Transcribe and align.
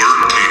13. 0.00 0.47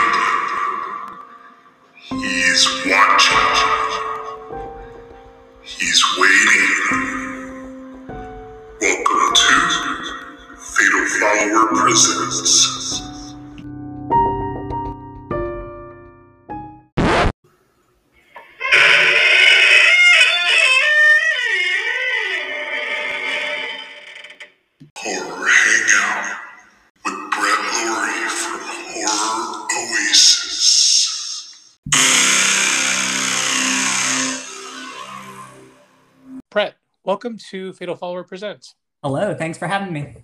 Welcome 37.17 37.35
to 37.35 37.73
Fatal 37.73 37.95
Follower 37.95 38.23
Presents. 38.23 38.75
Hello, 39.01 39.33
thanks 39.33 39.57
for 39.57 39.65
having 39.65 39.91
me. 39.91 40.17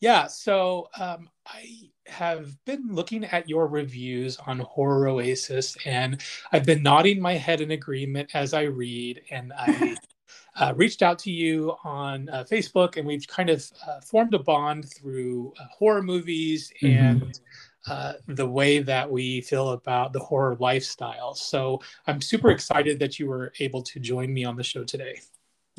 Yeah, 0.00 0.26
so 0.26 0.88
um, 0.98 1.30
I 1.46 1.92
have 2.08 2.52
been 2.64 2.88
looking 2.90 3.24
at 3.26 3.48
your 3.48 3.68
reviews 3.68 4.36
on 4.38 4.58
Horror 4.58 5.06
Oasis, 5.06 5.76
and 5.84 6.20
I've 6.50 6.66
been 6.66 6.82
nodding 6.82 7.22
my 7.22 7.34
head 7.34 7.60
in 7.60 7.70
agreement 7.70 8.28
as 8.34 8.54
I 8.54 8.62
read. 8.62 9.20
And 9.30 9.52
I 9.56 9.96
uh, 10.56 10.74
reached 10.74 11.02
out 11.02 11.20
to 11.20 11.30
you 11.30 11.76
on 11.84 12.28
uh, 12.30 12.42
Facebook, 12.42 12.96
and 12.96 13.06
we've 13.06 13.28
kind 13.28 13.48
of 13.48 13.64
uh, 13.86 14.00
formed 14.00 14.34
a 14.34 14.40
bond 14.40 14.92
through 14.92 15.52
uh, 15.60 15.66
horror 15.70 16.02
movies 16.02 16.72
Mhm. 16.82 16.98
and 16.98 17.40
uh, 17.86 18.14
the 18.26 18.48
way 18.48 18.80
that 18.80 19.08
we 19.08 19.42
feel 19.42 19.70
about 19.70 20.12
the 20.12 20.18
horror 20.18 20.56
lifestyle. 20.58 21.34
So 21.36 21.80
I'm 22.08 22.20
super 22.20 22.50
excited 22.50 22.98
that 22.98 23.20
you 23.20 23.28
were 23.28 23.52
able 23.60 23.82
to 23.82 24.00
join 24.00 24.34
me 24.34 24.44
on 24.44 24.56
the 24.56 24.64
show 24.64 24.82
today. 24.82 25.20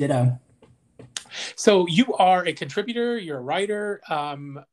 Ditto. 0.02 0.40
So 1.54 1.86
you 1.86 2.14
are 2.14 2.44
a 2.44 2.52
contributor. 2.52 3.16
You're 3.18 3.38
a 3.38 3.42
writer. 3.42 4.00
Um, 4.08 4.64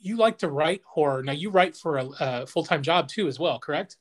you 0.00 0.16
like 0.16 0.38
to 0.38 0.48
write 0.48 0.80
horror. 0.86 1.22
Now 1.22 1.32
you 1.32 1.50
write 1.50 1.76
for 1.76 1.98
a, 1.98 2.08
a 2.20 2.46
full-time 2.46 2.82
job 2.82 3.08
too, 3.08 3.28
as 3.28 3.38
well. 3.38 3.58
Correct? 3.58 3.96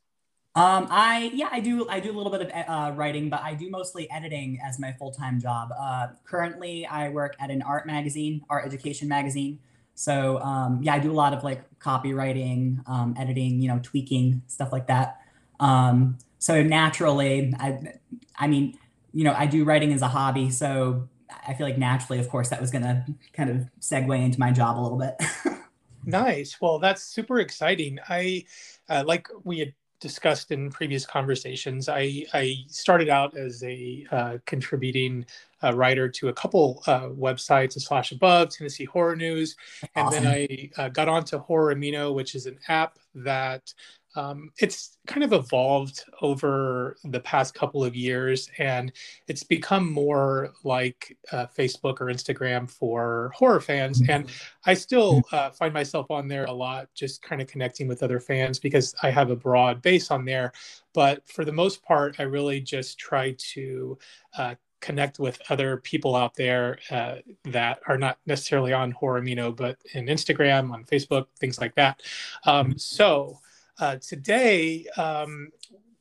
Um, 0.56 0.88
I 0.89 1.31
yeah, 1.33 1.50
I 1.52 1.59
do 1.59 1.86
I 1.89 2.00
do 2.00 2.11
a 2.11 2.16
little 2.16 2.31
bit 2.31 2.44
of 2.44 2.50
uh, 2.50 2.92
writing, 2.95 3.30
but 3.30 3.42
I 3.42 3.53
do 3.56 3.70
mostly 3.70 4.09
editing 4.09 4.58
as 4.66 4.80
my 4.80 4.94
full 4.94 5.11
time 5.11 5.42
job. 5.42 5.72
Uh, 5.78 6.08
currently, 6.23 6.86
I 6.86 7.09
work 7.09 7.36
at 7.39 7.52
an 7.52 7.61
art 7.61 7.86
magazine, 7.86 8.42
art 8.50 8.66
education 8.66 9.09
magazine. 9.09 9.59
So 9.95 10.39
um, 10.39 10.80
yeah, 10.81 10.94
I 10.94 11.00
do 11.00 11.11
a 11.11 11.20
lot 11.23 11.33
of 11.33 11.44
like 11.44 11.61
copywriting, 11.80 12.88
um, 12.88 13.14
editing, 13.20 13.59
you 13.59 13.67
know, 13.67 13.81
tweaking 13.83 14.42
stuff 14.48 14.72
like 14.72 14.88
that. 14.88 15.20
Um, 15.59 16.17
so 16.39 16.64
naturally, 16.64 17.53
I 17.59 18.00
I 18.38 18.48
mean, 18.48 18.78
you 19.16 19.23
know, 19.23 19.33
I 19.33 19.47
do 19.47 19.63
writing 19.63 19.94
as 19.94 20.03
a 20.03 20.08
hobby, 20.08 20.52
so 20.52 21.08
I 21.47 21.55
feel 21.55 21.66
like 21.66 21.80
naturally, 21.80 22.19
of 22.19 22.30
course, 22.30 22.49
that 22.49 22.61
was 22.61 22.69
gonna 22.69 23.05
kind 23.33 23.49
of 23.49 23.67
segue 23.80 24.23
into 24.23 24.39
my 24.39 24.52
job 24.52 24.77
a 24.77 24.81
little 24.81 24.99
bit. 24.99 25.16
Nice. 26.05 26.61
Well, 26.61 26.80
that's 26.80 27.03
super 27.03 27.39
exciting. 27.39 27.99
I 28.08 28.45
uh, 28.89 29.03
like 29.05 29.27
we 29.43 29.59
had 29.59 29.73
discussed 29.99 30.52
in 30.52 30.69
previous 30.69 31.05
conversations. 31.05 31.89
I 31.89 32.25
I 32.33 32.58
started 32.67 33.09
out 33.09 33.36
as 33.36 33.63
a 33.63 34.05
uh, 34.11 34.38
contributing 34.45 35.25
uh, 35.63 35.73
writer 35.73 36.08
to 36.09 36.30
a 36.30 36.33
couple 36.33 36.83
uh, 36.86 37.09
websites, 37.09 37.75
a 37.75 37.80
slash 37.80 38.11
above, 38.11 38.49
Tennessee 38.49 38.86
Horror 38.86 39.16
News, 39.16 39.55
and 39.95 40.11
then 40.11 40.27
I 40.27 40.69
uh, 40.77 40.89
got 40.89 41.08
onto 41.09 41.39
Horror 41.39 41.73
Amino, 41.73 42.13
which 42.13 42.36
is 42.36 42.45
an 42.45 42.59
app 42.67 42.99
that 43.16 43.73
um, 44.15 44.52
it's 44.59 44.98
kind 45.08 45.23
of 45.23 45.33
evolved 45.33 46.03
over 46.21 46.98
the 47.03 47.20
past 47.20 47.53
couple 47.53 47.83
of 47.83 47.95
years, 47.95 48.49
and 48.58 48.92
it's 49.27 49.43
become 49.43 49.92
more 49.92 50.53
like 50.64 51.17
uh, 51.31 51.45
Facebook 51.48 52.02
or 52.02 52.05
Instagram 52.05 52.70
for 52.70 53.31
horror 53.36 53.61
fans. 53.61 54.02
And 54.08 54.30
I 54.65 54.73
still 54.73 55.23
uh, 55.31 55.52
find 55.52 55.73
myself 55.73 56.09
on 56.09 56.27
there 56.27 56.45
a 56.45 56.54
lot, 56.54 56.87
just 56.93 57.21
kind 57.21 57.42
of 57.42 57.48
connecting 57.48 57.87
with 57.87 58.04
other 58.04 58.20
fans 58.20 58.59
because 58.59 58.95
I 59.04 59.09
have 59.11 59.30
a 59.30 59.36
broad 59.36 59.81
base 59.81 60.11
on 60.11 60.25
there. 60.25 60.54
But 60.93 61.27
for 61.27 61.43
the 61.43 61.52
most 61.52 61.83
part, 61.83 62.15
I 62.20 62.23
really 62.23 62.61
just 62.61 62.98
try 62.98 63.36
to 63.54 63.98
uh, 64.37 64.55
connect 64.81 65.20
with 65.20 65.42
other 65.49 65.77
people 65.77 66.15
out 66.15 66.36
there 66.36 66.77
uh, 66.92 67.15
that 67.45 67.80
are 67.87 67.98
not 67.98 68.20
necessarily 68.25 68.71
on 68.71 68.92
Horror 68.92 69.21
Amino, 69.21 69.55
but 69.55 69.77
in 69.93 70.05
Instagram, 70.05 70.71
on 70.71 70.83
Facebook, 70.86 71.25
things 71.39 71.59
like 71.59 71.73
that. 71.75 72.02
Um, 72.45 72.77
so 72.77 73.39
uh, 73.80 73.97
today, 73.97 74.86
um, 74.97 75.52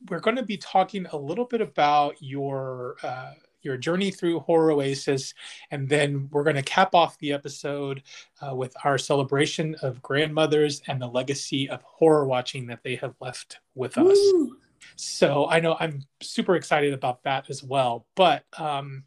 we're 0.09 0.19
going 0.19 0.35
to 0.37 0.43
be 0.43 0.57
talking 0.57 1.05
a 1.07 1.17
little 1.17 1.45
bit 1.45 1.61
about 1.61 2.15
your 2.19 2.95
uh, 3.03 3.33
your 3.61 3.77
journey 3.77 4.11
through 4.11 4.39
Horror 4.41 4.71
Oasis, 4.71 5.33
and 5.71 5.89
then 5.89 6.29
we're 6.31 6.43
going 6.43 6.55
to 6.55 6.61
cap 6.61 6.93
off 6.93 7.17
the 7.17 7.33
episode 7.33 8.03
uh, 8.41 8.55
with 8.55 8.75
our 8.83 8.97
celebration 8.97 9.75
of 9.81 10.01
grandmothers 10.01 10.83
and 10.87 11.01
the 11.01 11.07
legacy 11.07 11.67
of 11.69 11.81
horror 11.81 12.25
watching 12.25 12.67
that 12.67 12.83
they 12.83 12.95
have 12.95 13.15
left 13.19 13.59
with 13.73 13.97
us. 13.97 14.05
Woo! 14.05 14.57
So 14.95 15.47
I 15.49 15.59
know 15.59 15.75
I'm 15.79 16.03
super 16.21 16.55
excited 16.55 16.93
about 16.93 17.23
that 17.23 17.49
as 17.49 17.63
well. 17.63 18.05
But 18.15 18.43
um, 18.57 19.03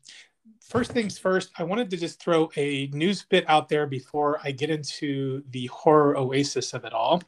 first 0.60 0.90
things 0.90 1.18
first, 1.18 1.50
I 1.56 1.62
wanted 1.62 1.88
to 1.90 1.96
just 1.96 2.20
throw 2.20 2.50
a 2.56 2.88
news 2.88 3.24
bit 3.28 3.44
out 3.48 3.68
there 3.68 3.86
before 3.86 4.40
I 4.42 4.50
get 4.50 4.70
into 4.70 5.42
the 5.50 5.66
horror 5.66 6.16
oasis 6.16 6.74
of 6.74 6.84
it 6.84 6.92
all. 6.92 7.22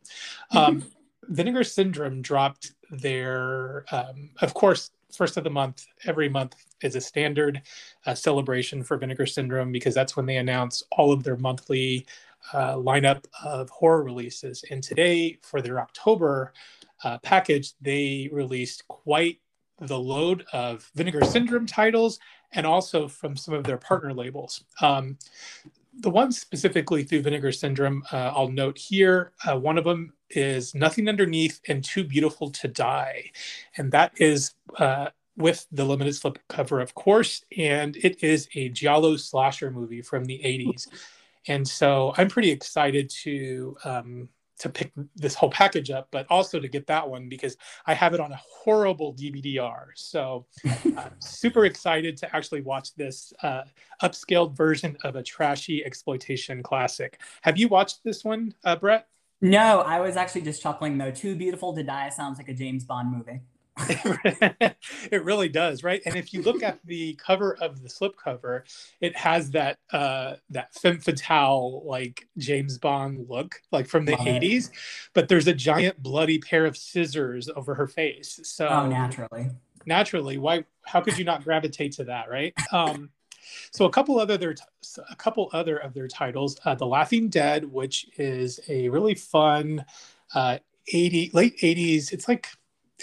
Um, 0.51 0.85
Vinegar 1.31 1.65
Syndrome 1.65 2.23
dropped 2.23 2.73
their, 2.91 3.85
um, 3.93 4.31
of 4.43 4.53
course, 4.53 4.91
first 5.15 5.37
of 5.37 5.45
the 5.45 5.51
month, 5.51 5.87
every 6.05 6.29
month 6.29 6.57
is 6.83 6.97
a 6.97 7.01
standard 7.01 7.63
uh, 8.07 8.15
celebration 8.15 8.83
for 8.83 8.97
Vinegar 8.97 9.27
Syndrome 9.27 9.71
because 9.71 9.95
that's 9.95 10.17
when 10.17 10.27
they 10.27 10.37
announce 10.37 10.83
all 10.93 11.13
of 11.13 11.23
their 11.23 11.37
monthly 11.37 12.05
uh, 12.53 12.75
lineup 12.75 13.25
of 13.45 13.71
horror 13.71 14.03
releases. 14.03 14.65
And 14.71 14.83
today, 14.83 15.39
for 15.43 15.63
their 15.63 15.81
October 15.81 16.53
uh, 17.05 17.19
package, 17.19 17.75
they 17.81 18.29
released 18.33 18.87
quite 18.89 19.41
the 19.81 19.99
load 19.99 20.45
of 20.53 20.91
Vinegar 20.95 21.25
Syndrome 21.25 21.67
titles 21.67 22.19
and 22.53 22.67
also 22.67 23.07
from 23.09 23.37
some 23.37 23.55
of 23.55 23.65
their 23.65 23.79
partner 23.79 24.13
labels. 24.13 24.65
Um, 24.83 25.17
the 26.01 26.11
one 26.11 26.33
specifically 26.33 27.05
through 27.05 27.23
Vinegar 27.23 27.53
Syndrome, 27.53 28.03
uh, 28.13 28.33
I'll 28.35 28.51
note 28.51 28.79
here, 28.79 29.33
uh, 29.47 29.59
one 29.59 29.79
of 29.79 29.85
them 29.85 30.13
is 30.31 30.75
Nothing 30.75 31.09
Underneath 31.09 31.61
and 31.69 31.85
Too 31.85 32.05
Beautiful 32.05 32.51
to 32.51 32.69
Die. 32.69 33.31
And 33.77 33.93
that 33.93 34.13
is 34.17 34.55
uh, 34.79 35.09
with 35.37 35.67
the 35.73 35.85
limited 35.85 36.15
slip 36.15 36.39
cover, 36.49 36.81
of 36.81 36.95
course. 36.95 37.45
And 37.57 37.97
it 37.97 38.23
is 38.23 38.49
a 38.55 38.71
Giallo 38.71 39.17
slasher 39.17 39.71
movie 39.71 40.03
from 40.03 40.25
the 40.25 40.41
80s. 40.45 40.89
And 41.47 41.67
so 41.67 42.15
I'm 42.17 42.29
pretty 42.29 42.51
excited 42.51 43.11
to. 43.23 43.77
Um, 43.85 44.29
to 44.61 44.69
pick 44.69 44.93
this 45.17 45.35
whole 45.35 45.51
package 45.51 45.91
up, 45.91 46.09
but 46.11 46.27
also 46.31 46.61
to 46.61 46.69
get 46.69 46.87
that 46.87 47.09
one 47.09 47.29
because 47.29 47.57
I 47.87 47.95
have 47.95 48.15
it 48.15 48.21
on 48.21 48.31
a 48.31 48.41
horrible 48.49 49.15
DVD-R. 49.15 49.89
So 49.97 50.47
I'm 50.97 51.13
super 51.21 51.65
excited 51.65 52.17
to 52.19 52.37
actually 52.37 52.61
watch 52.61 52.95
this 52.95 53.33
uh, 53.43 53.63
upscaled 54.03 54.57
version 54.57 54.97
of 55.03 55.17
a 55.17 55.23
trashy 55.23 55.85
exploitation 55.85 56.63
classic. 56.63 57.21
Have 57.43 57.59
you 57.59 57.69
watched 57.69 58.05
this 58.05 58.23
one, 58.23 58.55
uh, 58.65 58.77
Brett? 58.77 59.09
No, 59.41 59.81
I 59.81 60.01
was 60.01 60.17
actually 60.17 60.43
just 60.43 60.63
chuckling 60.63 60.99
though. 60.99 61.11
Too 61.11 61.35
beautiful 61.35 61.75
to 61.75 61.83
die 61.83 62.11
sounds 62.11 62.37
like 62.37 62.51
a 62.51 62.55
James 62.55 62.85
Bond 62.85 63.11
movie. 63.11 63.41
it 65.11 65.25
really 65.25 65.49
does, 65.49 65.83
right? 65.83 66.03
And 66.07 66.17
if 66.17 66.33
you 66.35 66.43
look 66.43 66.63
at 66.63 66.79
the 66.85 67.15
cover 67.15 67.57
of 67.61 67.83
the 67.83 67.89
slipcover, 67.89 68.63
it 69.01 69.17
has 69.17 69.51
that 69.53 69.79
uh, 69.93 70.35
that 70.51 70.75
femme 70.75 70.99
fatale 71.01 71.83
like 71.85 72.29
James 72.39 72.79
Bond 72.79 73.27
look, 73.29 73.61
like 73.73 73.87
from 73.87 74.05
the 74.05 74.13
'80s. 74.17 74.71
But 75.15 75.29
there's 75.29 75.47
a 75.47 75.55
giant 75.55 76.03
bloody 76.03 76.39
pair 76.39 76.67
of 76.67 76.77
scissors 76.77 77.49
over 77.49 77.75
her 77.75 77.87
face. 77.87 78.41
So 78.45 78.69
Oh, 78.69 78.87
naturally. 78.87 79.51
naturally 79.87 80.37
why 80.39 80.65
how 80.85 81.01
could 81.01 81.17
you 81.19 81.25
not 81.25 81.43
gravitate 81.43 81.93
to 81.93 82.05
that 82.05 82.29
right 82.29 82.53
um 82.73 83.09
so 83.73 83.87
a 83.87 83.91
couple 83.91 84.19
other 84.19 84.37
their 84.37 84.55
a 85.11 85.17
couple 85.17 85.49
other 85.55 85.79
of 85.79 85.95
their 85.95 86.07
titles 86.07 86.59
uh, 86.67 86.75
the 86.75 86.87
laughing 86.87 87.29
dead 87.31 87.65
which 87.65 88.07
is 88.19 88.61
a 88.69 88.89
really 88.91 89.15
fun 89.15 89.83
uh 90.35 90.59
80 90.93 91.31
late 91.33 91.57
80s 91.61 92.13
it's 92.13 92.29
like 92.29 92.49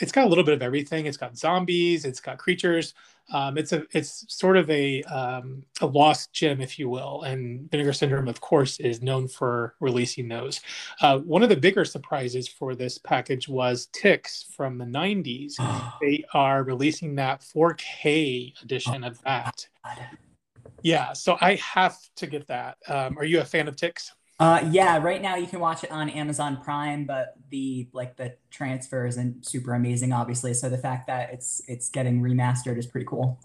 it's 0.01 0.11
got 0.11 0.25
a 0.25 0.27
little 0.27 0.43
bit 0.43 0.53
of 0.53 0.61
everything 0.61 1.05
it's 1.05 1.17
got 1.17 1.37
zombies 1.37 2.05
it's 2.05 2.19
got 2.19 2.37
creatures 2.37 2.93
um, 3.33 3.57
it's 3.57 3.73
a 3.73 3.83
it's 3.91 4.23
sort 4.29 4.55
of 4.55 4.69
a 4.69 5.03
um, 5.03 5.63
a 5.81 5.85
lost 5.85 6.31
gem 6.31 6.61
if 6.61 6.79
you 6.79 6.87
will 6.87 7.23
and 7.23 7.69
vinegar 7.69 7.91
syndrome 7.91 8.27
of 8.27 8.39
course 8.39 8.79
is 8.79 9.01
known 9.01 9.27
for 9.27 9.75
releasing 9.79 10.27
those 10.27 10.61
uh, 11.01 11.17
one 11.19 11.43
of 11.43 11.49
the 11.49 11.55
bigger 11.55 11.83
surprises 11.83 12.47
for 12.47 12.75
this 12.75 12.97
package 12.97 13.49
was 13.49 13.87
ticks 13.93 14.45
from 14.55 14.77
the 14.77 14.85
90s 14.85 15.55
they 16.01 16.23
are 16.33 16.63
releasing 16.63 17.15
that 17.15 17.41
4K 17.41 18.53
edition 18.61 19.03
of 19.03 19.21
that. 19.23 19.67
Yeah, 20.83 21.13
so 21.13 21.37
I 21.41 21.55
have 21.55 21.97
to 22.17 22.27
get 22.27 22.47
that. 22.47 22.77
Um, 22.87 23.17
are 23.17 23.25
you 23.25 23.39
a 23.39 23.45
fan 23.45 23.67
of 23.67 23.75
Ticks? 23.75 24.13
Uh, 24.39 24.67
yeah, 24.69 24.97
right 24.99 25.21
now 25.21 25.35
you 25.35 25.47
can 25.47 25.59
watch 25.59 25.83
it 25.83 25.91
on 25.91 26.09
Amazon 26.09 26.61
Prime, 26.61 27.05
but 27.05 27.33
the 27.49 27.87
like 27.91 28.17
the 28.17 28.35
transfer 28.51 29.07
isn't 29.07 29.47
super 29.47 29.73
amazing, 29.73 30.13
obviously. 30.13 30.53
So 30.53 30.69
the 30.69 30.77
fact 30.77 31.07
that 31.07 31.31
it's 31.33 31.61
it's 31.67 31.89
getting 31.89 32.21
remastered 32.21 32.77
is 32.77 32.85
pretty 32.85 33.07
cool. 33.07 33.39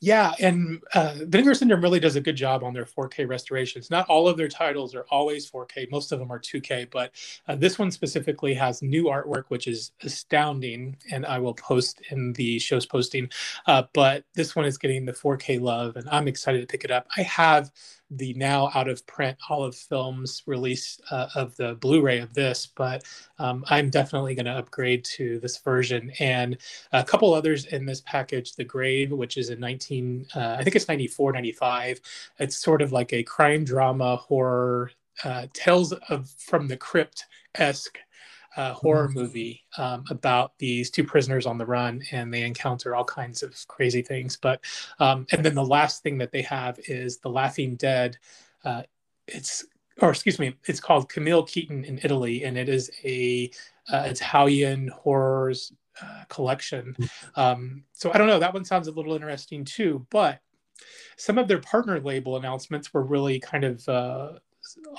Yeah, 0.00 0.32
and 0.40 0.82
uh, 0.94 1.14
Vinegar 1.20 1.54
Syndrome 1.54 1.80
really 1.80 2.00
does 2.00 2.16
a 2.16 2.20
good 2.20 2.34
job 2.34 2.64
on 2.64 2.72
their 2.72 2.84
4K 2.84 3.28
restorations. 3.28 3.90
Not 3.90 4.08
all 4.08 4.26
of 4.26 4.36
their 4.36 4.48
titles 4.48 4.94
are 4.96 5.06
always 5.10 5.48
4K; 5.48 5.90
most 5.92 6.10
of 6.10 6.18
them 6.18 6.30
are 6.30 6.40
2K. 6.40 6.90
But 6.90 7.12
uh, 7.46 7.56
this 7.56 7.78
one 7.78 7.92
specifically 7.92 8.54
has 8.54 8.82
new 8.82 9.04
artwork, 9.04 9.44
which 9.48 9.68
is 9.68 9.92
astounding, 10.02 10.96
and 11.12 11.24
I 11.24 11.38
will 11.38 11.54
post 11.54 12.02
in 12.10 12.32
the 12.32 12.58
show's 12.58 12.86
posting. 12.86 13.30
Uh, 13.66 13.84
but 13.92 14.24
this 14.34 14.56
one 14.56 14.64
is 14.64 14.78
getting 14.78 15.04
the 15.04 15.12
4K 15.12 15.60
love, 15.60 15.96
and 15.96 16.08
I'm 16.08 16.26
excited 16.26 16.60
to 16.60 16.66
pick 16.66 16.84
it 16.84 16.90
up. 16.90 17.06
I 17.16 17.22
have 17.22 17.70
the 18.10 18.34
now 18.34 18.70
out 18.74 18.88
of 18.88 19.06
print 19.06 19.38
Olive 19.48 19.74
Films 19.74 20.42
release 20.46 21.00
uh, 21.10 21.28
of 21.34 21.56
the 21.56 21.74
Blu-ray 21.76 22.18
of 22.18 22.34
this, 22.34 22.66
but 22.66 23.04
um, 23.38 23.64
I'm 23.68 23.88
definitely 23.88 24.34
going 24.34 24.46
to 24.46 24.52
upgrade 24.52 25.04
to 25.16 25.38
this 25.38 25.58
version. 25.58 26.12
And 26.18 26.58
a 26.92 27.04
couple 27.04 27.32
others 27.32 27.66
in 27.66 27.86
this 27.86 28.02
package, 28.02 28.54
The 28.54 28.64
Grave, 28.64 29.12
which 29.12 29.36
is 29.36 29.50
a 29.50 29.56
19, 29.56 30.26
uh, 30.34 30.56
I 30.58 30.64
think 30.64 30.76
it's 30.76 30.88
94, 30.88 31.32
95. 31.32 32.00
It's 32.38 32.56
sort 32.56 32.82
of 32.82 32.92
like 32.92 33.12
a 33.12 33.22
crime 33.22 33.64
drama 33.64 34.16
horror, 34.16 34.90
uh, 35.22 35.46
tales 35.52 35.92
of 35.92 36.30
from 36.30 36.66
the 36.66 36.76
crypt 36.76 37.26
esque 37.56 37.98
uh, 38.56 38.72
horror 38.72 39.08
movie 39.08 39.64
um, 39.78 40.04
about 40.10 40.52
these 40.58 40.90
two 40.90 41.04
prisoners 41.04 41.46
on 41.46 41.58
the 41.58 41.66
run 41.66 42.02
and 42.10 42.32
they 42.32 42.42
encounter 42.42 42.94
all 42.94 43.04
kinds 43.04 43.42
of 43.42 43.54
crazy 43.68 44.02
things. 44.02 44.36
But 44.36 44.60
um, 44.98 45.26
and 45.32 45.44
then 45.44 45.54
the 45.54 45.64
last 45.64 46.02
thing 46.02 46.18
that 46.18 46.32
they 46.32 46.42
have 46.42 46.78
is 46.86 47.18
the 47.18 47.30
Laughing 47.30 47.76
Dead. 47.76 48.18
Uh, 48.64 48.82
it's 49.26 49.64
or 50.00 50.10
excuse 50.10 50.38
me, 50.38 50.56
it's 50.66 50.80
called 50.80 51.08
Camille 51.08 51.44
Keaton 51.44 51.84
in 51.84 52.00
Italy, 52.02 52.44
and 52.44 52.56
it 52.56 52.68
is 52.68 52.90
a 53.04 53.50
uh, 53.92 54.04
Italian 54.06 54.88
horrors 54.88 55.72
uh, 56.02 56.24
collection. 56.28 56.96
Um, 57.36 57.84
so 57.92 58.10
I 58.12 58.18
don't 58.18 58.26
know. 58.26 58.38
That 58.38 58.54
one 58.54 58.64
sounds 58.64 58.88
a 58.88 58.92
little 58.92 59.14
interesting 59.14 59.64
too, 59.64 60.06
but 60.10 60.40
some 61.16 61.38
of 61.38 61.48
their 61.48 61.60
partner 61.60 62.00
label 62.00 62.36
announcements 62.36 62.92
were 62.94 63.02
really 63.02 63.38
kind 63.38 63.64
of 63.64 63.86
uh, 63.88 64.32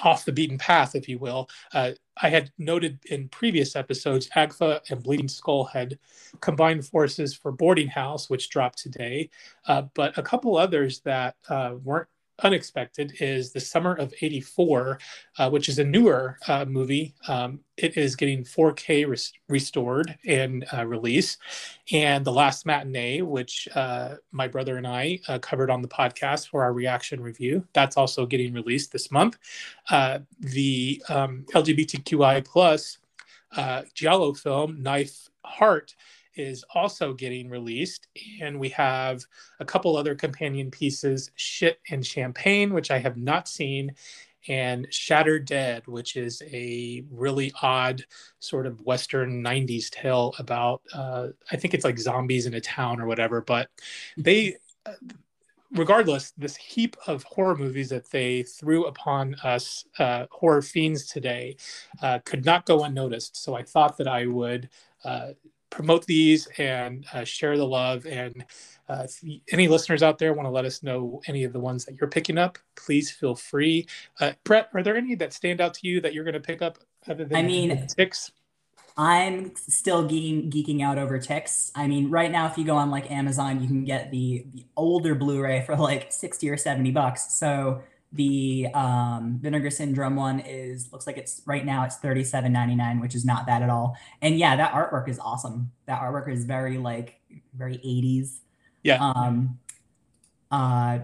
off 0.04 0.26
the 0.26 0.32
beaten 0.32 0.58
path, 0.58 0.96
if 0.96 1.08
you 1.08 1.20
will. 1.20 1.50
Uh, 1.74 1.92
I 2.22 2.30
had 2.30 2.52
noted 2.58 3.00
in 3.10 3.30
previous 3.30 3.76
episodes, 3.76 4.30
AGFA 4.36 4.90
and 4.90 5.04
Bleeding 5.04 5.28
Skull 5.28 5.66
had 5.66 5.98
combined 6.40 6.86
forces 6.86 7.34
for 7.34 7.52
Boarding 7.52 7.88
House, 7.88 8.30
which 8.30 8.50
dropped 8.50 8.78
today, 8.78 9.30
uh, 9.68 9.84
but 9.94 10.18
a 10.18 10.24
couple 10.24 10.58
others 10.58 11.00
that 11.02 11.36
uh, 11.50 11.76
weren't 11.84 12.08
unexpected 12.44 13.14
is 13.20 13.52
the 13.52 13.60
summer 13.60 13.94
of 13.96 14.14
84 14.22 15.00
uh, 15.38 15.50
which 15.50 15.70
is 15.70 15.80
a 15.80 15.84
newer 15.84 16.38
uh, 16.48 16.66
movie. 16.66 17.14
Um, 17.28 17.60
it 17.78 17.98
is 17.98 18.16
getting 18.16 18.44
4k 18.44 19.08
res- 19.08 19.34
restored 19.48 20.18
and 20.26 20.66
uh, 20.74 20.86
release 20.86 21.38
and 21.92 22.24
the 22.26 22.32
last 22.32 22.66
matinee 22.66 23.22
which 23.22 23.68
uh, 23.76 24.16
my 24.32 24.48
brother 24.48 24.78
and 24.78 24.88
i 24.88 25.20
uh, 25.28 25.40
covered 25.40 25.70
on 25.70 25.82
the 25.82 25.88
podcast 25.88 26.50
for 26.50 26.64
our 26.64 26.74
reaction 26.74 27.22
review 27.22 27.66
that's 27.74 27.98
also 27.98 28.26
getting 28.26 28.54
released 28.54 28.92
this 28.92 29.12
month. 29.12 29.38
Uh, 29.90 30.20
the 30.40 31.02
um, 31.10 31.46
lgbtqi 31.54 32.46
plus 32.46 32.98
giallo 33.94 34.34
film 34.34 34.82
knife 34.82 35.30
heart 35.44 35.96
is 36.36 36.64
also 36.74 37.14
getting 37.14 37.50
released. 37.50 38.08
And 38.42 38.60
we 38.60 38.70
have 38.70 39.24
a 39.60 39.66
couple 39.66 39.98
other 39.98 40.16
companion 40.16 40.72
pieces 40.72 41.32
Shit 41.36 41.80
and 41.90 42.06
Champagne, 42.06 42.74
which 42.74 42.92
I 42.92 43.00
have 43.00 43.18
not 43.18 43.48
seen, 43.48 43.96
and 44.48 44.88
Shattered 44.90 45.46
Dead, 45.46 45.86
which 45.86 46.16
is 46.16 46.42
a 46.52 47.04
really 47.12 47.54
odd 47.62 48.04
sort 48.40 48.66
of 48.66 48.82
Western 48.82 49.44
90s 49.44 49.90
tale 49.90 50.34
about, 50.40 50.82
uh, 50.94 51.28
I 51.52 51.58
think 51.58 51.74
it's 51.74 51.86
like 51.86 52.00
zombies 52.00 52.46
in 52.46 52.56
a 52.56 52.62
town 52.62 53.00
or 53.00 53.06
whatever. 53.06 53.42
But 53.42 53.70
they. 54.18 54.58
Uh, 54.86 54.94
regardless, 55.74 56.32
this 56.32 56.56
heap 56.56 56.96
of 57.08 57.24
horror 57.24 57.56
movies 57.56 57.90
that 57.90 58.10
they 58.10 58.44
threw 58.44 58.86
upon 58.86 59.36
us 59.44 59.86
uh, 60.00 60.26
horror 60.30 60.62
fiends 60.62 61.06
today 61.06 61.56
uh, 62.02 62.20
could 62.26 62.46
not 62.46 62.66
go 62.66 62.84
unnoticed. 62.84 63.42
So 63.42 63.56
I 63.56 63.64
thought 63.64 63.98
that 63.98 64.08
I 64.08 64.26
would 64.26 64.70
uh, 65.04 65.30
promote 65.72 66.06
these 66.06 66.48
and 66.60 67.06
uh, 67.14 67.24
share 67.24 67.58
the 67.58 67.66
love. 67.66 68.06
And 68.06 68.46
uh, 68.88 69.08
if 69.08 69.42
any 69.52 69.68
listeners 69.68 70.04
out 70.04 70.20
there 70.20 70.34
want 70.34 70.46
to 70.46 70.52
let 70.52 70.66
us 70.66 70.84
know 70.84 71.22
any 71.28 71.44
of 71.44 71.54
the 71.54 71.60
ones 71.60 71.86
that 71.86 71.96
you're 72.00 72.10
picking 72.10 72.38
up, 72.38 72.60
please 72.76 73.10
feel 73.10 73.36
free. 73.36 73.88
Uh, 74.20 74.34
Brett, 74.44 74.70
are 74.76 74.84
there 74.84 74.96
any 74.98 75.16
that 75.16 75.34
stand 75.34 75.60
out 75.60 75.74
to 75.76 75.88
you 75.88 76.00
that 76.02 76.14
you're 76.14 76.26
going 76.26 76.36
to 76.36 76.40
pick 76.40 76.62
up 76.62 76.78
other 77.08 77.26
than 77.26 77.38
I 77.38 77.42
mean, 77.42 77.88
Ticks? 77.88 78.32
I'm 78.98 79.56
still 79.56 80.08
geeking, 80.08 80.52
geeking 80.52 80.84
out 80.84 80.98
over 80.98 81.18
ticks. 81.18 81.72
I 81.76 81.88
mean, 81.88 82.10
right 82.10 82.30
now, 82.30 82.48
if 82.48 82.58
you 82.58 82.66
go 82.66 82.76
on 82.76 82.92
like 82.92 83.10
Amazon, 83.10 83.62
you 83.62 83.68
can 83.68 83.86
get 83.86 84.12
the, 84.12 84.46
the 84.54 84.66
older 84.76 85.16
Blu-ray 85.16 85.64
for 85.66 85.76
like 85.78 86.12
60 86.12 86.50
or 86.50 86.58
70 86.58 86.92
bucks. 86.92 87.34
So 87.34 87.82
the 88.14 88.68
um, 88.74 89.40
Vinegar 89.42 89.70
Syndrome 89.70 90.16
one 90.16 90.42
is 90.42 90.92
looks 90.92 91.08
like 91.08 91.18
it's 91.18 91.42
right 91.46 91.66
now 91.66 91.86
it's 91.86 91.96
thirty 91.98 92.24
seven 92.24 92.52
ninety 92.52 92.76
nine, 92.76 93.00
which 93.00 93.16
is 93.16 93.24
not 93.24 93.46
bad 93.46 93.64
at 93.64 93.70
all. 93.70 93.98
And 94.22 94.38
yeah, 94.38 94.56
that 94.58 94.74
artwork 94.74 95.08
is 95.08 95.18
awesome. 95.20 95.72
That 95.86 96.02
artwork 96.02 96.30
is 96.30 96.46
very 96.46 96.78
like 96.78 97.22
very 97.54 97.76
eighties. 97.76 98.42
Yeah. 98.84 99.00
Um. 99.02 99.60
Uh. 100.50 101.00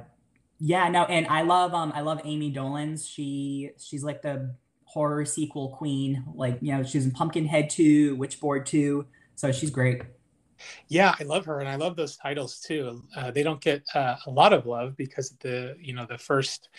Yeah. 0.60 0.90
No. 0.90 1.06
And 1.06 1.28
I 1.28 1.44
love 1.44 1.74
um 1.74 1.94
I 1.96 2.02
love 2.02 2.20
Ami 2.26 2.52
Dolenz. 2.52 3.10
She 3.10 3.72
she's 3.78 4.04
like 4.04 4.22
the 4.22 4.54
horror 4.84 5.24
sequel 5.24 5.70
queen. 5.70 6.26
Like 6.34 6.58
you 6.62 6.74
know 6.74 6.84
she's 6.84 7.06
in 7.06 7.12
Pumpkinhead 7.12 7.70
two, 7.70 8.18
Witchboard 8.18 8.66
two. 8.66 9.06
So 9.36 9.52
she's 9.52 9.70
great. 9.70 10.02
Yeah, 10.88 11.16
I 11.20 11.24
love 11.24 11.46
her, 11.46 11.60
and 11.60 11.70
I 11.70 11.76
love 11.76 11.96
those 11.96 12.18
titles 12.18 12.60
too. 12.60 13.04
Uh, 13.16 13.32
they 13.32 13.44
don't 13.44 13.62
get 13.62 13.84
uh, 13.94 14.16
a 14.26 14.30
lot 14.30 14.54
of 14.54 14.66
love 14.66 14.96
because 14.96 15.32
the 15.40 15.76
you 15.80 15.94
know 15.94 16.06
the 16.06 16.18
first 16.18 16.70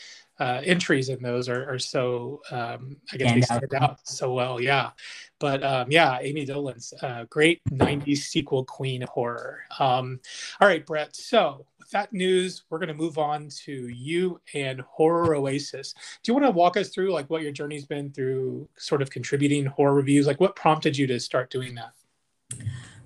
uh, 0.41 0.61
entries 0.65 1.09
in 1.09 1.21
those 1.23 1.49
are, 1.49 1.69
are 1.69 1.79
so 1.79 2.41
um, 2.51 2.97
I 3.13 3.17
guess 3.17 3.35
they 3.35 3.41
stand 3.41 3.75
out 3.75 4.07
so 4.07 4.33
well. 4.33 4.61
Yeah, 4.61 4.91
but 5.39 5.63
um, 5.63 5.91
yeah, 5.91 6.13
Ami 6.13 6.47
Dolenz 6.47 6.93
uh, 7.03 7.25
great 7.31 7.61
'90s 7.71 8.19
sequel 8.19 8.65
queen 8.65 9.05
horror. 9.11 9.61
Um, 9.79 10.21
all 10.61 10.69
right, 10.69 10.85
Brett. 10.85 11.15
So 11.17 11.67
with 11.89 11.91
that 11.93 12.13
news, 12.13 12.65
we're 12.69 12.79
going 12.79 12.89
to 12.89 12.95
move 12.95 13.19
on 13.19 13.49
to 13.65 13.89
you 13.89 14.41
and 14.55 14.81
Horror 14.83 15.35
Oasis. 15.37 15.95
Do 16.23 16.31
you 16.31 16.35
want 16.35 16.47
to 16.47 16.51
walk 16.51 16.77
us 16.77 16.91
through 16.91 17.13
like 17.13 17.31
what 17.31 17.43
your 17.43 17.53
journey's 17.53 17.87
been 17.87 18.13
through, 18.13 18.69
sort 18.77 19.01
of 19.01 19.11
contributing 19.11 19.65
horror 19.65 19.95
reviews? 19.95 20.27
Like, 20.27 20.39
what 20.39 20.55
prompted 20.55 20.97
you 20.97 21.07
to 21.07 21.19
start 21.19 21.51
doing 21.51 21.75
that? 21.77 21.93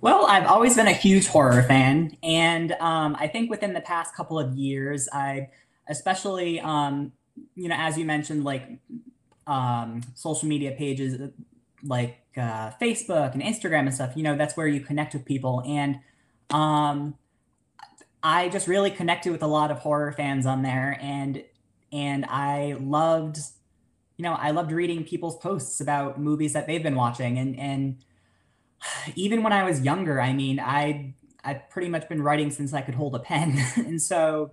Well, 0.03 0.27
I've 0.27 0.47
always 0.47 0.75
been 0.75 0.89
a 0.89 0.93
huge 0.93 1.29
horror 1.29 1.63
fan, 1.63 2.17
and 2.25 2.73
um, 2.73 3.17
I 3.21 3.29
think 3.29 3.49
within 3.49 3.73
the 3.73 3.81
past 3.81 4.17
couple 4.17 4.37
of 4.37 4.57
years, 4.57 5.09
I, 5.13 5.51
especially, 5.89 6.59
um, 6.59 7.13
you 7.55 7.69
know, 7.69 7.77
as 7.79 7.97
you 7.97 8.05
mentioned, 8.05 8.43
like 8.43 8.69
um, 9.47 10.03
social 10.17 10.49
media 10.49 10.73
pages 10.73 11.31
like 11.85 12.19
uh, 12.37 12.73
Facebook 12.81 13.33
and 13.35 13.43
Instagram 13.45 13.83
and 13.83 13.95
stuff. 13.95 14.17
You 14.17 14.25
know, 14.25 14.37
that's 14.37 14.57
where 14.57 14.67
you 14.67 14.81
connect 14.81 15.15
with 15.15 15.25
people, 15.25 15.63
and 15.65 16.01
um, 16.51 17.15
I 18.25 18.49
just 18.49 18.67
really 18.67 18.91
connected 18.91 19.31
with 19.31 19.45
a 19.45 19.47
lot 19.47 19.71
of 19.71 19.79
horror 19.79 20.11
fans 20.11 20.47
on 20.47 20.63
there, 20.63 20.99
and 21.01 21.45
and 21.93 22.25
I 22.25 22.77
loved, 22.81 23.39
you 24.17 24.25
know, 24.25 24.33
I 24.33 24.51
loved 24.51 24.73
reading 24.73 25.05
people's 25.05 25.39
posts 25.39 25.81
about 25.81 26.21
movies 26.21 26.55
that 26.55 26.67
they've 26.67 26.83
been 26.83 26.97
watching, 26.97 27.39
and 27.39 27.57
and 27.57 28.05
even 29.15 29.43
when 29.43 29.53
I 29.53 29.65
was 29.65 29.81
younger, 29.81 30.21
I 30.21 30.33
mean, 30.33 30.61
I 30.61 31.15
I've 31.45 31.69
pretty 31.71 31.89
much 31.89 32.09
been 32.09 32.23
writing 32.23 32.51
since 32.51 32.73
I 32.73 32.83
could 32.83 32.95
hold 32.95 33.15
a 33.15 33.19
pen, 33.19 33.59
and 33.77 34.01
so, 34.01 34.53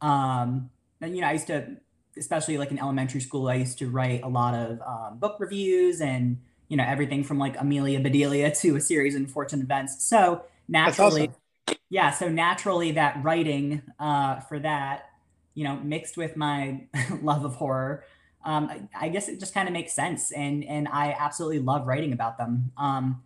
um, 0.00 0.70
you 1.00 1.20
know, 1.20 1.26
I 1.26 1.32
used 1.32 1.48
to, 1.48 1.76
especially 2.16 2.58
like 2.58 2.70
in 2.70 2.78
elementary 2.78 3.20
school, 3.20 3.48
I 3.48 3.56
used 3.56 3.78
to 3.78 3.90
write 3.90 4.22
a 4.22 4.28
lot 4.28 4.54
of 4.54 4.80
um, 4.82 5.18
book 5.18 5.36
reviews 5.38 6.00
and 6.00 6.38
you 6.68 6.76
know 6.76 6.84
everything 6.84 7.24
from 7.24 7.38
like 7.38 7.60
Amelia 7.60 8.00
Bedelia 8.00 8.54
to 8.56 8.76
a 8.76 8.80
series 8.80 9.14
of 9.14 9.20
unfortunate 9.22 9.62
events. 9.64 10.04
So 10.04 10.44
naturally, 10.68 11.28
awesome. 11.68 11.78
yeah, 11.90 12.10
so 12.10 12.28
naturally 12.28 12.92
that 12.92 13.22
writing 13.22 13.82
uh, 13.98 14.40
for 14.40 14.58
that, 14.60 15.10
you 15.54 15.64
know, 15.64 15.76
mixed 15.76 16.16
with 16.16 16.36
my 16.36 16.86
love 17.22 17.44
of 17.44 17.56
horror. 17.56 18.04
Um, 18.46 18.88
I 18.98 19.08
guess 19.08 19.28
it 19.28 19.40
just 19.40 19.54
kind 19.54 19.68
of 19.68 19.72
makes 19.72 19.92
sense, 19.92 20.30
and 20.32 20.64
and 20.64 20.88
I 20.88 21.16
absolutely 21.18 21.60
love 21.60 21.86
writing 21.86 22.12
about 22.12 22.38
them. 22.38 22.72
Um, 22.76 23.22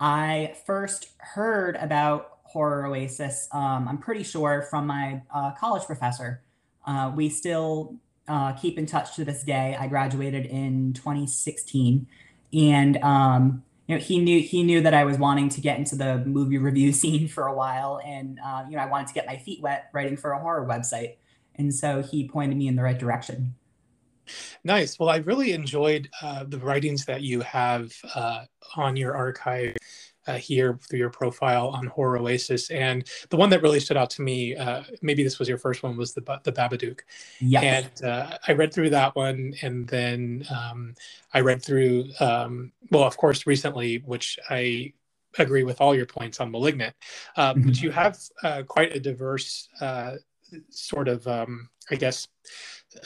I 0.00 0.54
first 0.66 1.08
heard 1.18 1.76
about 1.76 2.38
Horror 2.44 2.86
Oasis, 2.86 3.48
um, 3.52 3.86
I'm 3.86 3.98
pretty 3.98 4.24
sure, 4.24 4.62
from 4.62 4.86
my 4.86 5.22
uh, 5.32 5.52
college 5.52 5.84
professor. 5.84 6.42
Uh, 6.86 7.12
we 7.14 7.28
still 7.28 7.96
uh, 8.26 8.52
keep 8.54 8.78
in 8.78 8.86
touch 8.86 9.14
to 9.16 9.24
this 9.24 9.44
day. 9.44 9.76
I 9.78 9.86
graduated 9.86 10.46
in 10.46 10.94
2016, 10.94 12.06
and 12.54 12.96
um, 13.04 13.62
you 13.86 13.94
know 13.94 14.00
he 14.00 14.18
knew 14.18 14.40
he 14.40 14.62
knew 14.62 14.80
that 14.80 14.94
I 14.94 15.04
was 15.04 15.18
wanting 15.18 15.50
to 15.50 15.60
get 15.60 15.78
into 15.78 15.96
the 15.96 16.24
movie 16.24 16.58
review 16.58 16.92
scene 16.94 17.28
for 17.28 17.46
a 17.46 17.54
while, 17.54 18.00
and 18.04 18.40
uh, 18.44 18.64
you 18.68 18.76
know 18.76 18.82
I 18.82 18.86
wanted 18.86 19.08
to 19.08 19.14
get 19.14 19.26
my 19.26 19.36
feet 19.36 19.60
wet 19.60 19.90
writing 19.92 20.16
for 20.16 20.32
a 20.32 20.40
horror 20.40 20.66
website, 20.66 21.16
and 21.56 21.72
so 21.74 22.02
he 22.02 22.26
pointed 22.26 22.56
me 22.56 22.68
in 22.68 22.74
the 22.74 22.82
right 22.82 22.98
direction. 22.98 23.54
Nice. 24.64 24.98
Well, 24.98 25.08
I 25.08 25.16
really 25.16 25.52
enjoyed 25.52 26.08
uh, 26.22 26.44
the 26.44 26.58
writings 26.58 27.04
that 27.06 27.22
you 27.22 27.40
have 27.40 27.92
uh, 28.14 28.44
on 28.76 28.96
your 28.96 29.16
archive 29.16 29.76
uh, 30.26 30.36
here 30.36 30.78
through 30.88 30.98
your 30.98 31.10
profile 31.10 31.68
on 31.68 31.86
Horror 31.86 32.18
Oasis, 32.18 32.70
and 32.70 33.08
the 33.30 33.36
one 33.36 33.50
that 33.50 33.62
really 33.62 33.80
stood 33.80 33.96
out 33.96 34.10
to 34.10 34.22
me, 34.22 34.56
uh, 34.56 34.82
maybe 35.02 35.22
this 35.22 35.38
was 35.38 35.48
your 35.48 35.58
first 35.58 35.82
one, 35.82 35.96
was 35.96 36.12
the 36.14 36.40
the 36.44 36.52
Babadook. 36.52 37.00
Yeah. 37.40 37.60
And 37.60 38.04
uh, 38.04 38.38
I 38.46 38.52
read 38.52 38.72
through 38.72 38.90
that 38.90 39.16
one, 39.16 39.54
and 39.62 39.86
then 39.88 40.46
um, 40.50 40.94
I 41.32 41.40
read 41.40 41.62
through, 41.62 42.06
um, 42.20 42.72
well, 42.90 43.04
of 43.04 43.16
course, 43.16 43.46
recently, 43.46 43.98
which 44.04 44.38
I 44.48 44.92
agree 45.38 45.64
with 45.64 45.80
all 45.80 45.94
your 45.94 46.06
points 46.06 46.40
on 46.40 46.50
Malignant, 46.50 46.94
uh, 47.36 47.54
mm-hmm. 47.54 47.66
but 47.66 47.80
you 47.80 47.90
have 47.90 48.18
uh, 48.42 48.62
quite 48.66 48.94
a 48.94 49.00
diverse 49.00 49.68
uh, 49.80 50.16
sort 50.70 51.08
of, 51.08 51.26
um, 51.26 51.68
I 51.90 51.94
guess, 51.94 52.28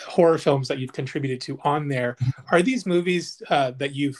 horror 0.09 0.39
films 0.39 0.69
that 0.69 0.79
you've 0.79 0.95
contributed 0.95 1.41
to 1.43 1.59
on 1.65 1.89
there. 1.89 2.15
Mm-hmm. 2.15 2.55
Are 2.55 2.63
these 2.63 2.87
movies 2.87 3.43
uh, 3.51 3.73
that 3.73 3.95
you've 3.95 4.19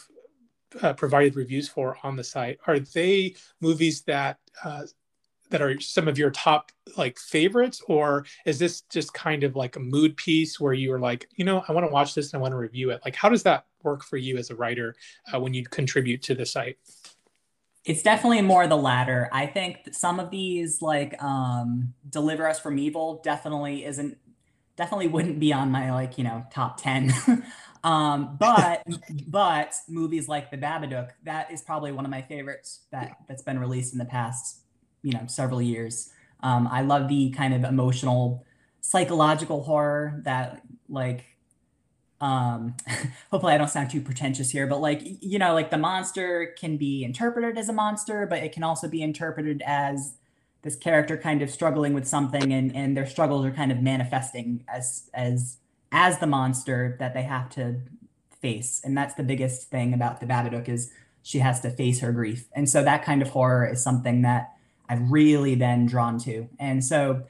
uh, 0.83 0.93
provided 0.93 1.37
reviews 1.37 1.69
for 1.69 1.97
on 2.03 2.17
the 2.17 2.25
site? 2.25 2.59
Are 2.67 2.79
they 2.79 3.35
movies 3.61 4.03
that 4.03 4.39
uh, 4.65 4.83
that 5.51 5.63
are 5.63 5.79
some 5.81 6.09
of 6.09 6.19
your 6.19 6.31
top 6.31 6.73
like 6.97 7.19
favorites, 7.19 7.83
or 7.87 8.25
is 8.45 8.59
this 8.59 8.81
just 8.83 9.13
kind 9.15 9.45
of 9.45 9.57
like 9.57 9.77
a 9.77 9.81
mood 9.81 10.17
piece 10.17 10.59
where 10.59 10.73
you 10.73 10.93
are 10.93 10.99
like, 10.99 11.29
you 11.37 11.45
know, 11.45 11.63
I 11.69 11.73
want 11.73 11.87
to 11.87 11.93
watch 11.93 12.15
this 12.15 12.33
and 12.33 12.41
I 12.41 12.43
want 12.43 12.53
to 12.53 12.59
review 12.59 12.91
it? 12.91 13.01
Like, 13.05 13.15
how 13.15 13.29
does 13.29 13.43
that 13.45 13.67
work 13.83 14.03
for 14.03 14.17
you 14.17 14.37
as 14.39 14.51
a 14.51 14.57
writer 14.57 14.95
when 15.39 15.55
you 15.55 15.65
contribute 15.65 16.23
to 16.23 16.35
the 16.35 16.47
site? 16.47 16.79
It's 17.85 18.03
definitely 18.03 18.41
more 18.41 18.67
the 18.67 18.77
latter. 18.77 19.29
I 19.31 19.47
think 19.47 19.93
some 19.93 20.19
of 20.19 20.31
these, 20.31 20.81
like 20.81 21.23
um, 21.23 21.93
"Deliver 22.09 22.49
Us 22.49 22.59
from 22.59 22.79
Evil," 22.79 23.21
definitely 23.23 23.85
isn't, 23.85 24.17
definitely 24.77 25.09
wouldn't 25.09 25.39
be 25.39 25.53
on 25.53 25.71
my 25.71 25.93
like 25.93 26.17
you 26.17 26.25
know 26.25 26.47
top 26.51 26.81
ten. 26.81 27.13
um, 27.85 28.37
but 28.41 28.83
but 29.29 29.75
movies 29.89 30.27
like 30.27 30.51
The 30.51 30.57
Babadook, 30.57 31.11
that 31.25 31.53
is 31.53 31.63
probably 31.63 31.93
one 31.93 32.05
of 32.05 32.11
my 32.11 32.23
favorites 32.23 32.81
that 32.91 33.19
that's 33.29 33.43
been 33.43 33.59
released 33.59 33.93
in 33.93 33.99
the 33.99 34.07
past 34.07 34.61
you 35.03 35.13
know 35.13 35.27
several 35.27 35.63
years. 35.63 36.11
Um, 36.43 36.67
I 36.71 36.81
love 36.81 37.09
the 37.09 37.31
kind 37.31 37.55
of 37.55 37.63
emotional, 37.65 38.45
psychological 38.81 39.63
horror 39.63 40.21
that 40.25 40.63
like 40.89 41.25
um 42.21 42.75
hopefully 43.31 43.53
i 43.53 43.59
don't 43.59 43.71
sound 43.71 43.91
too 43.91 44.01
pretentious 44.01 44.51
here 44.51 44.69
but 44.69 44.81
like 44.81 45.01
you 45.21 45.37
know 45.37 45.53
like 45.53 45.71
the 45.71 45.79
monster 45.79 46.55
can 46.59 46.77
be 46.77 47.03
interpreted 47.03 47.59
as 47.59 47.69
a 47.69 47.73
monster 47.73 48.25
but 48.25 48.43
it 48.43 48.53
can 48.53 48.63
also 48.63 48.87
be 48.87 49.03
interpreted 49.03 49.63
as 49.67 50.15
this 50.63 50.77
character 50.77 51.17
kind 51.17 51.43
of 51.43 51.51
struggling 51.51 51.93
with 51.93 52.07
something 52.07 52.53
and 52.53 52.75
and 52.77 52.97
their 52.97 53.07
struggles 53.07 53.45
are 53.45 53.51
kind 53.51 53.73
of 53.73 53.83
manifesting 53.83 54.65
as 54.69 55.11
as 55.13 55.59
as 55.95 56.19
the 56.19 56.27
monster 56.27 56.97
that 56.99 57.15
they 57.15 57.23
have 57.23 57.49
to 57.49 57.81
face 58.41 58.83
and 58.85 58.97
that's 58.97 59.15
the 59.15 59.23
biggest 59.23 59.71
thing 59.71 59.95
about 59.95 60.21
the 60.21 60.27
babadook 60.27 60.69
is 60.69 60.93
she 61.23 61.39
has 61.39 61.61
to 61.61 61.71
face 61.71 62.01
her 62.01 62.13
grief 62.13 62.49
and 62.53 62.69
so 62.69 62.83
that 62.83 63.03
kind 63.03 63.23
of 63.23 63.29
horror 63.29 63.67
is 63.67 63.83
something 63.83 64.21
that 64.21 64.53
i've 64.91 65.11
really 65.11 65.55
been 65.57 65.87
drawn 65.87 66.19
to 66.19 66.47
and 66.59 66.85
so 66.85 67.23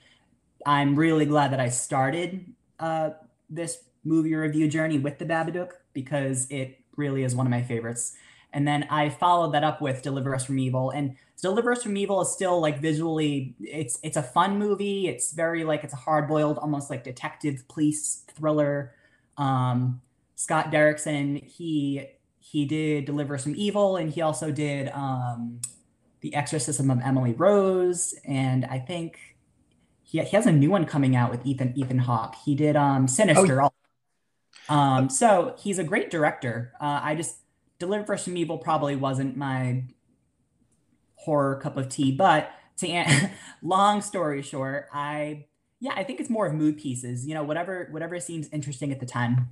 i'm 0.67 0.97
really 0.97 1.25
glad 1.25 1.53
that 1.53 1.61
i 1.61 1.69
started 1.69 2.45
uh, 2.81 3.11
this 3.49 3.85
movie 4.05 4.35
review 4.35 4.69
journey 4.69 4.99
with 4.99 5.19
the 5.19 5.25
Babadook 5.25 5.71
because 5.93 6.47
it 6.51 6.79
really 6.97 7.25
is 7.25 7.35
one 7.35 7.47
of 7.47 7.51
my 7.51 7.63
favorites. 7.63 8.15
And 8.53 8.69
then 8.69 8.85
I 8.91 9.09
followed 9.09 9.53
that 9.53 9.65
up 9.65 9.81
with 9.81 10.03
Deliver 10.03 10.35
Us 10.35 10.45
from 10.45 10.59
Evil. 10.59 10.91
And 10.91 11.17
Deliver 11.43 11.73
Us 11.73 11.83
from 11.83 11.97
Evil 11.97 12.21
is 12.23 12.33
still 12.33 12.61
like 12.61 12.81
visually, 12.81 13.55
it's 13.61 13.99
it's 14.03 14.17
a 14.17 14.23
fun 14.23 14.59
movie. 14.59 15.09
It's 15.09 15.33
very 15.33 15.65
like 15.65 15.85
it's 15.85 15.93
a 15.93 15.97
hard 15.97 16.29
boiled, 16.29 16.59
almost 16.59 16.91
like 16.91 17.05
detective 17.05 17.67
police 17.69 18.25
thriller. 18.35 18.95
Um, 19.37 20.01
Scott 20.37 20.71
Derrickson, 20.71 21.45
he 21.45 22.07
he 22.39 22.65
did 22.65 23.05
Deliver 23.05 23.35
Us 23.35 23.43
from 23.43 23.55
Evil, 23.57 23.97
and 23.97 24.11
he 24.11 24.21
also 24.21 24.51
did 24.51 24.89
um, 24.91 25.61
The 26.21 26.35
Exorcism 26.35 26.91
of 26.91 27.01
Emily 27.03 27.33
Rose, 27.33 28.15
and 28.25 28.65
I 28.67 28.79
think 28.79 29.19
he, 30.03 30.21
he 30.21 30.37
has 30.37 30.47
a 30.47 30.53
new 30.53 30.71
one 30.71 30.85
coming 30.85 31.17
out 31.17 31.31
with 31.31 31.45
Ethan 31.45 31.73
Ethan 31.77 31.99
Hawke. 31.99 32.37
He 32.45 32.55
did 32.55 32.77
um, 32.77 33.09
Sinister. 33.09 33.63
Oh, 33.63 33.71
um, 34.69 35.11
so 35.11 35.55
he's 35.59 35.79
a 35.79 35.85
great 35.85 36.11
director. 36.11 36.73
Uh, 36.81 37.01
I 37.03 37.15
just 37.15 37.37
Deliver 37.79 38.17
from 38.17 38.37
Evil 38.37 38.59
probably 38.59 38.97
wasn't 38.97 39.37
my 39.37 39.85
horror 41.25 41.57
cup 41.57 41.77
of 41.77 41.89
tea, 41.89 42.13
but 42.13 42.51
to 42.79 43.31
long 43.63 44.03
story 44.03 44.43
short, 44.43 44.89
I 44.93 45.47
yeah, 45.81 45.93
I 45.97 46.05
think 46.05 46.21
it's 46.21 46.31
more 46.31 46.47
of 46.47 46.55
mood 46.55 46.79
pieces. 46.79 47.27
You 47.27 47.35
know, 47.35 47.43
whatever 47.43 47.89
whatever 47.91 48.19
seems 48.21 48.49
interesting 48.51 48.93
at 48.93 49.01
the 49.01 49.07
time. 49.07 49.49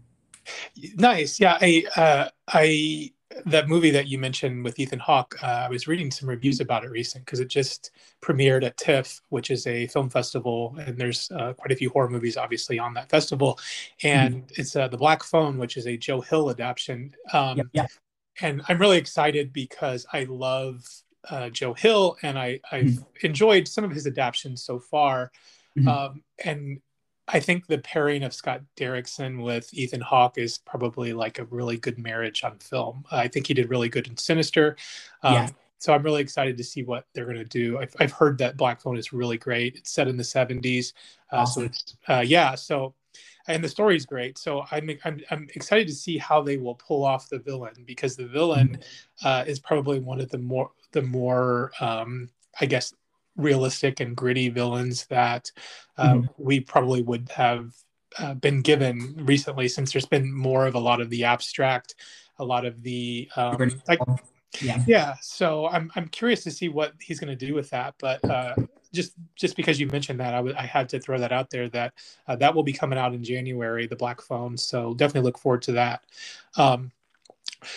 Nice. 0.96 1.38
Yeah, 1.38 1.58
I 1.60 1.84
uh, 1.96 2.28
I 2.48 3.12
that 3.46 3.68
movie 3.68 3.90
that 3.90 4.08
you 4.08 4.18
mentioned 4.18 4.64
with 4.64 4.78
Ethan 4.78 4.98
Hawke, 4.98 5.36
uh, 5.42 5.46
I 5.66 5.68
was 5.68 5.88
reading 5.88 6.10
some 6.10 6.28
reviews 6.28 6.60
about 6.60 6.84
it 6.84 6.90
recent 6.90 7.24
because 7.24 7.40
it 7.40 7.48
just 7.48 7.90
premiered 8.20 8.64
at 8.64 8.76
TIFF, 8.76 9.20
which 9.30 9.50
is 9.50 9.66
a 9.66 9.86
film 9.86 10.10
festival, 10.10 10.76
and 10.78 10.98
there's 10.98 11.30
uh, 11.32 11.52
quite 11.54 11.72
a 11.72 11.76
few 11.76 11.90
horror 11.90 12.10
movies 12.10 12.36
obviously 12.36 12.78
on 12.78 12.94
that 12.94 13.08
festival. 13.08 13.58
And 14.02 14.42
mm-hmm. 14.42 14.60
it's 14.60 14.76
uh, 14.76 14.88
the 14.88 14.98
Black 14.98 15.22
Phone, 15.22 15.58
which 15.58 15.76
is 15.76 15.86
a 15.86 15.96
Joe 15.96 16.20
Hill 16.20 16.50
adaptation. 16.50 17.14
Um, 17.32 17.58
yep, 17.58 17.66
yep. 17.72 17.90
And 18.40 18.62
I'm 18.68 18.78
really 18.78 18.98
excited 18.98 19.52
because 19.52 20.06
I 20.12 20.24
love 20.24 20.84
uh, 21.30 21.50
Joe 21.50 21.74
Hill, 21.74 22.16
and 22.22 22.38
I, 22.38 22.60
I've 22.70 22.84
mm-hmm. 22.86 23.26
enjoyed 23.26 23.68
some 23.68 23.84
of 23.84 23.90
his 23.90 24.06
adaptations 24.06 24.62
so 24.62 24.78
far. 24.78 25.30
Mm-hmm. 25.78 25.88
Um, 25.88 26.22
and 26.44 26.80
I 27.28 27.40
think 27.40 27.66
the 27.66 27.78
pairing 27.78 28.24
of 28.24 28.34
Scott 28.34 28.62
Derrickson 28.76 29.42
with 29.42 29.72
Ethan 29.72 30.00
Hawke 30.00 30.38
is 30.38 30.58
probably 30.58 31.12
like 31.12 31.38
a 31.38 31.44
really 31.44 31.76
good 31.76 31.98
marriage 31.98 32.44
on 32.44 32.58
film. 32.58 33.04
I 33.10 33.28
think 33.28 33.46
he 33.46 33.54
did 33.54 33.70
really 33.70 33.88
good 33.88 34.08
in 34.08 34.16
Sinister. 34.16 34.76
Um, 35.22 35.34
yeah. 35.34 35.48
So 35.78 35.92
I'm 35.92 36.02
really 36.02 36.22
excited 36.22 36.56
to 36.58 36.64
see 36.64 36.84
what 36.84 37.06
they're 37.12 37.24
going 37.24 37.38
to 37.38 37.44
do. 37.44 37.78
I've, 37.78 37.94
I've 37.98 38.12
heard 38.12 38.38
that 38.38 38.56
Black 38.56 38.80
Phone 38.80 38.96
is 38.96 39.12
really 39.12 39.36
great. 39.36 39.74
It's 39.76 39.90
set 39.90 40.06
in 40.06 40.16
the 40.16 40.22
70s. 40.22 40.92
Uh, 41.32 41.36
awesome. 41.36 41.62
So 41.62 41.66
it's, 41.66 41.96
uh, 42.08 42.24
yeah. 42.24 42.54
So, 42.54 42.94
and 43.48 43.62
the 43.62 43.68
story 43.68 43.96
is 43.96 44.06
great. 44.06 44.38
So 44.38 44.64
I'm, 44.70 44.90
I'm, 45.04 45.20
I'm 45.30 45.48
excited 45.54 45.88
to 45.88 45.94
see 45.94 46.18
how 46.18 46.42
they 46.42 46.56
will 46.56 46.74
pull 46.74 47.04
off 47.04 47.28
the 47.28 47.38
villain 47.38 47.84
because 47.86 48.16
the 48.16 48.26
villain 48.26 48.68
mm-hmm. 48.68 49.26
uh, 49.26 49.44
is 49.46 49.58
probably 49.60 50.00
one 50.00 50.20
of 50.20 50.30
the 50.30 50.38
more, 50.38 50.70
the 50.92 51.02
more, 51.02 51.72
um, 51.80 52.28
I 52.60 52.66
guess, 52.66 52.94
realistic 53.36 54.00
and 54.00 54.16
gritty 54.16 54.48
villains 54.48 55.06
that 55.06 55.50
uh, 55.96 56.14
mm-hmm. 56.14 56.26
we 56.36 56.60
probably 56.60 57.02
would 57.02 57.28
have 57.30 57.72
uh, 58.18 58.34
been 58.34 58.60
given 58.60 59.14
recently 59.24 59.68
since 59.68 59.92
there's 59.92 60.06
been 60.06 60.32
more 60.32 60.66
of 60.66 60.74
a 60.74 60.78
lot 60.78 61.00
of 61.00 61.08
the 61.10 61.24
abstract 61.24 61.94
a 62.38 62.44
lot 62.44 62.66
of 62.66 62.82
the 62.82 63.28
um, 63.36 63.80
like 63.88 63.98
yeah 64.60 64.82
yeah 64.86 65.14
so 65.22 65.66
i'm 65.68 65.90
i'm 65.96 66.06
curious 66.08 66.44
to 66.44 66.50
see 66.50 66.68
what 66.68 66.92
he's 67.00 67.18
going 67.18 67.36
to 67.36 67.46
do 67.46 67.54
with 67.54 67.70
that 67.70 67.94
but 67.98 68.22
uh, 68.28 68.54
just 68.92 69.14
just 69.36 69.56
because 69.56 69.80
you 69.80 69.86
mentioned 69.88 70.20
that 70.20 70.34
I, 70.34 70.38
w- 70.38 70.54
I 70.56 70.66
had 70.66 70.88
to 70.90 71.00
throw 71.00 71.18
that 71.18 71.32
out 71.32 71.50
there 71.50 71.68
that 71.70 71.94
uh, 72.28 72.36
that 72.36 72.54
will 72.54 72.62
be 72.62 72.72
coming 72.72 72.98
out 72.98 73.14
in 73.14 73.24
january 73.24 73.86
the 73.86 73.96
black 73.96 74.20
phone. 74.20 74.56
So 74.56 74.94
definitely 74.94 75.26
look 75.26 75.38
forward 75.38 75.62
to 75.62 75.72
that. 75.72 76.02
Um, 76.56 76.92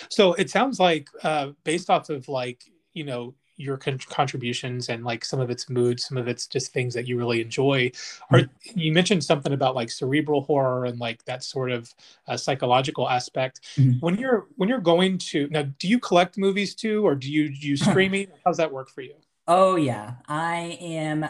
so 0.08 0.34
it 0.34 0.50
sounds 0.50 0.80
like 0.80 1.08
uh, 1.22 1.50
based 1.64 1.90
off 1.90 2.10
of 2.10 2.28
like 2.28 2.64
you 2.92 3.04
know 3.04 3.34
your 3.56 3.76
con- 3.76 3.98
contributions 4.10 4.88
and 4.88 5.04
like 5.04 5.24
some 5.24 5.40
of 5.40 5.50
its 5.50 5.70
moods 5.70 6.04
some 6.04 6.18
of 6.18 6.28
it's 6.28 6.46
just 6.46 6.72
things 6.72 6.92
that 6.92 7.06
you 7.08 7.16
really 7.16 7.40
enjoy 7.40 7.90
or 8.30 8.40
mm-hmm. 8.40 8.78
you 8.78 8.92
mentioned 8.92 9.24
something 9.24 9.52
about 9.52 9.74
like 9.74 9.90
cerebral 9.90 10.42
horror 10.42 10.84
and 10.84 11.00
like 11.00 11.24
that 11.24 11.42
sort 11.42 11.70
of 11.70 11.94
uh, 12.28 12.36
psychological 12.36 13.08
aspect. 13.08 13.60
Mm-hmm. 13.76 13.98
when 14.00 14.16
you're 14.18 14.46
when 14.56 14.68
you're 14.68 14.78
going 14.78 15.18
to 15.18 15.48
now 15.50 15.62
do 15.78 15.88
you 15.88 15.98
collect 15.98 16.36
movies 16.36 16.74
too 16.74 17.06
or 17.06 17.14
do 17.14 17.32
you 17.32 17.44
use 17.44 17.80
streaming 17.90 18.28
how's 18.44 18.58
that 18.58 18.70
work 18.70 18.90
for 18.90 19.00
you 19.00 19.14
oh 19.48 19.76
yeah 19.76 20.14
i 20.28 20.78
am 20.80 21.28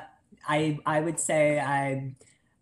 i 0.49 0.79
i 0.87 1.01
would 1.01 1.19
say 1.21 1.59
i 1.61 2.13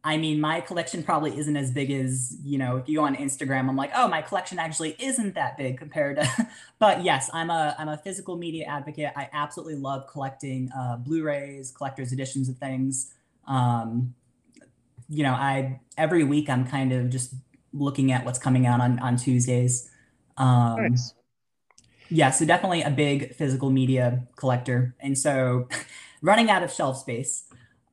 I 0.07 0.19
mean, 0.19 0.39
my 0.39 0.61
collection 0.61 1.03
probably 1.03 1.37
isn't 1.39 1.57
as 1.57 1.71
big 1.71 1.91
as, 1.91 2.37
you 2.45 2.59
know, 2.59 2.77
if 2.77 2.87
you 2.91 2.99
go 2.99 3.05
on 3.05 3.17
Instagram, 3.17 3.71
I'm 3.71 3.77
like, 3.77 3.91
oh, 3.95 4.07
my 4.07 4.21
collection 4.21 4.59
actually 4.59 4.95
isn't 4.99 5.35
that 5.35 5.57
big 5.57 5.79
compared 5.79 6.17
to, 6.17 6.49
but 6.79 7.03
yes, 7.03 7.31
I'm 7.33 7.49
a, 7.49 7.75
I'm 7.79 7.89
a 7.89 7.97
physical 7.97 8.37
media 8.37 8.67
advocate. 8.67 9.13
I 9.17 9.31
absolutely 9.33 9.77
love 9.77 10.07
collecting 10.07 10.71
uh, 10.77 10.99
Blu-rays, 10.99 11.71
collector's 11.71 12.13
editions 12.13 12.51
of 12.51 12.59
things. 12.59 13.15
Um, 13.49 14.15
you 15.09 15.23
know, 15.23 15.33
I, 15.33 15.81
every 15.97 16.23
week 16.23 16.51
I'm 16.51 16.67
kind 16.67 16.93
of 16.93 17.09
just 17.09 17.35
looking 17.73 18.13
at 18.13 18.27
what's 18.27 18.39
coming 18.39 18.67
out 18.67 18.83
on, 18.83 18.99
on 18.99 19.17
Tuesdays. 19.17 19.89
Um, 20.37 20.91
nice. 20.91 21.15
Yeah, 22.15 22.31
so 22.31 22.45
definitely 22.45 22.83
a 22.83 22.91
big 22.91 23.35
physical 23.35 23.71
media 23.71 24.23
collector. 24.37 24.95
And 25.01 25.19
so 25.19 25.69
running 26.23 26.49
out 26.49 26.63
of 26.63 26.71
shelf 26.73 26.99
space, 26.99 27.45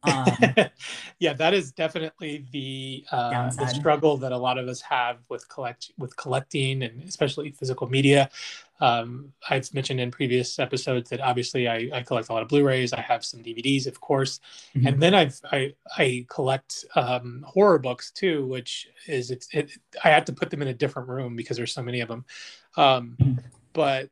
Um, 0.03 0.35
yeah, 1.19 1.33
that 1.33 1.53
is 1.53 1.71
definitely 1.71 2.45
the 2.51 3.05
uh, 3.11 3.49
the 3.57 3.67
struggle 3.67 4.17
that 4.17 4.31
a 4.31 4.37
lot 4.37 4.57
of 4.57 4.67
us 4.67 4.81
have 4.81 5.17
with 5.29 5.47
collect 5.49 5.91
with 5.97 6.15
collecting 6.17 6.83
and 6.83 7.03
especially 7.03 7.51
physical 7.51 7.87
media. 7.89 8.29
Um, 8.79 9.31
I've 9.49 9.71
mentioned 9.73 9.99
in 9.99 10.09
previous 10.09 10.57
episodes 10.57 11.09
that 11.11 11.21
obviously 11.21 11.67
I, 11.67 11.89
I 11.93 12.01
collect 12.01 12.29
a 12.29 12.33
lot 12.33 12.41
of 12.41 12.47
Blu-rays. 12.47 12.93
I 12.93 13.01
have 13.01 13.23
some 13.23 13.41
DVDs, 13.43 13.85
of 13.87 14.01
course, 14.01 14.39
Mhm. 14.75 14.87
and 14.87 15.01
then 15.01 15.13
I've 15.13 15.39
I 15.51 15.73
I 15.97 16.25
collect 16.29 16.85
um, 16.95 17.43
horror 17.47 17.79
books 17.79 18.11
too, 18.11 18.45
which 18.47 18.87
is 19.07 19.29
it's 19.31 19.47
it, 19.53 19.71
I 20.03 20.09
have 20.09 20.25
to 20.25 20.33
put 20.33 20.49
them 20.51 20.61
in 20.61 20.67
a 20.67 20.73
different 20.73 21.09
room 21.09 21.35
because 21.35 21.57
there's 21.57 21.73
so 21.73 21.83
many 21.83 22.01
of 22.01 22.07
them. 22.07 22.25
Um, 22.77 23.17
Mhm. 23.19 23.60
But 23.73 24.09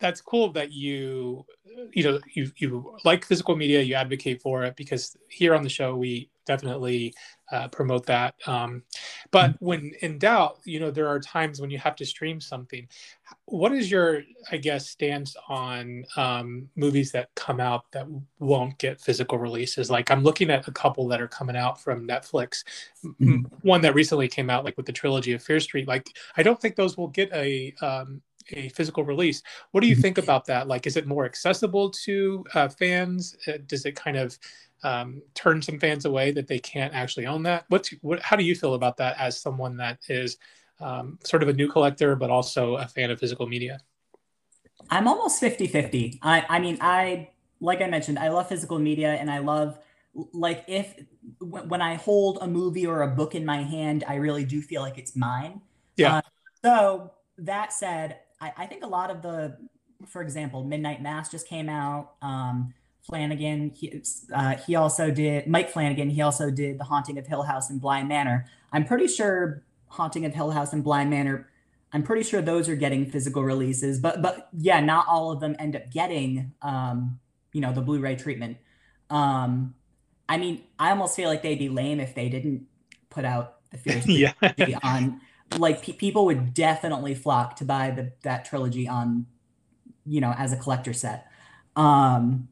that's 0.00 0.20
cool 0.22 0.50
that 0.52 0.72
you 0.72 1.44
you 1.92 2.02
know 2.02 2.18
you 2.34 2.50
you 2.56 2.96
like 3.04 3.24
physical 3.24 3.54
media 3.54 3.82
you 3.82 3.94
advocate 3.94 4.40
for 4.40 4.64
it 4.64 4.74
because 4.76 5.16
here 5.28 5.54
on 5.54 5.62
the 5.62 5.68
show 5.68 5.94
we 5.94 6.30
definitely 6.46 7.14
uh, 7.52 7.68
promote 7.68 8.06
that. 8.06 8.34
Um, 8.46 8.82
but 9.30 9.54
when 9.60 9.92
in 10.00 10.18
doubt 10.18 10.58
you 10.64 10.80
know 10.80 10.90
there 10.90 11.06
are 11.06 11.20
times 11.20 11.60
when 11.60 11.70
you 11.70 11.78
have 11.78 11.94
to 11.96 12.06
stream 12.06 12.40
something. 12.40 12.88
What 13.44 13.72
is 13.72 13.90
your 13.90 14.22
i 14.50 14.56
guess 14.56 14.88
stance 14.88 15.36
on 15.48 16.04
um, 16.16 16.68
movies 16.76 17.12
that 17.12 17.28
come 17.36 17.60
out 17.60 17.84
that 17.92 18.06
won't 18.38 18.78
get 18.78 19.00
physical 19.00 19.38
releases? 19.38 19.90
Like 19.90 20.10
i'm 20.10 20.22
looking 20.24 20.50
at 20.50 20.66
a 20.66 20.72
couple 20.72 21.06
that 21.08 21.20
are 21.20 21.28
coming 21.28 21.56
out 21.56 21.80
from 21.80 22.08
netflix. 22.08 22.64
M- 23.04 23.16
Mhm. 23.20 23.50
one 23.62 23.82
that 23.82 23.94
recently 23.94 24.28
came 24.28 24.50
out 24.50 24.64
like 24.64 24.76
with 24.76 24.86
the 24.86 24.92
trilogy 24.92 25.32
of 25.34 25.42
fear 25.42 25.60
street. 25.60 25.86
Like 25.86 26.08
i 26.36 26.42
don't 26.42 26.60
think 26.60 26.74
those 26.74 26.96
will 26.96 27.08
get 27.08 27.30
a 27.32 27.74
um, 27.82 28.22
a 28.52 28.68
physical 28.70 29.04
release 29.04 29.42
what 29.72 29.80
do 29.80 29.86
you 29.86 29.94
Mhm. 29.94 30.02
think 30.02 30.18
about 30.18 30.44
that 30.46 30.68
like 30.68 30.86
is 30.86 30.96
it 30.96 31.06
more 31.06 31.24
accessible 31.24 31.90
to 31.90 32.44
uh, 32.54 32.68
fans 32.68 33.36
uh, 33.48 33.52
does 33.66 33.84
it 33.86 33.96
kind 33.96 34.16
of 34.16 34.38
um, 34.82 35.20
turn 35.34 35.60
some 35.60 35.78
fans 35.78 36.06
away 36.06 36.30
that 36.32 36.46
they 36.46 36.58
can't 36.58 36.94
actually 36.94 37.26
own 37.26 37.42
that 37.42 37.64
what's 37.68 37.90
what 38.02 38.20
how 38.20 38.36
do 38.36 38.44
you 38.44 38.54
feel 38.54 38.74
about 38.74 38.96
that 38.96 39.16
as 39.18 39.40
someone 39.40 39.76
that 39.76 39.98
is 40.08 40.36
um, 40.80 41.18
sort 41.24 41.42
of 41.42 41.48
a 41.48 41.52
new 41.52 41.68
collector 41.68 42.16
but 42.16 42.30
also 42.30 42.76
a 42.76 42.86
fan 42.88 43.10
of 43.10 43.20
physical 43.20 43.46
media 43.46 43.78
I'm 44.90 45.06
almost 45.08 45.40
50 45.40 45.66
50. 45.66 46.18
I, 46.22 46.44
I 46.48 46.58
mean, 46.58 46.78
I, 46.80 47.30
like 47.60 47.80
I 47.80 47.86
mentioned, 47.86 48.18
I 48.18 48.28
love 48.28 48.48
physical 48.48 48.78
media 48.78 49.12
and 49.14 49.30
I 49.30 49.38
love, 49.38 49.78
like, 50.32 50.64
if 50.66 50.94
w- 51.40 51.66
when 51.68 51.82
I 51.82 51.94
hold 51.94 52.38
a 52.40 52.46
movie 52.48 52.86
or 52.86 53.02
a 53.02 53.08
book 53.08 53.34
in 53.34 53.44
my 53.44 53.62
hand, 53.62 54.04
I 54.08 54.16
really 54.16 54.44
do 54.44 54.60
feel 54.62 54.82
like 54.82 54.98
it's 54.98 55.14
mine. 55.16 55.60
Yeah. 55.96 56.16
Uh, 56.16 56.22
so, 56.64 57.12
that 57.38 57.72
said, 57.72 58.18
I, 58.40 58.52
I 58.56 58.66
think 58.66 58.84
a 58.84 58.88
lot 58.88 59.10
of 59.10 59.22
the, 59.22 59.56
for 60.06 60.22
example, 60.22 60.64
Midnight 60.64 61.02
Mass 61.02 61.30
just 61.30 61.46
came 61.48 61.68
out. 61.68 62.14
Um, 62.22 62.74
Flanagan, 63.02 63.70
he, 63.70 64.02
uh, 64.34 64.56
he 64.56 64.76
also 64.76 65.10
did, 65.10 65.46
Mike 65.46 65.70
Flanagan, 65.70 66.10
he 66.10 66.22
also 66.22 66.50
did 66.50 66.78
The 66.78 66.84
Haunting 66.84 67.18
of 67.18 67.26
Hill 67.26 67.42
House 67.42 67.70
and 67.70 67.80
Bly 67.80 68.02
Manor. 68.04 68.46
I'm 68.72 68.84
pretty 68.84 69.08
sure 69.08 69.62
Haunting 69.88 70.24
of 70.26 70.34
Hill 70.34 70.50
House 70.50 70.72
and 70.72 70.84
Bly 70.84 71.04
Manor 71.04 71.50
I'm 71.92 72.02
pretty 72.02 72.22
sure 72.22 72.40
those 72.40 72.68
are 72.68 72.76
getting 72.76 73.10
physical 73.10 73.42
releases, 73.42 73.98
but 73.98 74.22
but 74.22 74.48
yeah, 74.56 74.80
not 74.80 75.06
all 75.08 75.32
of 75.32 75.40
them 75.40 75.56
end 75.58 75.74
up 75.74 75.90
getting 75.90 76.52
um, 76.62 77.18
you 77.52 77.60
know, 77.60 77.72
the 77.72 77.82
Blu-ray 77.82 78.16
treatment. 78.16 78.58
Um, 79.08 79.74
I 80.28 80.38
mean, 80.38 80.62
I 80.78 80.90
almost 80.90 81.16
feel 81.16 81.28
like 81.28 81.42
they'd 81.42 81.58
be 81.58 81.68
lame 81.68 81.98
if 81.98 82.14
they 82.14 82.28
didn't 82.28 82.66
put 83.08 83.24
out 83.24 83.56
the 83.70 83.78
Fear 83.78 84.32
yeah 84.56 84.78
on 84.82 85.20
like 85.58 85.82
pe- 85.82 85.92
people 85.92 86.24
would 86.26 86.54
definitely 86.54 87.14
flock 87.14 87.56
to 87.56 87.64
buy 87.64 87.90
the 87.90 88.12
that 88.22 88.44
trilogy 88.44 88.86
on 88.88 89.26
you 90.06 90.20
know, 90.20 90.32
as 90.36 90.52
a 90.52 90.56
collector 90.56 90.92
set. 90.92 91.26
Um 91.76 92.48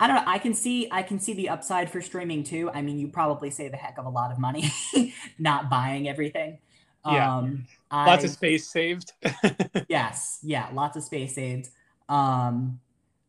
I 0.00 0.08
don't 0.08 0.16
know. 0.16 0.24
I 0.26 0.38
can 0.38 0.54
see 0.54 0.88
I 0.90 1.02
can 1.02 1.18
see 1.20 1.34
the 1.34 1.48
upside 1.48 1.88
for 1.90 2.02
streaming 2.02 2.42
too. 2.42 2.70
I 2.74 2.82
mean, 2.82 2.98
you 2.98 3.08
probably 3.08 3.50
save 3.50 3.72
a 3.72 3.76
heck 3.76 3.96
of 3.98 4.06
a 4.06 4.10
lot 4.10 4.32
of 4.32 4.38
money 4.38 4.70
not 5.38 5.70
buying 5.70 6.08
everything. 6.08 6.58
Yeah. 7.06 7.36
Um, 7.36 7.66
lots 7.92 8.24
I- 8.24 8.26
of 8.26 8.30
space 8.32 8.66
saved 8.70 9.12
yes 9.88 10.38
yeah 10.42 10.68
lots 10.72 10.96
of 10.96 11.02
space 11.02 11.34
saved 11.34 11.68
um 12.08 12.80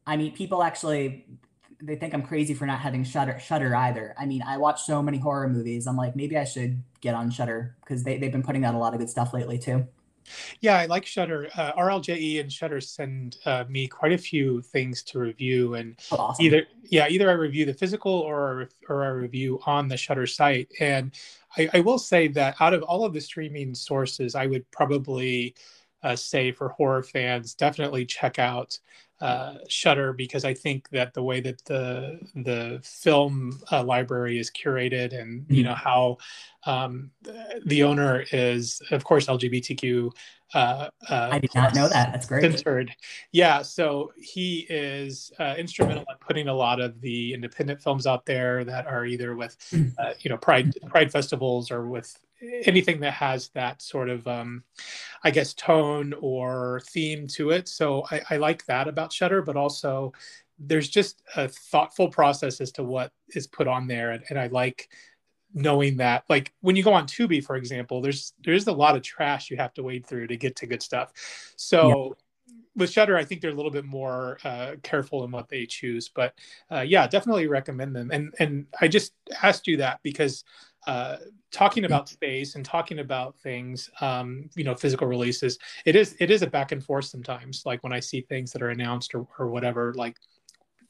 i 0.07 0.17
mean 0.17 0.31
people 0.33 0.63
actually 0.63 1.25
they 1.81 1.95
think 1.95 2.13
i'm 2.13 2.21
crazy 2.21 2.53
for 2.53 2.65
not 2.65 2.79
having 2.79 3.03
shudder 3.03 3.39
shudder 3.39 3.75
either 3.75 4.15
i 4.17 4.25
mean 4.25 4.41
i 4.43 4.57
watch 4.57 4.83
so 4.83 5.01
many 5.01 5.17
horror 5.17 5.47
movies 5.47 5.87
i'm 5.87 5.97
like 5.97 6.15
maybe 6.15 6.37
i 6.37 6.43
should 6.43 6.81
get 7.01 7.15
on 7.15 7.29
shudder 7.29 7.75
because 7.81 8.03
they, 8.03 8.17
they've 8.17 8.31
been 8.31 8.43
putting 8.43 8.65
out 8.65 8.75
a 8.75 8.77
lot 8.77 8.93
of 8.93 8.99
good 8.99 9.09
stuff 9.09 9.33
lately 9.33 9.57
too 9.57 9.85
Yeah, 10.59 10.79
I 10.79 10.85
like 10.85 11.05
Shudder. 11.05 11.49
Uh, 11.55 11.73
RLJE 11.73 12.39
and 12.39 12.51
Shudder 12.51 12.81
send 12.81 13.37
uh, 13.45 13.65
me 13.69 13.87
quite 13.87 14.11
a 14.11 14.17
few 14.17 14.61
things 14.61 15.03
to 15.03 15.19
review, 15.19 15.75
and 15.75 15.95
oh, 16.11 16.17
awesome 16.17 16.45
either 16.45 16.65
yeah, 16.83 17.07
either 17.07 17.29
I 17.29 17.33
review 17.33 17.65
the 17.65 17.75
physical 17.75 18.11
or 18.11 18.69
or 18.89 19.03
I 19.03 19.09
review 19.09 19.59
on 19.67 19.87
the 19.87 19.97
Shudder 19.97 20.25
site. 20.25 20.71
And 20.79 21.13
I, 21.57 21.69
I 21.73 21.79
will 21.81 21.99
say 21.99 22.27
that 22.29 22.55
out 22.59 22.73
of 22.73 22.81
all 22.83 23.05
of 23.05 23.13
the 23.13 23.21
streaming 23.21 23.75
sources, 23.75 24.33
I 24.33 24.47
would 24.47 24.69
probably 24.71 25.55
uh, 26.03 26.15
say 26.15 26.51
for 26.51 26.69
horror 26.69 27.03
fans, 27.03 27.55
definitely 27.55 28.05
check 28.05 28.39
out 28.39 28.77
uh, 29.21 29.55
Shudder 29.69 30.13
because 30.13 30.43
I 30.43 30.53
think 30.53 30.89
that 30.89 31.13
the 31.13 31.23
way 31.23 31.39
that 31.41 31.63
the 31.65 32.19
the 32.35 32.81
film 32.83 33.59
uh, 33.71 33.83
library 33.83 34.39
is 34.39 34.51
curated 34.51 35.19
and 35.19 35.45
you 35.49 35.63
Mhm. 35.63 35.67
know 35.67 35.73
how 35.75 36.17
um, 36.65 37.11
the- 37.65 37.83
owner 37.83 38.25
is 38.31 38.81
of 38.91 39.03
course 39.03 39.27
LGBTQ. 39.27 40.11
Uh, 40.53 40.89
uh, 41.09 41.29
i 41.31 41.39
did 41.39 41.53
not 41.55 41.73
know 41.73 41.87
that 41.89 42.11
that's 42.11 42.25
great 42.27 42.41
censored. 42.41 42.91
Yeah, 43.31 43.61
so 43.61 44.13
he 44.17 44.65
is 44.69 45.31
uh, 45.39 45.55
instrumental 45.57 46.03
in 46.09 46.17
putting 46.19 46.47
a 46.47 46.53
lot 46.53 46.79
of 46.79 47.01
the 47.01 47.33
independent 47.33 47.81
films 47.81 48.05
out 48.07 48.25
there 48.25 48.63
that 48.63 48.85
are 48.87 49.05
either 49.05 49.35
with, 49.35 49.57
uh, 49.97 50.13
you 50.19 50.29
know, 50.29 50.37
pride 50.37 50.73
pride 50.87 51.11
festivals 51.11 51.71
or 51.71 51.87
with 51.87 52.17
anything 52.65 52.99
that 53.01 53.13
has 53.13 53.49
that 53.49 53.81
sort 53.81 54.09
of, 54.09 54.27
um, 54.27 54.63
I 55.23 55.31
guess, 55.31 55.53
tone 55.53 56.13
or 56.19 56.81
theme 56.87 57.27
to 57.29 57.51
it. 57.51 57.67
So 57.67 58.05
I, 58.11 58.21
I 58.31 58.37
like 58.37 58.65
that 58.65 58.87
about 58.87 59.13
Shudder, 59.13 59.41
but 59.41 59.55
also 59.55 60.13
there's 60.57 60.89
just 60.89 61.21
a 61.35 61.47
thoughtful 61.47 62.09
process 62.09 62.61
as 62.61 62.71
to 62.73 62.83
what 62.83 63.11
is 63.35 63.47
put 63.47 63.67
on 63.67 63.87
there, 63.87 64.11
and, 64.11 64.23
and 64.29 64.39
I 64.39 64.47
like 64.47 64.89
knowing 65.55 65.95
that 65.95 66.25
like 66.27 66.53
when 66.59 66.75
you 66.75 66.83
go 66.83 66.93
on 66.93 67.07
Tubi 67.07 67.41
for 67.41 67.55
example 67.55 68.01
there's 68.01 68.33
there's 68.43 68.67
a 68.67 68.71
lot 68.73 68.97
of 68.97 69.01
trash 69.01 69.49
you 69.49 69.55
have 69.55 69.73
to 69.73 69.81
wade 69.81 70.05
through 70.05 70.27
to 70.27 70.35
get 70.35 70.57
to 70.57 70.67
good 70.67 70.83
stuff. 70.83 71.13
So 71.55 72.17
with 72.75 72.91
Shudder 72.91 73.15
I 73.15 73.23
think 73.23 73.39
they're 73.39 73.51
a 73.51 73.55
little 73.55 73.71
bit 73.71 73.85
more 73.85 74.37
uh, 74.43 74.75
careful 74.83 75.23
in 75.23 75.31
what 75.31 75.47
they 75.47 75.65
choose. 75.65 76.09
But 76.13 76.33
uh, 76.69 76.81
yeah 76.81 77.07
definitely 77.07 77.47
recommend 77.47 77.95
them. 77.95 78.11
And 78.11 78.33
and 78.37 78.67
I 78.81 78.89
just 78.89 79.13
asked 79.41 79.65
you 79.65 79.77
that 79.77 80.01
because 80.03 80.43
uh, 80.87 81.17
talking 81.51 81.85
about 81.85 82.07
space 82.09 82.55
and 82.55 82.63
talking 82.65 82.99
about 82.99 83.37
things 83.39 83.89
um, 84.01 84.49
you 84.55 84.63
know 84.63 84.75
physical 84.75 85.07
releases 85.07 85.57
it 85.85 85.95
is 85.95 86.15
it 86.19 86.29
is 86.31 86.41
a 86.41 86.47
back 86.47 86.71
and 86.71 86.83
forth 86.83 87.05
sometimes 87.05 87.63
like 87.65 87.83
when 87.83 87.93
I 87.93 87.99
see 87.99 88.21
things 88.21 88.51
that 88.51 88.61
are 88.61 88.69
announced 88.69 89.15
or, 89.15 89.27
or 89.39 89.47
whatever 89.47 89.93
like 89.95 90.17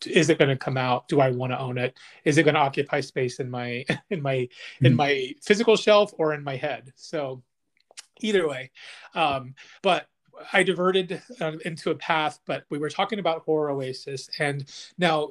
is 0.05 0.29
it 0.29 0.37
going 0.37 0.49
to 0.49 0.57
come 0.57 0.77
out? 0.77 1.07
Do 1.07 1.21
i 1.21 1.31
want 1.31 1.53
to 1.53 1.59
own 1.59 1.77
it? 1.77 1.97
Is 2.25 2.37
it 2.37 2.43
going 2.43 2.55
to 2.55 2.59
occupy 2.59 2.99
space 2.99 3.39
in 3.39 3.49
my 3.49 3.85
in 4.09 4.21
my 4.21 4.47
in 4.81 4.93
Mhm. 4.93 4.95
my 4.97 5.33
physical 5.41 5.75
shelf 5.77 6.13
or 6.17 6.33
in 6.33 6.43
my 6.43 6.57
head? 6.57 6.91
So 6.95 7.41
either 8.21 8.47
way 8.47 8.71
um 9.13 9.53
but 9.81 10.07
i 10.53 10.63
diverted 10.63 11.21
uh, 11.41 11.53
into 11.65 11.91
a 11.91 11.95
path 11.95 12.39
but 12.45 12.63
we 12.69 12.77
were 12.77 12.89
talking 12.89 13.19
about 13.19 13.43
horror 13.43 13.71
oasis 13.71 14.29
and 14.39 14.65
now 14.97 15.29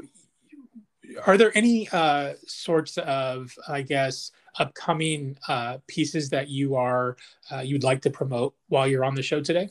are 1.27 1.37
there 1.37 1.53
any 1.57 1.89
uh 1.93 2.35
sorts 2.47 2.97
of 2.99 3.57
i 3.69 3.83
guess 3.83 4.33
upcoming 4.59 5.37
uh 5.49 5.79
pieces 5.87 6.31
that 6.31 6.49
you 6.49 6.75
are 6.75 7.17
uh, 7.53 7.61
you'd 7.61 7.85
like 7.85 8.01
to 8.03 8.11
promote 8.11 8.55
while 8.69 8.87
you're 8.87 9.05
on 9.05 9.15
the 9.15 9.23
show 9.23 9.41
today 9.41 9.69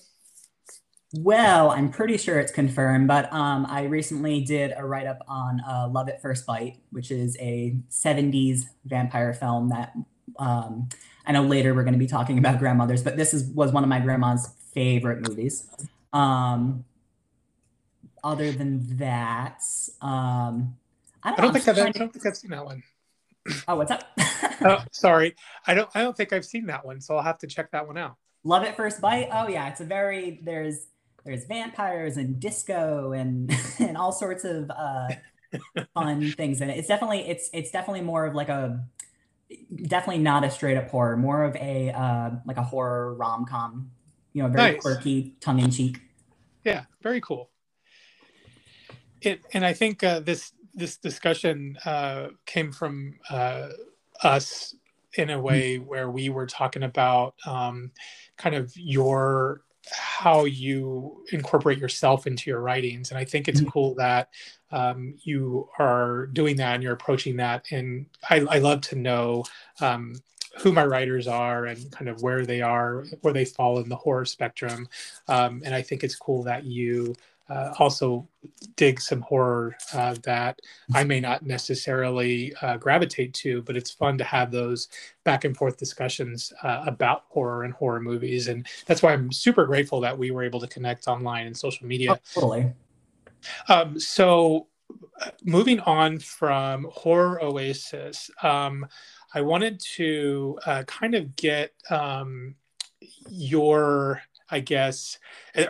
Well, 1.15 1.69
I'm 1.69 1.91
pretty 1.91 2.17
sure 2.17 2.39
it's 2.39 2.51
confirmed, 2.51 3.07
but 3.07 3.31
um, 3.31 3.67
I 3.69 3.83
recently 3.83 4.41
did 4.41 4.73
a 4.75 4.83
write 4.83 5.05
up 5.05 5.19
on 5.27 5.61
uh, 5.61 5.87
Love 5.87 6.09
at 6.09 6.21
First 6.23 6.47
Bite, 6.47 6.77
which 6.89 7.11
is 7.11 7.37
a 7.39 7.75
70s 7.91 8.61
vampire 8.85 9.31
film 9.33 9.69
that 9.69 9.93
um, 10.39 10.89
I 11.25 11.31
know 11.31 11.43
later 11.43 11.73
we're 11.75 11.83
going 11.83 11.93
to 11.93 11.99
be 11.99 12.07
talking 12.07 12.39
about 12.39 12.57
grandmothers, 12.59 13.03
but 13.03 13.15
this 13.15 13.33
is 13.33 13.43
was 13.53 13.71
one 13.71 13.83
of 13.83 13.89
my 13.89 13.99
grandma's 13.99 14.49
favorite 14.73 15.27
movies. 15.27 15.67
Um, 16.13 16.85
other 18.23 18.51
than 18.51 18.97
that, 18.97 19.61
um, 20.01 20.75
I 21.21 21.29
don't, 21.29 21.39
i 21.39 21.41
don't 21.43 21.53
think 21.53 21.67
i've 21.67 21.77
i 21.79 21.91
don't 21.91 22.11
think 22.11 22.25
i've 22.25 22.35
seen 22.35 22.51
that 22.51 22.65
one 22.65 22.83
oh, 23.67 23.75
what's 23.75 23.91
up? 23.91 24.03
oh, 24.61 24.83
sorry. 24.91 25.35
I 25.67 25.73
don't. 25.73 25.89
I 25.93 26.01
don't 26.01 26.15
think 26.15 26.33
I've 26.33 26.45
seen 26.45 26.67
that 26.67 26.85
one, 26.85 27.01
so 27.01 27.15
I'll 27.15 27.23
have 27.23 27.39
to 27.39 27.47
check 27.47 27.71
that 27.71 27.87
one 27.87 27.97
out. 27.97 28.15
Love 28.43 28.63
at 28.63 28.75
First 28.75 29.01
Bite. 29.01 29.29
Oh 29.31 29.47
yeah, 29.47 29.69
it's 29.69 29.81
a 29.81 29.85
very 29.85 30.39
there's 30.43 30.87
there's 31.25 31.45
vampires 31.45 32.17
and 32.17 32.39
disco 32.39 33.13
and 33.13 33.51
and 33.79 33.97
all 33.97 34.11
sorts 34.11 34.43
of 34.43 34.69
uh, 34.69 35.07
fun 35.93 36.31
things 36.31 36.61
in 36.61 36.69
it. 36.69 36.77
It's 36.77 36.87
definitely 36.87 37.21
it's 37.21 37.49
it's 37.53 37.71
definitely 37.71 38.01
more 38.01 38.25
of 38.25 38.35
like 38.35 38.49
a 38.49 38.85
definitely 39.75 40.21
not 40.21 40.43
a 40.43 40.49
straight 40.51 40.77
up 40.77 40.89
horror, 40.89 41.17
more 41.17 41.43
of 41.43 41.55
a 41.55 41.91
uh, 41.91 42.31
like 42.45 42.57
a 42.57 42.63
horror 42.63 43.13
rom 43.15 43.45
com. 43.45 43.91
You 44.33 44.43
know, 44.43 44.49
very 44.49 44.73
Nice. 44.73 44.81
quirky, 44.81 45.35
tongue 45.41 45.59
in 45.59 45.69
cheek. 45.69 45.99
Yeah, 46.63 46.85
very 47.01 47.21
cool. 47.21 47.51
It, 49.21 49.41
and 49.53 49.63
I 49.65 49.73
think 49.73 50.03
uh, 50.03 50.19
this 50.21 50.51
this 50.73 50.97
discussion 50.97 51.77
uh, 51.85 52.29
came 52.45 52.71
from 52.71 53.15
uh, 53.29 53.69
us 54.23 54.75
in 55.15 55.29
a 55.29 55.39
way 55.39 55.77
where 55.77 56.09
we 56.09 56.29
were 56.29 56.47
talking 56.47 56.83
about 56.83 57.35
um, 57.45 57.91
kind 58.37 58.55
of 58.55 58.75
your 58.75 59.61
how 59.91 60.45
you 60.45 61.23
incorporate 61.33 61.77
yourself 61.77 62.25
into 62.25 62.49
your 62.49 62.61
writings. 62.61 63.11
And 63.11 63.17
i 63.17 63.25
think 63.25 63.47
it's 63.49 63.61
Mhm. 63.61 63.67
cool 63.67 63.95
that 63.95 64.29
um, 64.71 65.15
you 65.23 65.69
are 65.77 66.27
doing 66.27 66.55
that 66.57 66.73
and 66.75 66.83
you're 66.83 66.93
approaching 66.93 67.37
that. 67.37 67.65
And 67.71 68.05
i, 68.29 68.37
I 68.49 68.59
love 68.59 68.81
to 68.81 68.95
know 68.95 69.43
um, 69.81 70.15
who 70.59 70.71
my 70.71 70.85
writers 70.85 71.27
are 71.27 71.65
and 71.65 71.91
kind 71.91 72.09
of 72.09 72.21
where 72.21 72.45
they 72.45 72.61
are 72.61 73.03
where 73.21 73.33
they 73.33 73.45
fall 73.45 73.79
in 73.79 73.89
the 73.89 73.95
horror 73.95 74.25
spectrum. 74.25 74.87
Um, 75.27 75.61
and 75.65 75.75
i 75.75 75.81
think 75.81 76.03
it's 76.03 76.15
cool 76.15 76.43
that 76.43 76.63
you 76.63 77.13
uh, 77.53 77.73
also 77.77 78.27
dig 78.75 78.99
some 78.99 79.21
horror 79.21 79.75
uh, 79.93 80.15
that 80.23 80.59
I 80.93 81.03
may 81.03 81.19
not 81.19 81.43
necessarily 81.43 82.53
uh, 82.61 82.77
gravitate 82.77 83.33
to, 83.35 83.61
but 83.61 83.77
it's 83.77 83.91
fun 83.91 84.17
to 84.17 84.23
have 84.23 84.51
those 84.51 84.87
back 85.23 85.45
and 85.45 85.55
forth 85.55 85.77
discussions 85.77 86.51
uh, 86.63 86.83
about 86.87 87.25
horror 87.29 87.63
and 87.63 87.73
horror 87.73 87.99
movies. 87.99 88.47
And 88.47 88.65
that's 88.87 89.03
why 89.03 89.13
I'm 89.13 89.31
super 89.31 89.65
grateful 89.65 90.01
that 90.01 90.17
we 90.17 90.31
were 90.31 90.43
able 90.43 90.59
to 90.61 90.67
connect 90.67 91.07
online 91.07 91.45
and 91.45 91.55
social 91.55 91.85
media. 91.85 92.13
Oh, 92.13 92.17
totally. 92.33 92.71
Um, 93.67 93.99
so, 93.99 94.67
uh, 95.21 95.31
moving 95.43 95.79
on 95.81 96.19
from 96.19 96.87
Horror 96.91 97.43
Oasis, 97.43 98.29
um, 98.41 98.87
I 99.33 99.41
wanted 99.41 99.79
to 99.95 100.59
uh, 100.65 100.83
kind 100.83 101.15
of 101.15 101.35
get 101.35 101.73
um, 101.89 102.55
your, 103.29 104.21
I 104.53 104.59
guess, 104.59 105.19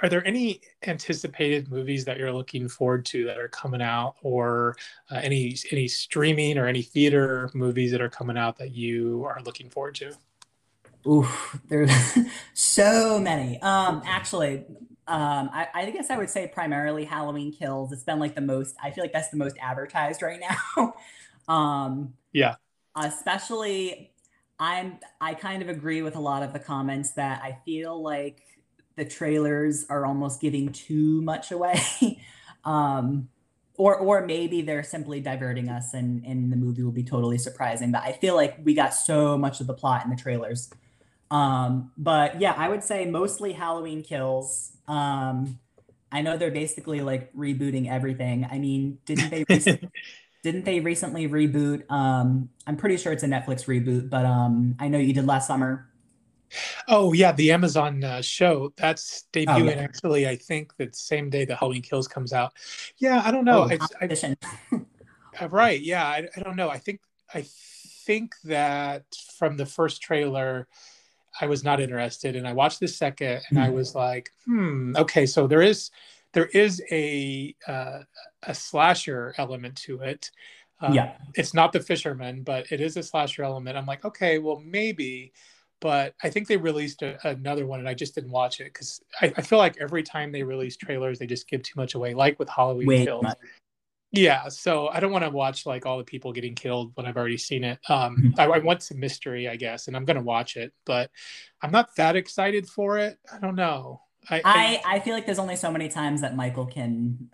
are 0.02 0.10
there 0.10 0.26
any 0.28 0.62
anticipated 0.86 1.70
movies 1.72 2.06
that 2.06 2.18
you're 2.18 2.34
looking 2.34 2.68
forward 2.68 3.06
to 3.08 3.26
that 3.26 3.38
are 3.38 3.48
coming 3.48 3.82
out, 3.82 4.16
or 4.22 4.76
uh, 5.12 5.22
any 5.24 5.56
any 5.72 5.88
streaming 5.88 6.58
or 6.58 6.68
any 6.68 6.82
theater 6.82 7.50
movies 7.54 7.92
that 7.92 8.02
are 8.02 8.10
coming 8.10 8.38
out 8.38 8.58
that 8.58 8.72
you 8.72 9.26
are 9.26 9.42
looking 9.44 9.70
forward 9.70 9.96
to? 9.96 10.14
Oof, 11.08 11.60
there's 11.68 11.92
so 12.54 13.20
many. 13.20 13.62
Um, 13.62 14.02
actually, 14.06 14.66
um, 15.08 15.50
I, 15.54 15.68
I 15.74 15.92
guess 15.92 16.10
I 16.10 16.18
would 16.18 16.30
say 16.30 16.48
primarily 16.48 17.04
Halloween 17.06 17.52
Kills. 17.52 17.92
It's 17.92 18.04
been 18.04 18.20
like 18.20 18.36
the 18.36 18.42
most. 18.42 18.76
I 18.82 18.92
feel 18.92 19.04
like 19.04 19.14
that's 19.14 19.30
the 19.30 19.38
most 19.38 19.58
advertised 19.62 20.22
right 20.22 20.40
now. 20.40 20.94
um, 21.54 22.14
Yeah. 22.34 22.56
Especially, 22.96 24.12
I'm. 24.60 25.00
I 25.22 25.34
kind 25.36 25.62
of 25.62 25.70
agree 25.70 26.02
with 26.02 26.16
a 26.16 26.20
lot 26.20 26.44
of 26.44 26.54
the 26.54 26.60
comments 26.60 27.12
that 27.14 27.42
I 27.44 27.60
feel 27.66 28.02
like 28.02 28.44
the 28.96 29.06
trailers 29.06 29.86
are 29.90 30.06
almost 30.06 30.42
giving 30.42 30.72
too 30.72 31.22
much 31.22 31.52
away. 31.52 31.82
um, 32.66 33.30
or 33.76 33.98
or 33.98 34.26
maybe 34.26 34.62
they're 34.62 34.84
simply 34.84 35.20
diverting 35.20 35.70
us 35.70 35.94
and 35.94 36.24
and 36.26 36.52
the 36.52 36.56
movie 36.56 36.84
will 36.84 36.92
be 36.92 37.04
totally 37.04 37.38
surprising 37.38 37.92
but 37.92 38.04
i 38.04 38.12
feel 38.12 38.36
like 38.36 38.58
we 38.64 38.74
got 38.74 38.94
so 38.94 39.38
much 39.38 39.60
of 39.62 39.68
the 39.68 39.74
plot 39.74 40.04
in 40.04 40.10
the 40.10 40.16
trailers. 40.16 40.70
Um 41.32 41.92
but 41.98 42.40
yeah 42.40 42.54
i 42.56 42.70
would 42.70 42.84
say 42.84 43.06
mostly 43.06 43.54
halloween 43.54 44.04
kills. 44.04 44.72
Um 44.88 45.60
i 46.12 46.22
know 46.22 46.38
they're 46.38 46.52
basically 46.52 47.02
like 47.02 47.34
rebooting 47.34 47.90
everything. 47.90 48.48
I 48.50 48.60
mean 48.60 49.00
didn't 49.06 49.32
they 49.32 49.44
recently, 49.50 49.90
didn't 50.44 50.66
they 50.66 50.80
recently 50.80 51.28
reboot? 51.28 51.90
Um 51.90 52.50
i'm 52.68 52.78
pretty 52.78 52.98
sure 52.98 53.12
it's 53.12 53.24
a 53.24 53.28
netflix 53.28 53.66
reboot 53.66 54.10
but 54.10 54.26
um 54.26 54.76
i 54.80 54.88
know 54.88 55.00
you 55.00 55.14
did 55.14 55.26
last 55.26 55.48
summer 55.48 55.90
Oh 56.88 57.14
yeah, 57.14 57.32
the 57.32 57.52
Amazon 57.52 58.04
uh, 58.04 58.22
show 58.22 58.74
that's 58.78 59.26
debuting 59.34 59.48
Oh, 59.48 59.58
yeah. 59.66 59.82
actually. 59.82 60.28
I 60.28 60.36
think 60.36 60.76
the 60.78 60.90
same 60.94 61.30
day 61.30 61.46
the 61.46 61.56
Halloween 61.56 61.82
Kills 61.82 62.08
comes 62.08 62.34
out. 62.34 62.54
Yeah, 62.98 63.22
I 63.24 63.32
don't 63.32 63.46
know. 63.46 63.64
Oh, 63.64 63.70
I, 63.70 63.80
I. 64.02 64.36
Uh, 65.42 65.50
right. 65.50 65.82
Yeah. 65.82 66.06
I, 66.06 66.28
I 66.38 66.40
don't 66.42 66.56
know. 66.56 66.70
I 66.70 66.78
think 66.78 67.02
I 67.34 67.44
think 68.06 68.36
that 68.44 69.04
from 69.38 69.58
the 69.58 69.66
first 69.66 70.02
trailer, 70.02 70.68
I 71.42 71.48
was 71.48 71.64
not 71.64 71.80
interested, 71.82 72.36
and 72.36 72.48
I 72.48 72.54
watched 72.54 72.80
the 72.80 72.88
second, 72.88 73.42
and 73.50 73.60
I 73.60 73.70
Hmm. 73.70 73.76
was 73.76 73.96
like, 73.96 74.32
hmm. 74.46 74.96
Okay, 74.96 75.26
so 75.26 75.48
there 75.48 75.62
is 75.62 75.90
there 76.34 76.46
is 76.48 76.82
a 76.92 77.56
uh, 77.68 78.00
a 78.44 78.54
slasher 78.54 79.34
element 79.38 79.78
to 79.86 80.02
it. 80.02 80.30
Um, 80.82 80.94
yeah 80.94 81.14
It's 81.36 81.54
not 81.54 81.72
the 81.74 81.80
fisherman, 81.80 82.44
but 82.44 82.72
it 82.72 82.82
is 82.82 82.98
a 82.98 83.04
slasher 83.04 83.44
element. 83.44 83.78
I'm 83.78 83.86
like, 83.86 84.06
okay, 84.06 84.38
well 84.40 84.62
maybe. 84.64 85.34
But 85.84 86.16
I 86.24 86.30
think 86.30 86.48
they 86.48 86.56
released 86.56 87.02
a, 87.02 87.20
another 87.28 87.66
one, 87.68 87.82
and 87.82 87.90
I 87.90 87.94
just 87.94 88.16
didn't 88.16 88.32
watch 88.32 88.62
it 88.62 88.68
because 88.74 89.02
I, 89.20 89.34
I 89.36 89.42
feel 89.42 89.60
like 89.60 89.76
every 89.82 90.02
time 90.02 90.32
they 90.32 90.42
release 90.42 90.78
trailers, 90.78 91.20
they 91.20 91.28
just 91.28 91.46
give 91.50 91.62
too 91.62 91.74
much 91.76 91.94
away. 91.94 92.14
Like 92.14 92.40
with 92.40 92.48
Halloween 92.48 93.04
Kills, 93.04 93.24
much. 93.24 93.38
yeah, 94.14 94.48
so 94.48 94.88
I 94.88 95.02
don't 95.02 95.12
want 95.12 95.26
to 95.26 95.30
watch 95.30 95.66
like 95.66 95.86
all 95.86 95.98
the 95.98 96.06
people 96.06 96.32
getting 96.32 96.56
killed 96.56 96.94
when 96.96 97.06
I've 97.06 97.18
already 97.18 97.38
seen 97.38 97.66
it. 97.66 97.80
Um, 97.90 98.16
Mhm. 98.16 98.40
I, 98.40 98.46
I 98.46 98.60
want 98.60 98.82
some 98.82 98.98
mystery, 98.98 99.50
I 99.50 99.58
guess, 99.58 99.88
and 99.88 99.98
I'm 99.98 100.06
gonna 100.06 100.22
watch 100.22 100.56
it, 100.56 100.72
but 100.86 101.12
I'm 101.62 101.72
not 101.72 101.94
that 101.98 102.16
excited 102.16 102.66
for 102.66 102.98
it. 102.98 103.18
I 103.30 103.40
don't 103.40 103.56
know. 103.56 104.04
I, 104.30 104.42
I, 104.46 104.82
I 104.86 105.00
feel 105.02 105.14
like 105.14 105.26
there's 105.26 105.38
only 105.38 105.58
so 105.58 105.70
many 105.70 105.90
times 105.90 106.22
that 106.22 106.34
Michael 106.34 106.66
can, 106.66 107.30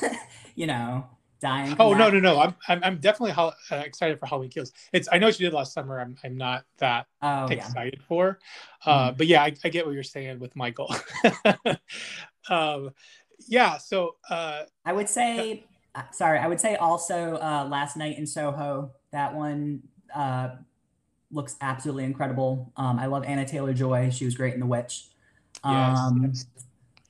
you 0.54 0.66
know, 0.66 1.06
come 1.44 1.76
oh 1.80 1.92
no 1.94 2.10
no 2.10 2.18
no 2.20 2.40
I'm 2.40 2.54
I'm, 2.68 2.82
I'm 2.84 2.96
definitely 2.98 3.32
hol- 3.32 3.54
uh, 3.70 3.76
excited 3.76 4.18
for 4.18 4.26
Halloween 4.26 4.50
Kills. 4.50 4.72
It's 4.92 5.08
I 5.12 5.18
know 5.18 5.26
what 5.26 5.38
you 5.38 5.46
did 5.46 5.54
last 5.54 5.72
summer. 5.72 6.00
I'm 6.00 6.16
I'm 6.24 6.36
not 6.36 6.64
that 6.78 7.06
Oh 7.22 7.48
yeah. 7.50 7.66
excited 7.66 8.02
for, 8.08 8.38
uh, 8.86 9.12
Mhm. 9.12 9.16
but 9.18 9.26
yeah, 9.26 9.42
I, 9.42 9.54
I 9.64 9.68
get 9.68 9.86
what 9.86 9.94
you're 9.94 10.02
saying 10.02 10.38
with 10.38 10.54
Michael. 10.56 10.94
um, 12.48 12.90
yeah, 13.48 13.78
so 13.78 14.16
uh, 14.30 14.62
I 14.84 14.92
would 14.92 15.08
say, 15.08 15.64
uh, 15.94 16.02
sorry, 16.12 16.38
I 16.38 16.46
would 16.46 16.60
say 16.60 16.76
also 16.76 17.34
uh, 17.36 17.66
Last 17.70 17.96
Night 17.96 18.18
in 18.18 18.26
Soho. 18.26 18.92
That 19.12 19.34
one 19.34 19.82
uh, 20.14 20.50
looks 21.30 21.56
absolutely 21.60 22.04
incredible. 22.04 22.72
Um, 22.76 22.98
I 22.98 23.06
love 23.06 23.24
Anya 23.26 23.44
Taylor-Joy. 23.46 24.10
She 24.10 24.24
was 24.24 24.34
great 24.34 24.54
in 24.54 24.60
The 24.60 24.66
Witch. 24.66 25.08
yes, 25.64 25.98
Um, 25.98 26.22
yes. 26.24 26.46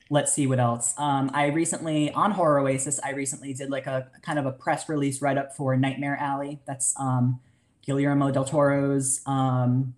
Let's 0.09 0.33
see 0.33 0.45
what 0.47 0.59
else. 0.59 0.93
Um, 0.97 1.31
I 1.33 1.47
recently 1.47 2.11
on 2.11 2.31
Horror 2.31 2.59
Oasis, 2.59 2.99
I 3.03 3.11
recently 3.11 3.53
did 3.53 3.69
like 3.69 3.87
a 3.87 4.09
kind 4.21 4.37
of 4.37 4.45
a 4.45 4.51
press 4.51 4.87
release 4.87 5.21
write 5.21 5.37
up 5.37 5.55
for 5.55 5.75
Nightmare 5.75 6.17
Alley. 6.19 6.59
That's 6.65 6.93
um, 6.99 7.39
Guillermo 7.85 8.31
del 8.31 8.45
Toro's 8.45 9.21
um, 9.25 9.95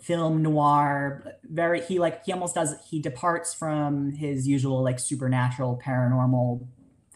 film 0.00 0.42
noir. 0.42 1.34
Very 1.44 1.82
he 1.82 1.98
like 1.98 2.24
he 2.24 2.32
almost 2.32 2.54
does 2.54 2.74
he 2.88 3.00
departs 3.00 3.52
from 3.52 4.12
his 4.12 4.48
usual 4.48 4.82
like 4.82 4.98
supernatural 4.98 5.80
paranormal 5.84 6.66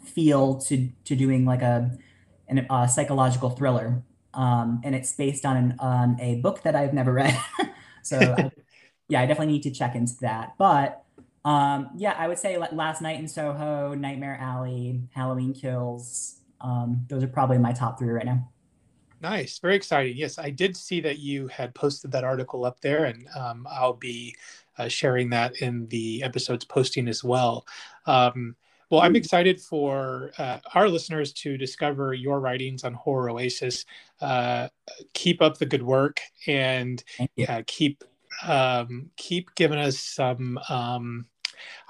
feel 0.05 0.57
to 0.61 0.89
to 1.05 1.17
doing 1.17 1.47
like 1.47 1.63
a 1.63 1.97
an, 2.49 2.67
a 2.71 2.89
psychological 2.89 3.51
thriller. 3.51 4.03
Um, 4.35 4.81
and 4.85 4.95
it's 4.95 5.13
based 5.13 5.45
on 5.45 5.57
an, 5.57 5.77
on 5.79 6.21
a 6.21 6.37
book 6.37 6.63
that 6.63 6.75
I've 6.75 6.95
never 6.95 7.13
read. 7.13 7.39
so 8.03 8.19
I, 8.19 8.51
yeah, 9.09 9.21
I 9.21 9.27
definitely 9.27 9.53
need 9.53 9.63
to 9.65 9.71
check 9.71 9.95
into 9.95 10.15
that. 10.21 10.55
But 10.59 11.02
um, 11.45 11.91
yeah, 11.97 12.15
I 12.17 12.29
would 12.29 12.39
say 12.39 12.57
like 12.57 12.73
Last 12.73 13.03
Night 13.03 13.19
in 13.19 13.29
Soho, 13.29 13.95
Nightmare 13.95 14.39
Alley, 14.41 15.03
Halloween 15.15 15.53
Kills. 15.53 16.41
Um, 16.61 17.05
those 17.09 17.23
are 17.23 17.29
probably 17.29 17.59
my 17.59 17.73
top 17.73 17.99
three 17.99 18.11
right 18.11 18.27
now. 18.27 18.49
Nice, 19.21 19.59
very 19.59 19.77
exciting. 19.77 20.17
Yes, 20.17 20.39
I 20.39 20.51
did 20.51 20.77
see 20.77 21.01
that 21.01 21.19
you 21.19 21.47
had 21.49 21.75
posted 21.75 22.11
that 22.13 22.25
article 22.25 22.65
up 22.65 22.81
there, 22.81 23.05
and 23.05 23.27
um, 23.37 23.67
I'll 23.71 23.93
be 23.93 24.35
uh, 24.79 24.89
sharing 24.89 25.31
that 25.31 25.57
in 25.63 25.87
the 25.89 26.23
episode's 26.23 26.65
posting 26.65 27.09
as 27.09 27.23
well. 27.23 27.67
Um, 28.07 28.57
well, 28.91 29.01
I'm 29.01 29.17
excited 29.17 29.61
for 29.61 30.33
uh, 30.39 30.59
our 30.75 30.89
listeners 30.89 31.33
to 31.35 31.57
discover 31.57 32.15
your 32.15 32.41
writings 32.41 32.85
on 32.85 32.93
Horror 32.93 33.31
Oasis. 33.31 33.87
Uh, 34.21 34.69
keep 35.15 35.41
up 35.41 35.57
the 35.57 35.67
good 35.67 35.83
work 35.83 36.21
and 36.47 37.03
uh, 37.49 37.63
keep 37.67 38.05
um, 38.47 39.11
keep 39.17 39.55
giving 39.55 39.79
us 39.79 39.99
some, 39.99 40.59
um, 40.69 41.27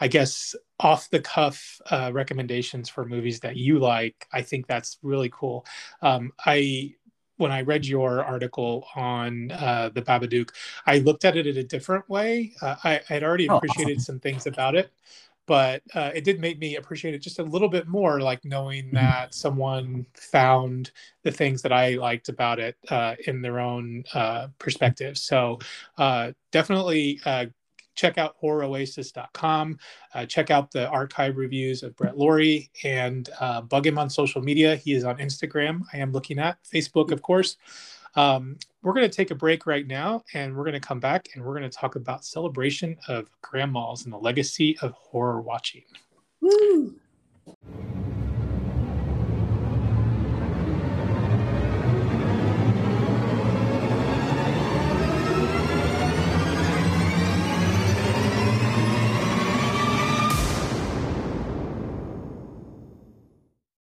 I 0.01 0.09
guess, 0.09 0.55
off 0.81 1.11
the 1.11 1.21
cuff 1.21 1.81
uh, 1.91 2.11
recommendations 2.13 2.89
for 2.89 3.05
movies 3.05 3.41
that 3.41 3.57
you 3.57 3.79
like. 3.79 4.27
I 4.33 4.43
think 4.43 4.67
that's 4.67 4.99
really 5.03 5.31
cool. 5.33 5.67
Um, 6.03 6.33
I 6.45 6.95
when 7.39 7.51
I 7.51 7.63
read 7.63 7.87
your 7.87 8.23
article 8.23 8.87
on 8.95 9.51
uh, 9.53 9.91
the 9.93 10.03
Babadook, 10.03 10.51
I 10.87 10.99
looked 10.99 11.25
at 11.25 11.37
it 11.37 11.47
in 11.47 11.57
a 11.57 11.65
different 11.65 12.09
way. 12.09 12.53
Uh, 12.63 12.77
I, 12.85 13.01
had 13.09 13.25
already 13.25 13.47
Oh, 13.49 13.61
appreciated 13.61 14.01
some 14.01 14.21
things 14.21 14.47
about 14.47 14.77
it, 14.77 14.93
but 15.47 15.83
uh, 15.95 16.11
it 16.15 16.23
did 16.25 16.41
make 16.41 16.59
me 16.59 16.77
appreciate 16.77 17.15
it 17.15 17.19
just 17.19 17.41
a 17.41 17.43
little 17.43 17.69
bit 17.69 17.89
more, 17.89 18.21
like 18.21 18.45
knowing 18.45 18.93
Mhm. 18.93 18.93
that 18.93 19.35
someone 19.35 20.07
found 20.15 20.93
the 21.25 21.33
things 21.33 21.63
that 21.63 21.73
I 21.73 21.95
liked 21.97 22.29
about 22.29 22.61
it 22.61 22.77
uh, 22.91 23.17
in 23.27 23.43
their 23.43 23.59
own 23.59 24.05
uh, 24.15 24.49
perspective. 24.59 25.19
So 25.19 25.59
uh, 25.99 26.33
definitely 26.53 27.21
uh, 27.25 27.47
check 27.95 28.19
out 28.19 28.37
horroroasis.com. 28.43 29.79
Uh, 30.15 30.27
check 30.27 30.51
out 30.51 30.71
the 30.71 30.89
archive 30.89 31.37
reviews 31.37 31.83
of 31.83 31.97
Brett 31.97 32.17
Laurie 32.17 32.71
and 32.85 33.29
uh, 33.41 33.61
bug 33.61 33.87
him 33.87 33.99
on 33.99 34.11
social 34.11 34.43
media. 34.43 34.77
He 34.77 34.95
is 34.95 35.05
on 35.05 35.19
Instagram. 35.19 35.83
I 35.93 35.99
am 35.99 36.13
looking 36.13 36.39
at 36.39 36.59
Facebook, 36.65 37.11
of 37.11 37.23
course. 37.23 37.57
Um, 38.15 38.59
we're 38.83 38.93
going 38.93 39.09
to 39.09 39.17
take 39.17 39.31
a 39.31 39.35
break 39.35 39.67
right 39.67 39.87
now 39.87 40.23
and 40.35 40.55
we're 40.55 40.65
going 40.65 40.75
to 40.75 40.81
come 40.81 41.01
back 41.01 41.29
and 41.35 41.45
we're 41.45 41.59
going 41.59 41.71
to 41.71 41.77
talk 41.77 41.97
about 41.97 42.25
celebration 42.25 42.97
of 43.09 43.31
grandmas 43.41 44.05
and 44.05 44.13
the 44.13 44.19
legacy 44.19 44.77
of 44.83 44.93
horror 44.93 45.41
watching. 45.41 45.85
Woo! 46.41 46.95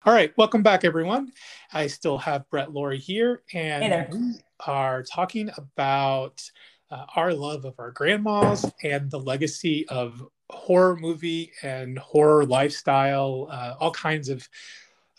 All 0.04 0.12
right, 0.12 0.36
welcome 0.36 0.64
back, 0.64 0.84
everyone. 0.84 1.30
I 1.72 1.86
still 1.86 2.18
have 2.18 2.50
Brett 2.50 2.72
Laurie 2.72 2.98
here, 2.98 3.42
and 3.54 3.84
Hey 3.84 4.08
we 4.10 4.40
are 4.66 5.04
talking 5.04 5.48
about 5.56 6.42
uh, 6.90 7.06
our 7.14 7.32
love 7.32 7.64
of 7.64 7.76
our 7.78 7.92
grandmas 7.92 8.68
and 8.82 9.08
the 9.12 9.20
legacy 9.20 9.86
of 9.86 10.26
horror 10.50 10.96
movie 10.96 11.52
and 11.62 11.96
horror 12.00 12.44
lifestyle, 12.44 13.46
uh, 13.48 13.74
all 13.78 13.92
kinds 13.92 14.28
of 14.28 14.48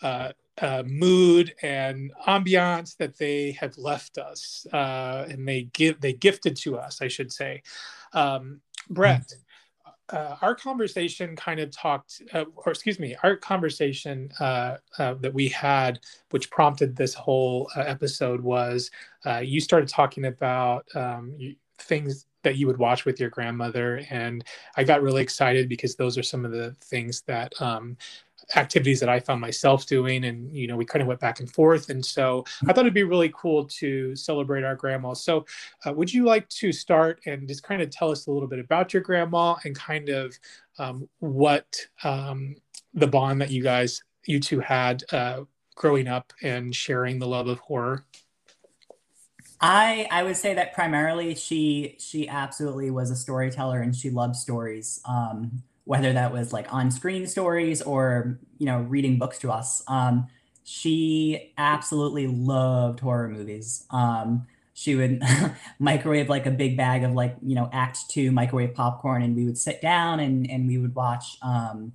uh, 0.02 0.32
uh, 0.60 0.82
mood 0.86 1.54
and 1.62 2.12
ambiance 2.28 2.94
that 2.98 3.16
they 3.16 3.52
have 3.52 3.78
left 3.78 4.18
us, 4.18 4.66
uh, 4.74 5.24
and 5.30 5.48
they 5.48 5.62
give 5.72 5.98
they 6.02 6.12
gifted 6.12 6.56
to 6.56 6.76
us, 6.76 7.00
I 7.00 7.08
should 7.08 7.32
say. 7.32 7.62
Um, 8.12 8.60
Brett, 8.90 9.32
uh, 10.10 10.36
our 10.42 10.54
conversation 10.54 11.34
kind 11.34 11.60
of 11.60 11.70
talked, 11.70 12.22
uh, 12.32 12.44
or 12.56 12.72
excuse 12.72 12.98
me, 12.98 13.16
our 13.22 13.36
conversation 13.36 14.30
uh, 14.40 14.76
uh, 14.98 15.14
that 15.14 15.32
we 15.32 15.48
had, 15.48 15.98
which 16.30 16.50
prompted 16.50 16.94
this 16.94 17.14
whole 17.14 17.70
uh, 17.76 17.80
episode, 17.80 18.40
was 18.40 18.90
uh, 19.24 19.38
you 19.38 19.60
started 19.60 19.88
talking 19.88 20.26
about 20.26 20.84
um, 20.94 21.36
things 21.78 22.26
that 22.42 22.56
you 22.56 22.66
would 22.66 22.76
watch 22.76 23.06
with 23.06 23.18
your 23.18 23.30
grandmother, 23.30 24.02
and 24.10 24.44
I 24.76 24.84
got 24.84 25.02
really 25.02 25.22
excited 25.22 25.68
because 25.68 25.96
those 25.96 26.18
are 26.18 26.22
some 26.22 26.44
of 26.44 26.52
the 26.52 26.72
things 26.82 27.22
that 27.22 27.52
um, 27.60 27.96
activities 28.56 29.00
that 29.00 29.08
I 29.08 29.20
found 29.20 29.40
myself 29.40 29.86
doing, 29.86 30.24
and 30.24 30.54
you 30.54 30.66
know, 30.66 30.76
we 30.76 30.84
kind 30.84 31.02
of 31.02 31.08
went 31.08 31.20
back 31.20 31.40
and 31.40 31.50
forth, 31.50 31.90
and 31.90 32.04
so 32.04 32.44
I 32.66 32.72
thought 32.72 32.80
it'd 32.80 32.94
be 32.94 33.02
really 33.02 33.32
cool 33.34 33.64
to 33.66 34.14
celebrate 34.16 34.64
our 34.64 34.76
grandma. 34.76 35.14
So, 35.14 35.46
uh, 35.86 35.92
would 35.92 36.12
you 36.12 36.24
like 36.24 36.48
to 36.50 36.72
start 36.72 37.20
and 37.26 37.48
just 37.48 37.62
kind 37.62 37.82
of 37.82 37.90
tell 37.90 38.10
us 38.10 38.26
a 38.26 38.30
little 38.30 38.48
bit 38.48 38.58
about 38.58 38.92
your 38.92 39.02
grandma 39.02 39.56
and 39.64 39.74
kind 39.74 40.08
of 40.08 40.38
um, 40.78 41.08
what 41.18 41.76
um, 42.02 42.56
the 42.92 43.06
bond 43.06 43.40
that 43.40 43.50
you 43.50 43.62
guys, 43.62 44.02
you 44.26 44.40
two 44.40 44.60
had 44.60 45.02
uh, 45.12 45.42
growing 45.74 46.08
up 46.08 46.32
and 46.42 46.74
sharing 46.74 47.18
the 47.18 47.26
love 47.26 47.48
of 47.48 47.58
horror? 47.60 48.04
I 49.60 50.06
I 50.10 50.22
would 50.22 50.36
say 50.36 50.54
that 50.54 50.74
primarily 50.74 51.34
she 51.34 51.96
she 51.98 52.28
absolutely 52.28 52.90
was 52.90 53.10
a 53.10 53.16
storyteller 53.16 53.80
and 53.80 53.94
she 53.94 54.10
loved 54.10 54.36
stories. 54.36 55.00
Um, 55.08 55.62
whether 55.84 56.12
that 56.12 56.32
was 56.32 56.52
like 56.52 56.72
on 56.72 56.90
screen 56.90 57.26
stories 57.26 57.82
or 57.82 58.38
you 58.58 58.66
know 58.66 58.80
reading 58.80 59.18
books 59.18 59.38
to 59.38 59.50
us. 59.50 59.82
Um, 59.88 60.28
she 60.64 61.52
absolutely 61.58 62.26
loved 62.26 63.00
horror 63.00 63.28
movies. 63.28 63.86
Um, 63.90 64.46
she 64.72 64.94
would 64.96 65.22
microwave 65.78 66.28
like 66.28 66.46
a 66.46 66.50
big 66.50 66.76
bag 66.76 67.04
of 67.04 67.12
like 67.12 67.36
you 67.42 67.54
know 67.54 67.68
Act 67.72 68.08
Two 68.08 68.32
microwave 68.32 68.74
popcorn, 68.74 69.22
and 69.22 69.36
we 69.36 69.44
would 69.44 69.58
sit 69.58 69.80
down 69.80 70.20
and 70.20 70.50
and 70.50 70.66
we 70.66 70.78
would 70.78 70.94
watch. 70.94 71.38
Um, 71.42 71.92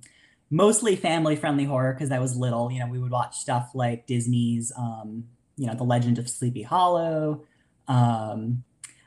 mostly 0.50 0.96
family 0.96 1.36
friendly 1.36 1.64
horror 1.64 1.94
because 1.94 2.10
I 2.10 2.18
was 2.18 2.36
little. 2.36 2.70
You 2.70 2.80
know, 2.80 2.88
we 2.88 2.98
would 2.98 3.12
watch 3.12 3.36
stuff 3.36 3.70
like 3.74 4.06
Disney's, 4.06 4.72
um, 4.76 5.24
you 5.56 5.66
know, 5.66 5.74
The 5.74 5.84
Legend 5.84 6.18
of 6.18 6.28
Sleepy 6.28 6.62
Hollow. 6.62 7.44
Um, 7.86 8.64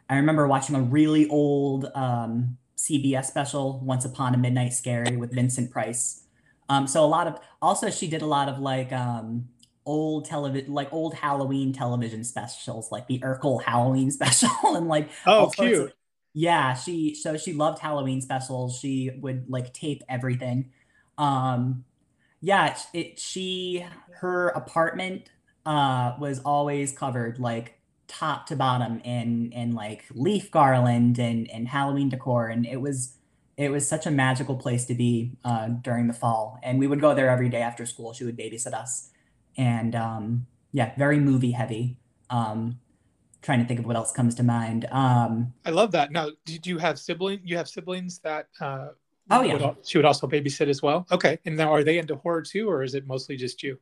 I 0.10 0.17
remember 0.17 0.48
watching 0.48 0.76
a 0.76 0.82
really 0.82 1.28
old 1.28 1.91
um, 1.96 2.58
CBS 2.88 3.26
special, 3.26 3.80
Once 3.84 4.04
Upon 4.06 4.34
a 4.34 4.38
Midnight 4.38 4.74
Scary, 4.74 5.15
with 5.15 5.34
Vincent 5.34 5.72
Price. 5.72 6.24
Um, 6.69 6.88
so 6.88 7.04
a 7.04 7.08
lot 7.08 7.28
of 7.28 7.39
also 7.62 7.89
she 7.89 8.08
did 8.08 8.22
a 8.22 8.26
lot 8.26 8.50
of 8.50 8.60
like 8.60 8.91
um, 8.91 9.48
old 9.86 10.26
television, 10.26 10.74
like 10.74 10.91
old 10.91 11.13
Halloween 11.13 11.72
television 11.74 12.24
specials, 12.24 12.91
like 12.91 13.08
the 13.08 13.19
Urkel 13.19 13.63
Halloween 13.63 14.12
special, 14.19 14.50
and 14.76 14.88
like 14.88 15.10
Oh, 15.26 15.43
sorts 15.46 15.60
of- 15.60 15.65
cute. 15.67 15.93
yeah, 16.34 16.74
she 16.74 17.15
so 17.15 17.38
she 17.38 17.54
loved 17.54 17.80
Halloween 17.80 18.22
specials. 18.22 18.78
She 18.80 19.12
would 19.22 19.50
like 19.50 19.74
tape 19.74 20.02
everything. 20.10 20.72
Um, 21.17 21.86
yeah, 22.41 22.74
it, 22.74 22.88
it 22.93 23.19
she 23.19 23.86
her 24.19 24.50
apartment 24.50 25.30
uh 25.65 26.15
was 26.19 26.39
always 26.39 26.91
covered 26.91 27.39
like 27.39 27.80
top 28.13 28.47
to 28.47 28.56
bottom 28.56 28.99
in 29.04 29.52
in 29.52 29.73
like 29.73 30.06
leaf 30.13 30.52
garland 30.52 31.19
and 31.19 31.49
and 31.52 31.67
Halloween 31.67 32.10
decor, 32.10 32.47
and 32.47 32.65
it 32.65 32.80
was 32.82 33.17
it 33.58 33.69
was 33.69 33.88
such 33.88 34.06
a 34.06 34.12
magical 34.12 34.56
place 34.56 34.86
to 34.86 34.95
be 34.95 35.32
uh, 35.45 35.67
during 35.67 36.08
the 36.08 36.13
fall. 36.13 36.60
And 36.63 36.80
we 36.80 36.88
would 36.88 37.02
go 37.02 37.13
there 37.13 37.30
every 37.30 37.49
day 37.49 37.62
after 37.62 37.86
school. 37.86 38.13
She 38.13 38.23
would 38.26 38.38
babysit 38.38 38.73
us, 38.73 39.10
and 39.58 39.95
um, 39.95 40.47
yeah, 40.71 40.93
very 40.97 41.19
movie 41.19 41.52
heavy. 41.52 41.97
Um, 42.30 42.80
trying 43.41 43.60
to 43.60 43.65
think 43.65 43.80
of 43.80 43.86
what 43.86 43.95
else 43.97 44.12
comes 44.12 44.36
to 44.36 44.43
mind. 44.43 44.86
Um, 44.91 45.54
I 45.65 45.71
love 45.71 45.91
that. 45.91 46.12
Now, 46.12 46.30
did 46.45 46.65
you 46.65 46.78
have 46.78 46.97
siblings? 46.97 47.41
You 47.43 47.58
have 47.58 47.67
siblings 47.67 48.19
that 48.19 48.47
uh, 48.62 48.89
Oh, 49.30 49.41
yeah. 49.41 49.54
would 49.54 49.76
she 49.86 49.97
would 49.97 50.06
also 50.06 50.28
babysit 50.28 50.67
as 50.69 50.82
well. 50.82 51.06
Okay, 51.12 51.38
and 51.45 51.56
now 51.58 51.71
are 51.71 51.84
they 51.84 51.97
into 51.97 52.15
horror 52.15 52.41
too, 52.41 52.69
or 52.69 52.84
is 52.84 52.95
it 52.95 53.06
mostly 53.08 53.36
just 53.36 53.62
you? 53.63 53.78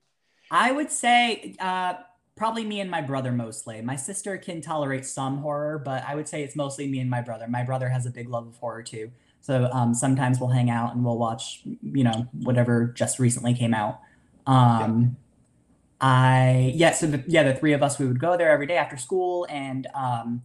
I 0.50 0.72
would 0.72 0.92
say 0.92 1.56
uh, 1.60 1.94
probably 2.42 2.66
me 2.66 2.80
and 2.80 2.90
my 2.90 3.02
brother 3.02 3.32
mostly. 3.32 3.84
My 3.84 3.96
sister 3.96 4.36
can 4.36 4.62
tolerate 4.62 5.06
some 5.06 5.38
horror, 5.38 5.78
but 5.78 6.04
I 6.08 6.16
would 6.16 6.28
say 6.28 6.42
it's 6.42 6.56
mostly 6.56 6.88
me 6.88 6.98
and 6.98 7.08
my 7.08 7.22
brother. 7.22 7.46
My 7.48 7.62
brother 7.62 7.88
has 7.88 8.08
a 8.08 8.10
big 8.10 8.30
love 8.30 8.48
of 8.48 8.56
horror 8.56 8.82
too. 8.82 9.12
So 9.42 9.70
um, 9.72 9.94
sometimes 9.94 10.40
we'll 10.40 10.50
hang 10.50 10.72
out 10.72 10.96
and 10.96 11.06
we'll 11.06 11.20
watch, 11.20 11.62
you 11.84 12.04
know, 12.04 12.28
whatever 12.34 12.88
just 12.98 13.20
recently 13.20 13.54
came 13.54 13.76
out. 13.76 14.00
Um, 14.48 15.18
I 16.02 16.74
yeah, 16.76 16.94
so 16.94 17.06
the, 17.06 17.24
yeah, 17.28 17.44
the 17.44 17.54
three 17.54 17.74
of 17.74 17.84
us 17.84 18.00
we 18.00 18.08
would 18.08 18.20
go 18.20 18.36
there 18.36 18.50
every 18.50 18.66
day 18.66 18.78
after 18.78 18.98
school, 18.98 19.46
and 19.48 19.86
um, 19.94 20.42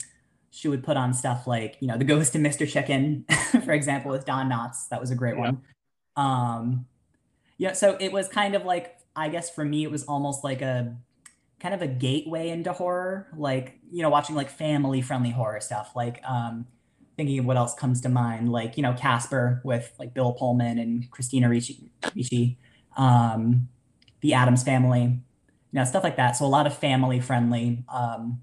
she 0.51 0.69
would 0.69 0.85
put 0.85 0.99
on 0.99 1.15
stuff 1.15 1.47
like 1.47 1.79
you 1.81 1.89
know 1.89 1.97
the 1.97 2.05
Ghost 2.05 2.35
and 2.35 2.45
Mr. 2.45 2.69
Chicken, 2.69 3.25
for 3.65 3.73
example, 3.73 4.11
with 4.11 4.27
Don 4.27 4.51
Knotts. 4.51 4.91
That 4.91 5.01
was 5.01 5.11
a 5.11 5.15
great 5.15 5.37
Yeah. 5.37 5.41
one. 5.41 5.63
Um, 6.15 6.85
yeah, 7.57 7.73
so 7.73 7.97
it 8.01 8.13
was 8.13 8.29
kind 8.29 8.55
of 8.55 8.67
like 8.67 8.99
I 9.17 9.31
guess 9.31 9.49
for 9.49 9.65
me 9.65 9.83
it 9.83 9.91
was 9.91 10.05
almost 10.05 10.45
like 10.45 10.61
a 10.61 10.95
kind 11.66 11.74
of 11.74 11.83
a 11.83 11.92
gateway 11.92 12.50
into 12.50 12.72
horror, 12.72 13.26
like 13.37 13.81
you 13.90 14.00
know 14.00 14.09
watching 14.09 14.37
like 14.37 14.48
family 14.48 15.02
friendly 15.02 15.31
horror 15.31 15.61
stuff, 15.61 15.96
like 15.96 16.22
um, 16.22 16.64
thinking 17.16 17.40
of 17.40 17.44
what 17.44 17.57
else 17.57 17.74
comes 17.74 18.00
to 18.02 18.09
mind, 18.09 18.52
like 18.52 18.76
you 18.76 18.85
know 18.85 18.92
Casper 18.92 19.61
with 19.64 19.92
like 19.98 20.14
Bill 20.14 20.33
Pullman 20.33 20.79
and 20.79 21.11
Christina 21.11 21.48
Ricci, 21.48 21.90
Ricci 22.14 22.57
um, 22.96 23.68
the 24.20 24.33
Addams 24.33 24.62
Family, 24.62 25.02
you 25.02 25.20
know 25.72 25.85
stuff 25.85 26.05
like 26.05 26.14
that. 26.18 26.37
So 26.37 26.46
a 26.46 26.46
lot 26.46 26.68
of 26.68 26.79
family 26.79 27.18
friendly, 27.18 27.83
um, 27.88 28.42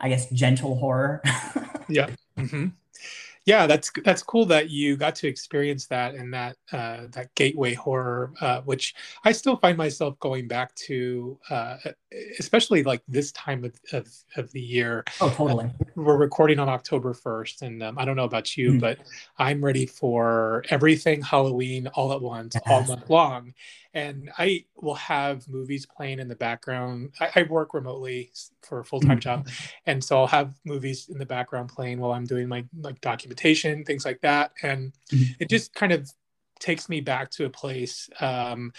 I 0.00 0.08
guess 0.08 0.28
gentle 0.30 0.74
horror. 0.74 1.22
Yeah. 1.88 2.08
hmm 2.36 2.66
Yeah, 3.46 3.68
that's 3.68 3.92
that's 4.04 4.24
cool 4.24 4.44
that 4.46 4.70
you 4.70 4.96
got 4.96 5.14
to 5.16 5.28
experience 5.28 5.86
that 5.86 6.16
and 6.16 6.34
that 6.34 6.56
uh, 6.72 7.02
that 7.10 7.32
gateway 7.36 7.74
horror, 7.74 8.32
uh, 8.40 8.62
which 8.62 8.94
I 9.24 9.30
still 9.30 9.56
find 9.56 9.78
myself 9.78 10.18
going 10.18 10.48
back 10.48 10.74
to, 10.86 11.38
uh, 11.48 11.76
especially 12.40 12.82
like 12.82 13.02
this 13.06 13.30
time 13.30 13.64
of, 13.64 13.78
of, 13.92 14.08
of 14.36 14.50
the 14.50 14.60
year. 14.60 15.04
oh, 15.20 15.30
totally. 15.30 15.70
We're 15.94 16.16
recording 16.16 16.58
on 16.58 16.68
October 16.68 17.14
first, 17.14 17.62
and 17.62 17.84
um, 17.84 17.98
I 17.98 18.04
don't 18.04 18.16
know 18.16 18.24
about 18.24 18.56
you, 18.56 18.72
Hmm. 18.72 18.78
but 18.78 18.98
I'm 19.38 19.64
ready 19.64 19.86
for 19.86 20.64
everything 20.70 21.22
Halloween 21.22 21.86
all 21.94 22.12
at 22.12 22.20
once, 22.20 22.56
all 22.66 22.82
month 22.88 23.08
long. 23.08 23.54
And 23.96 24.30
I 24.36 24.66
will 24.76 24.94
have 24.96 25.48
movies 25.48 25.86
playing 25.86 26.18
in 26.18 26.28
the 26.28 26.36
background. 26.36 27.14
I, 27.18 27.30
I 27.34 27.42
work 27.44 27.72
remotely 27.72 28.30
for 28.60 28.80
a 28.80 28.84
full 28.84 29.00
time 29.00 29.18
job, 29.18 29.48
and 29.86 30.04
so 30.04 30.18
I'll 30.18 30.26
have 30.26 30.52
movies 30.66 31.08
in 31.08 31.16
the 31.16 31.24
background 31.24 31.70
playing 31.70 31.98
while 31.98 32.12
I'm 32.12 32.26
doing 32.26 32.46
my 32.46 32.62
like 32.78 33.00
documentation, 33.00 33.84
things 33.84 34.04
like 34.04 34.20
that. 34.20 34.52
And 34.62 34.92
Mhm. 35.10 35.36
it 35.40 35.48
just 35.48 35.72
kind 35.74 35.92
of 35.92 36.10
takes 36.60 36.90
me 36.90 37.00
back 37.00 37.30
to 37.30 37.46
a 37.46 37.50
place, 37.50 38.10
um, 38.20 38.70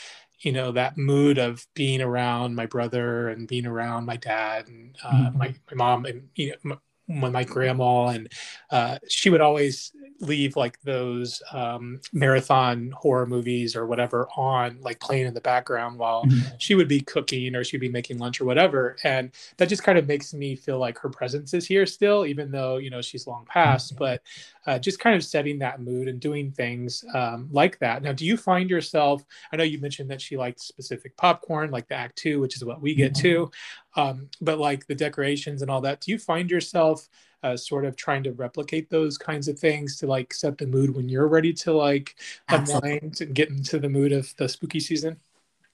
you 0.41 0.51
know, 0.51 0.71
that 0.73 0.99
mood 0.99 1.39
of 1.39 1.65
being 1.73 1.99
around 1.99 2.53
my 2.53 2.67
brother 2.67 3.29
and 3.29 3.47
being 3.47 3.65
around 3.65 4.05
my 4.05 4.17
dad 4.17 4.67
and 4.67 4.95
uh, 5.03 5.31
Mhm. 5.31 5.35
my, 5.35 5.47
my 5.71 5.75
mom 5.75 6.05
and 6.05 6.29
you 6.35 6.53
know 6.63 6.79
my, 7.07 7.29
my, 7.29 7.43
grandma 7.43 8.07
and 8.07 8.31
uh, 8.69 8.97
she 9.07 9.29
would 9.29 9.41
always 9.41 9.93
leave 10.19 10.55
like 10.55 10.81
those 10.81 11.41
um, 11.53 12.01
marathon 12.11 12.91
horror 12.91 13.25
movies 13.25 13.75
or 13.75 13.85
whatever 13.85 14.27
on 14.35 14.77
like 14.81 14.99
playing 14.99 15.27
in 15.27 15.33
the 15.33 15.41
background 15.41 15.97
while 15.97 16.25
Mhm. 16.25 16.55
she 16.57 16.75
would 16.75 16.87
be 16.87 17.01
cooking 17.01 17.55
or 17.55 17.63
she'd 17.63 17.79
be 17.79 17.87
making 17.89 18.17
lunch 18.17 18.41
or 18.41 18.45
whatever. 18.45 18.95
And 19.03 19.31
that 19.57 19.69
just 19.69 19.83
kind 19.83 19.97
of 19.97 20.07
makes 20.07 20.33
me 20.33 20.55
feel 20.55 20.79
like 20.79 20.97
her 20.99 21.09
presence 21.09 21.53
is 21.53 21.65
here 21.67 21.85
still 21.85 22.25
even 22.25 22.51
though 22.51 22.77
you 22.77 22.89
know 22.89 23.01
she's 23.01 23.27
long 23.27 23.45
past 23.45 23.95
but 23.97 24.21
uh, 24.65 24.77
just 24.79 24.99
kind 24.99 25.15
of 25.15 25.23
setting 25.23 25.59
that 25.59 25.81
mood 25.81 26.07
and 26.09 26.19
doing 26.19 26.51
things 26.51 27.05
um, 27.13 27.47
like 27.51 27.79
that. 27.79 28.01
Now 28.01 28.11
do 28.11 28.25
you 28.25 28.35
find 28.37 28.69
yourself 28.69 29.23
i 29.51 29.55
know 29.55 29.63
you 29.63 29.79
mentioned 29.79 30.09
that 30.09 30.21
she 30.21 30.35
liked 30.35 30.59
specific 30.59 31.15
popcorn 31.15 31.71
like 31.71 31.87
the 31.87 31.95
act 31.95 32.15
two 32.17 32.39
which 32.41 32.55
is 32.55 32.65
what 32.65 32.81
we 32.81 32.95
get 32.95 33.13
to 33.15 33.49
um, 33.97 34.29
but 34.41 34.59
like 34.59 34.87
the 34.87 34.95
decorations 34.95 35.61
and 35.61 35.69
all 35.71 35.81
that 35.81 36.01
do 36.01 36.11
you 36.11 36.17
find 36.17 36.49
yourself 36.49 37.09
uh, 37.43 37.57
sort 37.57 37.85
of 37.85 37.95
trying 37.95 38.23
to 38.23 38.31
replicate 38.33 38.89
those 38.89 39.17
kinds 39.17 39.47
of 39.47 39.59
things 39.59 39.97
to 39.97 40.07
like 40.07 40.33
set 40.33 40.57
the 40.57 40.65
mood 40.65 40.95
when 40.95 41.09
you're 41.09 41.27
ready 41.27 41.53
to 41.53 41.73
like 41.73 42.15
unwind 42.49 43.21
and 43.21 43.35
get 43.35 43.49
into 43.49 43.79
the 43.79 43.89
mood 43.89 44.11
of 44.11 44.33
the 44.37 44.47
spooky 44.49 44.79
season 44.79 45.19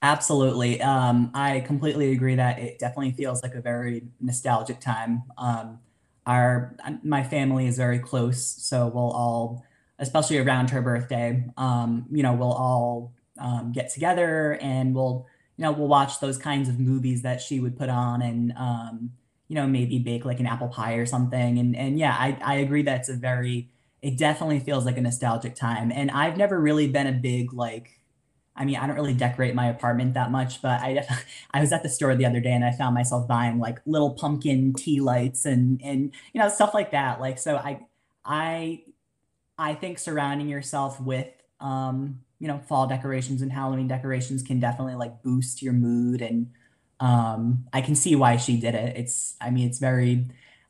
Absolutely. 0.02 0.82
Um, 0.82 1.30
I 1.32 1.60
completely 1.60 2.12
agree 2.12 2.34
that 2.34 2.58
it 2.58 2.78
definitely 2.78 3.12
feels 3.12 3.42
like 3.42 3.54
a 3.54 3.62
very 3.62 4.02
nostalgic 4.20 4.78
time. 4.78 5.22
Um, 5.38 5.80
our 6.26 6.76
my 7.02 7.22
family 7.22 7.66
is 7.66 7.78
very 7.78 7.98
close, 7.98 8.44
so 8.44 8.88
we'll 8.88 9.12
all, 9.12 9.64
especially 9.98 10.38
around 10.38 10.70
her 10.70 10.82
birthday, 10.82 11.44
um, 11.56 12.06
you 12.10 12.22
know, 12.22 12.34
we'll 12.34 12.52
all 12.52 13.14
um, 13.38 13.72
get 13.72 13.90
together 13.90 14.58
and 14.60 14.94
we'll, 14.94 15.26
you 15.56 15.62
know, 15.62 15.72
we'll 15.72 15.88
watch 15.88 16.20
those 16.20 16.38
kinds 16.38 16.68
of 16.68 16.78
movies 16.80 17.22
that 17.22 17.40
she 17.40 17.60
would 17.60 17.76
put 17.76 17.88
on 17.88 18.22
and, 18.22 18.52
um, 18.56 19.12
you 19.48 19.54
know, 19.54 19.66
maybe 19.66 19.98
bake 19.98 20.24
like 20.24 20.40
an 20.40 20.46
apple 20.46 20.68
pie 20.68 20.94
or 20.94 21.06
something. 21.06 21.58
And, 21.58 21.76
and 21.76 21.98
yeah, 21.98 22.16
I, 22.18 22.38
I 22.44 22.54
agree 22.56 22.82
that 22.82 23.00
it's 23.00 23.08
a 23.08 23.14
very, 23.14 23.70
it 24.02 24.18
definitely 24.18 24.60
feels 24.60 24.84
like 24.84 24.98
a 24.98 25.00
nostalgic 25.00 25.54
time. 25.54 25.92
And 25.92 26.10
I've 26.10 26.36
never 26.36 26.60
really 26.60 26.88
been 26.88 27.06
a 27.06 27.12
big, 27.12 27.52
like, 27.52 28.00
I 28.56 28.64
mean, 28.64 28.76
I 28.76 28.86
don't 28.86 28.96
really 28.96 29.14
decorate 29.14 29.54
my 29.54 29.66
apartment 29.68 30.14
that 30.14 30.30
much, 30.30 30.62
but 30.62 30.80
I 30.80 31.06
I 31.52 31.60
was 31.60 31.72
at 31.72 31.82
the 31.82 31.88
store 31.88 32.14
the 32.14 32.26
other 32.26 32.40
day 32.40 32.52
and 32.52 32.64
I 32.64 32.72
found 32.72 32.94
myself 32.94 33.26
buying 33.26 33.58
like 33.58 33.80
little 33.86 34.12
pumpkin 34.14 34.74
tea 34.74 35.00
lights 35.00 35.44
and 35.44 35.80
and 35.82 36.12
you 36.32 36.40
know 36.40 36.48
stuff 36.48 36.74
like 36.74 36.92
that. 36.92 37.20
Like 37.20 37.38
so 37.38 37.56
I 37.56 37.80
I 38.24 38.82
I 39.58 39.74
think 39.74 39.98
surrounding 39.98 40.48
yourself 40.48 41.00
with 41.00 41.28
um 41.60 42.20
you 42.38 42.48
know 42.48 42.58
fall 42.68 42.86
decorations 42.86 43.42
and 43.42 43.52
Halloween 43.52 43.88
decorations 43.88 44.42
can 44.42 44.60
definitely 44.60 44.94
like 44.94 45.22
boost 45.22 45.62
your 45.62 45.72
mood 45.72 46.22
and 46.22 46.50
um 47.00 47.66
I 47.72 47.80
can 47.80 47.94
see 47.94 48.14
why 48.16 48.36
she 48.36 48.58
did 48.60 48.74
it. 48.74 48.96
It's 48.96 49.36
I 49.40 49.50
mean 49.50 49.68
it's 49.68 49.78
very 49.78 50.26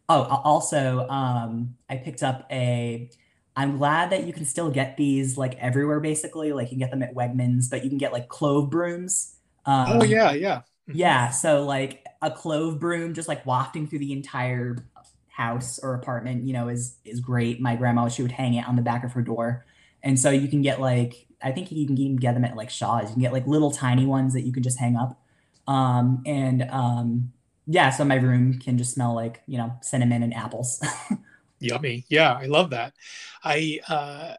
oh 0.08 0.22
also 0.44 1.06
um 1.08 1.76
I 1.88 1.96
picked 1.96 2.22
up 2.22 2.46
a 2.50 3.10
I'm 3.56 3.78
glad 3.78 4.10
that 4.10 4.24
you 4.24 4.32
can 4.32 4.44
still 4.44 4.70
get 4.70 4.96
these 4.96 5.38
like 5.38 5.54
everywhere 5.56 6.00
basically. 6.00 6.52
Like 6.52 6.66
you 6.66 6.70
can 6.70 6.78
get 6.78 6.90
them 6.90 7.02
at 7.02 7.14
Wegmans, 7.14 7.70
but 7.70 7.84
you 7.84 7.88
can 7.90 7.98
get 7.98 8.12
like 8.12 8.28
clove 8.28 8.70
brooms. 8.70 9.36
Um, 9.64 10.00
oh 10.00 10.04
yeah, 10.04 10.32
yeah. 10.32 10.62
Mm-hmm. 10.88 10.98
Yeah, 10.98 11.30
so 11.30 11.64
like 11.64 12.04
a 12.20 12.30
clove 12.30 12.80
broom 12.80 13.14
just 13.14 13.28
like 13.28 13.46
wafting 13.46 13.86
through 13.86 14.00
the 14.00 14.12
entire 14.12 14.88
house 15.28 15.78
or 15.82 15.94
apartment, 15.94 16.46
you 16.46 16.52
know, 16.52 16.68
is 16.68 16.96
is 17.04 17.20
great. 17.20 17.60
My 17.60 17.76
grandma 17.76 18.08
she 18.08 18.22
would 18.22 18.32
hang 18.32 18.54
it 18.54 18.66
on 18.68 18.76
the 18.76 18.82
back 18.82 19.04
of 19.04 19.12
her 19.12 19.22
door. 19.22 19.64
And 20.02 20.18
so 20.18 20.30
you 20.30 20.48
can 20.48 20.62
get 20.62 20.80
like 20.80 21.26
I 21.44 21.52
think 21.52 21.70
you 21.70 21.86
can 21.86 21.98
even 21.98 22.16
get 22.16 22.34
them 22.34 22.44
at 22.44 22.56
like 22.56 22.70
Shaw's. 22.70 23.08
You 23.08 23.14
can 23.14 23.22
get 23.22 23.32
like 23.32 23.46
little 23.46 23.70
tiny 23.70 24.06
ones 24.06 24.32
that 24.34 24.42
you 24.42 24.52
can 24.52 24.62
just 24.62 24.78
hang 24.78 24.96
up. 24.96 25.20
Um 25.66 26.22
and 26.26 26.62
um 26.70 27.32
yeah, 27.66 27.90
so 27.90 28.04
my 28.04 28.16
room 28.16 28.58
can 28.58 28.76
just 28.76 28.94
smell 28.94 29.14
like, 29.14 29.42
you 29.46 29.58
know, 29.58 29.72
cinnamon 29.80 30.22
and 30.22 30.34
apples. 30.34 30.82
Yummy. 31.60 32.04
Yeah, 32.08 32.34
I 32.34 32.46
love 32.46 32.70
that. 32.70 32.94
I 33.42 33.80
uh 33.88 34.34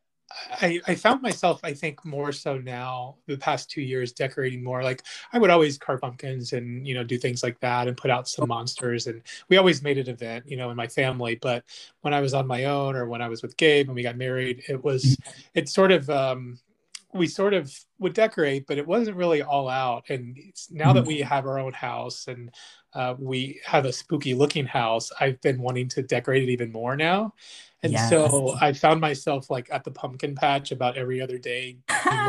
I, 0.62 0.82
I 0.88 0.96
found 0.96 1.22
myself, 1.22 1.60
I 1.64 1.74
think, 1.74 2.04
more 2.06 2.32
so 2.32 2.58
now 2.58 3.16
the 3.28 3.38
past 3.38 3.70
two 3.70 3.82
years 3.82 4.12
decorating 4.12 4.64
more. 4.64 4.84
Like 4.84 5.02
I 5.34 5.40
would 5.40 5.50
always 5.50 5.78
carve 5.78 6.02
pumpkins 6.02 6.54
and 6.54 6.88
you 6.88 6.94
know 6.94 7.04
do 7.04 7.18
things 7.18 7.44
like 7.44 7.60
that 7.62 7.88
and 7.88 7.96
put 7.96 8.12
out 8.12 8.28
some 8.28 8.48
monsters. 8.48 9.08
And 9.08 9.22
we 9.50 9.58
always 9.58 9.82
made 9.82 9.98
an 9.98 10.10
event, 10.10 10.46
you 10.48 10.58
know, 10.58 10.70
in 10.70 10.78
my 10.78 10.88
family. 10.88 11.36
But 11.36 11.64
when 12.02 12.14
I 12.14 12.22
was 12.22 12.34
on 12.34 12.48
my 12.48 12.66
own 12.66 12.96
or 12.96 13.08
when 13.08 13.22
I 13.22 13.28
was 13.28 13.42
with 13.42 13.58
Gabe 13.58 13.88
and 13.88 13.96
we 13.96 14.04
got 14.04 14.18
married, 14.18 14.64
it 14.68 14.84
was 14.84 15.04
mm-hmm. 15.04 15.32
it 15.54 15.70
sort 15.70 15.92
of 15.92 16.10
um, 16.10 16.60
we 17.16 17.28
sort 17.28 17.54
of 17.54 17.74
would 18.00 18.14
decorate, 18.14 18.68
but 18.68 18.78
it 18.78 18.86
wasn't 18.86 19.16
really 19.16 19.42
all 19.42 19.70
out. 19.70 20.04
And 20.10 20.38
now 20.70 20.94
that 20.94 21.02
mm-hmm. 21.02 21.08
we 21.08 21.20
have 21.22 21.46
our 21.46 21.60
own 21.60 21.74
house 21.74 22.28
and 22.28 22.52
uh, 22.94 23.16
we 23.18 23.62
have 23.66 23.86
a 23.86 23.94
spooky 23.94 24.34
looking 24.34 24.66
house, 24.66 25.12
I've 25.20 25.40
been 25.42 25.62
wanting 25.62 25.88
to 25.90 26.04
decorate 26.04 26.44
it 26.44 26.52
even 26.52 26.72
more 26.72 26.96
now. 26.96 27.34
And 27.86 27.94
yes. 27.94 28.10
so 28.10 28.58
I 28.60 28.74
found 28.74 29.00
myself 29.00 29.52
like 29.52 29.70
at 29.72 29.84
the 29.84 29.92
pumpkin 29.92 30.34
patch 30.34 30.72
about 30.72 30.98
every 30.98 31.22
other 31.22 31.38
day, 31.38 31.78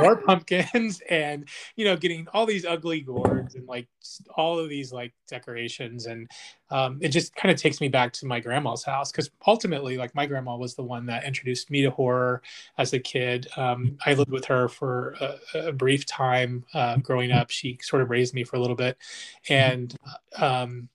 more 0.03 0.17
pumpkins 0.27 1.01
and, 1.11 1.49
you 1.77 1.87
know, 1.87 1.97
getting 1.97 2.29
all 2.35 2.45
these 2.45 2.67
ugly 2.67 3.01
gourds 3.01 3.55
and 3.55 3.67
like 3.67 3.89
all 4.37 4.59
of 4.59 4.69
these 4.69 4.93
like 4.93 5.15
decorations. 5.27 6.05
And 6.05 6.31
um, 6.71 6.99
it 7.01 7.09
just 7.09 7.35
kind 7.37 7.51
of 7.51 7.59
takes 7.59 7.81
me 7.81 7.89
back 7.89 8.13
to 8.15 8.27
my 8.27 8.39
grandma's 8.39 8.85
house 8.85 9.11
because 9.11 9.31
ultimately, 9.47 9.97
like 9.97 10.15
my 10.15 10.27
grandma 10.27 10.57
was 10.57 10.75
the 10.75 10.85
one 10.85 11.07
that 11.07 11.25
introduced 11.25 11.71
me 11.71 11.81
to 11.81 11.91
horror 11.91 12.43
as 12.77 12.93
a 12.93 12.99
kid. 12.99 13.49
Um, 13.57 13.97
I 14.05 14.13
lived 14.13 14.31
with 14.31 14.45
her 14.45 14.69
for 14.69 15.15
a, 15.55 15.69
a 15.69 15.73
brief 15.73 16.05
time 16.05 16.67
uh, 16.75 16.99
growing 16.99 17.33
up. 17.33 17.49
She 17.49 17.79
sort 17.81 18.03
of 18.03 18.11
raised 18.11 18.35
me 18.35 18.45
for 18.45 18.57
a 18.57 18.61
little 18.61 18.77
bit. 18.77 18.99
And, 19.49 19.97
um, 20.37 20.91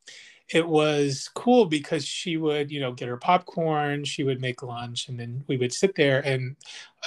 it 0.53 0.67
was 0.67 1.29
cool 1.33 1.65
because 1.65 2.05
she 2.05 2.37
would, 2.37 2.71
you 2.71 2.81
know, 2.81 2.91
get 2.91 3.07
her 3.07 3.17
popcorn, 3.17 4.03
she 4.03 4.23
would 4.23 4.41
make 4.41 4.63
lunch, 4.63 5.07
and 5.07 5.19
then 5.19 5.43
we 5.47 5.57
would 5.57 5.71
sit 5.71 5.95
there. 5.95 6.19
And 6.25 6.57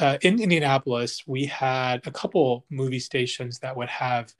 uh, 0.01 0.19
in 0.23 0.41
Indianapolis, 0.41 1.25
we 1.27 1.45
had 1.45 2.07
a 2.07 2.11
couple 2.11 2.65
movie 2.71 2.99
stations 3.01 3.59
that 3.61 3.77
would 3.77 3.91
have. 3.91 4.33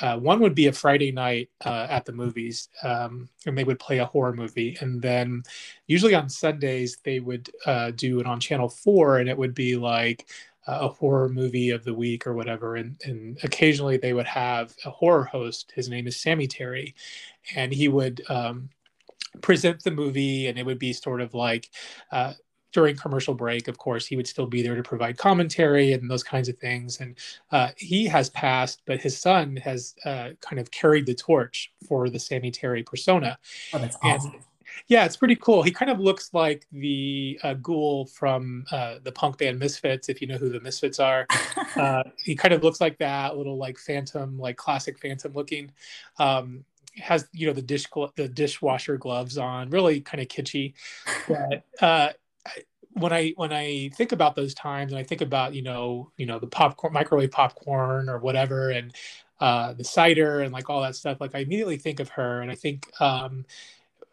Uh, 0.00 0.18
one 0.18 0.40
would 0.40 0.56
be 0.56 0.66
a 0.66 0.72
Friday 0.72 1.12
night 1.12 1.50
uh, 1.64 1.86
at 1.88 2.04
the 2.04 2.12
movies, 2.12 2.68
um, 2.82 3.28
and 3.46 3.56
they 3.56 3.62
would 3.62 3.78
play 3.78 3.98
a 3.98 4.06
horror 4.06 4.32
movie. 4.32 4.76
And 4.80 5.00
then, 5.00 5.44
usually 5.86 6.14
on 6.14 6.28
Sundays, 6.28 6.98
they 7.04 7.20
would 7.20 7.48
uh, 7.64 7.92
do 7.92 8.18
it 8.18 8.26
on 8.26 8.40
Channel 8.40 8.68
Four, 8.68 9.18
and 9.18 9.28
it 9.28 9.38
would 9.38 9.54
be 9.54 9.76
like 9.76 10.28
a 10.66 10.88
horror 10.88 11.28
movie 11.28 11.70
of 11.70 11.84
the 11.84 11.94
week 11.94 12.26
or 12.26 12.34
whatever 12.34 12.76
and, 12.76 13.00
and 13.04 13.38
occasionally 13.42 13.96
they 13.96 14.12
would 14.12 14.26
have 14.26 14.74
a 14.84 14.90
horror 14.90 15.24
host 15.24 15.72
his 15.74 15.88
name 15.88 16.06
is 16.06 16.20
sammy 16.20 16.46
terry 16.46 16.94
and 17.54 17.72
he 17.72 17.88
would 17.88 18.22
um, 18.28 18.68
present 19.40 19.82
the 19.82 19.90
movie 19.90 20.46
and 20.46 20.58
it 20.58 20.64
would 20.64 20.78
be 20.78 20.92
sort 20.92 21.20
of 21.20 21.34
like 21.34 21.70
uh, 22.12 22.32
during 22.72 22.96
commercial 22.96 23.34
break 23.34 23.68
of 23.68 23.78
course 23.78 24.06
he 24.06 24.16
would 24.16 24.26
still 24.26 24.46
be 24.46 24.62
there 24.62 24.74
to 24.74 24.82
provide 24.82 25.18
commentary 25.18 25.92
and 25.92 26.10
those 26.10 26.24
kinds 26.24 26.48
of 26.48 26.56
things 26.58 27.00
and 27.00 27.16
uh, 27.52 27.68
he 27.76 28.06
has 28.06 28.30
passed 28.30 28.82
but 28.86 29.00
his 29.00 29.18
son 29.18 29.56
has 29.56 29.94
uh, 30.04 30.30
kind 30.40 30.58
of 30.58 30.70
carried 30.70 31.06
the 31.06 31.14
torch 31.14 31.72
for 31.86 32.08
the 32.08 32.18
sammy 32.18 32.50
terry 32.50 32.82
persona 32.82 33.38
oh, 33.74 33.78
that's 33.78 33.98
awesome. 34.02 34.32
And, 34.32 34.44
yeah, 34.88 35.04
it's 35.04 35.16
pretty 35.16 35.36
cool. 35.36 35.62
He 35.62 35.70
kind 35.70 35.90
of 35.90 36.00
looks 36.00 36.32
like 36.32 36.66
the 36.72 37.38
uh, 37.42 37.54
ghoul 37.54 38.06
from 38.06 38.64
uh, 38.70 38.96
the 39.02 39.12
punk 39.12 39.38
band 39.38 39.58
Misfits, 39.58 40.08
if 40.08 40.20
you 40.20 40.26
know 40.26 40.36
who 40.36 40.48
the 40.48 40.60
Misfits 40.60 40.98
are. 41.00 41.26
uh, 41.76 42.02
he 42.22 42.34
kind 42.34 42.54
of 42.54 42.62
looks 42.62 42.80
like 42.80 42.98
that, 42.98 43.36
little 43.36 43.56
like 43.56 43.78
phantom, 43.78 44.38
like 44.38 44.56
classic 44.56 44.98
phantom 44.98 45.32
looking. 45.32 45.70
Um, 46.18 46.64
has 46.96 47.28
you 47.32 47.46
know 47.46 47.52
the 47.52 47.62
dish 47.62 47.86
the 48.16 48.28
dishwasher 48.28 48.96
gloves 48.96 49.38
on, 49.38 49.70
really 49.70 50.00
kind 50.00 50.20
of 50.20 50.28
kitschy. 50.28 50.74
But 51.28 51.64
uh, 51.82 52.12
when 52.92 53.12
I 53.12 53.32
when 53.36 53.52
I 53.52 53.90
think 53.90 54.12
about 54.12 54.36
those 54.36 54.54
times, 54.54 54.92
and 54.92 54.98
I 54.98 55.02
think 55.02 55.20
about 55.20 55.54
you 55.54 55.62
know 55.62 56.10
you 56.16 56.26
know 56.26 56.38
the 56.38 56.46
popcorn 56.46 56.92
microwave 56.92 57.30
popcorn 57.30 58.08
or 58.08 58.18
whatever, 58.18 58.70
and 58.70 58.94
uh, 59.40 59.72
the 59.72 59.84
cider 59.84 60.40
and 60.40 60.52
like 60.52 60.70
all 60.70 60.82
that 60.82 60.96
stuff, 60.96 61.20
like 61.20 61.34
I 61.34 61.40
immediately 61.40 61.76
think 61.76 62.00
of 62.00 62.08
her, 62.10 62.40
and 62.40 62.50
I 62.50 62.54
think. 62.54 62.88
Um, 63.00 63.44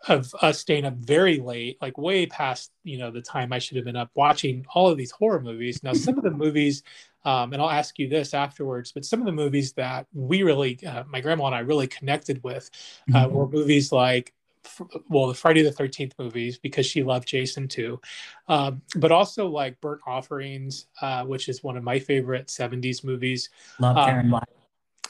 of 0.07 0.33
us 0.41 0.59
staying 0.59 0.85
up 0.85 0.95
very 0.95 1.39
late, 1.39 1.77
like 1.81 1.97
way 1.97 2.25
past 2.25 2.71
you 2.83 2.97
know 2.97 3.11
the 3.11 3.21
time 3.21 3.53
I 3.53 3.59
should 3.59 3.77
have 3.77 3.85
been 3.85 3.95
up 3.95 4.09
watching 4.15 4.65
all 4.73 4.89
of 4.89 4.97
these 4.97 5.11
horror 5.11 5.39
movies. 5.39 5.83
Now, 5.83 5.93
some 5.93 6.17
of 6.17 6.23
the 6.23 6.31
movies, 6.31 6.83
um, 7.23 7.53
and 7.53 7.61
I'll 7.61 7.69
ask 7.69 7.99
you 7.99 8.07
this 8.07 8.33
afterwards, 8.33 8.91
but 8.91 9.05
some 9.05 9.19
of 9.19 9.25
the 9.25 9.31
movies 9.31 9.73
that 9.73 10.07
we 10.13 10.43
really, 10.43 10.79
uh, 10.85 11.03
my 11.07 11.21
grandma 11.21 11.47
and 11.47 11.55
I 11.55 11.59
really 11.59 11.87
connected 11.87 12.43
with, 12.43 12.69
uh, 13.13 13.25
mm-hmm. 13.25 13.35
were 13.35 13.47
movies 13.47 13.91
like. 13.91 14.33
Well, 15.09 15.25
the 15.25 15.33
Friday 15.33 15.63
the 15.63 15.71
Thirteenth 15.71 16.13
movies 16.19 16.59
because 16.59 16.85
she 16.85 17.01
loved 17.01 17.27
Jason 17.27 17.67
too, 17.67 17.99
um, 18.47 18.83
but 18.95 19.11
also 19.11 19.47
like 19.47 19.81
Burnt 19.81 20.01
Offerings, 20.05 20.85
uh, 21.01 21.25
which 21.25 21.49
is 21.49 21.63
one 21.63 21.77
of 21.77 21.83
my 21.83 21.97
favorite 21.97 22.45
'70s 22.45 23.03
movies. 23.03 23.49
Love 23.79 23.95
Karen 23.95 24.25
um, 24.25 24.29
Black. 24.29 24.49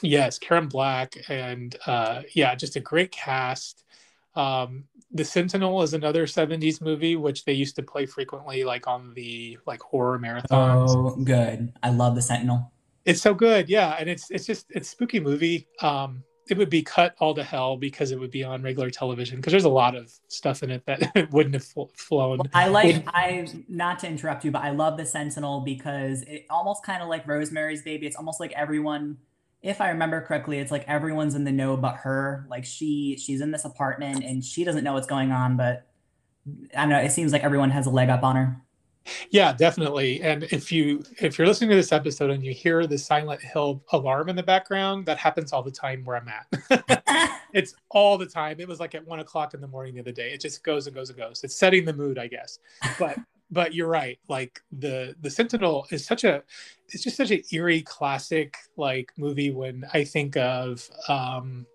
Yes, 0.00 0.38
Karen 0.38 0.68
Black, 0.68 1.14
and 1.28 1.76
uh, 1.86 2.22
yeah, 2.34 2.54
just 2.54 2.76
a 2.76 2.80
great 2.80 3.12
cast. 3.12 3.84
Um, 4.34 4.84
the 5.10 5.24
Sentinel 5.24 5.82
is 5.82 5.94
another 5.94 6.26
70s 6.26 6.80
movie 6.80 7.16
which 7.16 7.44
they 7.44 7.52
used 7.52 7.76
to 7.76 7.82
play 7.82 8.06
frequently 8.06 8.64
like 8.64 8.86
on 8.86 9.12
the 9.14 9.58
like 9.66 9.80
horror 9.80 10.18
marathons. 10.18 10.90
Oh, 10.90 11.16
good. 11.22 11.72
I 11.82 11.90
love 11.90 12.14
the 12.14 12.22
Sentinel. 12.22 12.72
It's 13.04 13.20
so 13.20 13.34
good. 13.34 13.68
Yeah, 13.68 13.96
and 13.98 14.08
it's 14.08 14.30
it's 14.30 14.46
just 14.46 14.66
it's 14.70 14.88
spooky 14.88 15.20
movie. 15.20 15.68
Um 15.80 16.24
it 16.48 16.58
would 16.58 16.70
be 16.70 16.82
cut 16.82 17.14
all 17.18 17.34
to 17.34 17.42
hell 17.42 17.76
because 17.76 18.10
it 18.10 18.18
would 18.18 18.30
be 18.30 18.42
on 18.42 18.62
regular 18.62 18.90
television 18.90 19.36
because 19.36 19.52
there's 19.52 19.64
a 19.64 19.68
lot 19.70 19.94
of 19.94 20.12
stuff 20.28 20.62
in 20.62 20.70
it 20.70 20.84
that 20.86 21.28
wouldn't 21.32 21.54
have 21.54 21.90
flown. 21.94 22.40
I 22.52 22.68
like 22.68 23.04
I 23.14 23.46
not 23.68 24.00
to 24.00 24.08
interrupt 24.08 24.44
you, 24.44 24.50
but 24.50 24.62
I 24.62 24.70
love 24.70 24.96
the 24.96 25.06
Sentinel 25.06 25.60
because 25.60 26.22
it 26.22 26.46
almost 26.50 26.84
kind 26.84 27.02
of 27.02 27.08
like 27.08 27.26
Rosemary's 27.26 27.82
Baby. 27.82 28.06
It's 28.06 28.16
almost 28.16 28.40
like 28.40 28.52
everyone 28.52 29.18
if 29.62 29.80
I 29.80 29.90
remember 29.90 30.20
correctly, 30.20 30.58
it's 30.58 30.72
like 30.72 30.84
everyone's 30.88 31.34
in 31.34 31.44
the 31.44 31.52
know 31.52 31.76
but 31.76 31.96
her. 31.96 32.46
Like 32.50 32.64
she 32.64 33.16
she's 33.16 33.40
in 33.40 33.52
this 33.52 33.64
apartment 33.64 34.24
and 34.24 34.44
she 34.44 34.64
doesn't 34.64 34.84
know 34.84 34.94
what's 34.94 35.06
going 35.06 35.30
on, 35.30 35.56
but 35.56 35.86
I 36.76 36.80
don't 36.80 36.90
know, 36.90 36.98
it 36.98 37.12
seems 37.12 37.32
like 37.32 37.44
everyone 37.44 37.70
has 37.70 37.86
a 37.86 37.90
leg 37.90 38.08
up 38.08 38.24
on 38.24 38.36
her. 38.36 38.60
Yeah, 39.30 39.52
definitely. 39.52 40.20
And 40.22 40.44
if 40.44 40.70
you 40.70 41.04
if 41.20 41.38
you're 41.38 41.46
listening 41.46 41.70
to 41.70 41.76
this 41.76 41.92
episode 41.92 42.30
and 42.30 42.44
you 42.44 42.52
hear 42.52 42.86
the 42.86 42.98
Silent 42.98 43.40
Hill 43.40 43.82
alarm 43.92 44.28
in 44.28 44.36
the 44.36 44.42
background, 44.42 45.06
that 45.06 45.18
happens 45.18 45.52
all 45.52 45.62
the 45.62 45.72
time 45.72 46.04
where 46.04 46.16
I'm 46.16 46.28
at. 46.28 47.40
it's 47.52 47.74
all 47.90 48.18
the 48.18 48.26
time. 48.26 48.60
It 48.60 48.68
was 48.68 48.80
like 48.80 48.94
at 48.94 49.06
one 49.06 49.20
o'clock 49.20 49.54
in 49.54 49.60
the 49.60 49.66
morning 49.68 49.94
the 49.94 50.00
other 50.00 50.12
day. 50.12 50.32
It 50.32 50.40
just 50.40 50.62
goes 50.62 50.86
and 50.86 50.94
goes 50.94 51.08
and 51.10 51.18
goes. 51.18 51.42
It's 51.44 51.56
setting 51.56 51.84
the 51.84 51.92
mood, 51.92 52.18
I 52.18 52.28
guess. 52.28 52.58
But 52.98 53.16
but 53.52 53.74
you're 53.74 53.88
right. 53.88 54.18
Like 54.28 54.62
the 54.72 55.14
the 55.20 55.30
Sentinel 55.30 55.86
is 55.90 56.06
such 56.06 56.24
a 56.24 56.42
it's 56.88 57.04
just 57.04 57.16
such 57.18 57.30
an 57.30 57.42
eerie 57.52 57.82
classic 57.82 58.56
like 58.76 59.12
movie 59.16 59.50
when 59.50 59.84
I 59.92 60.04
think 60.04 60.36
of 60.38 60.88
um 61.08 61.66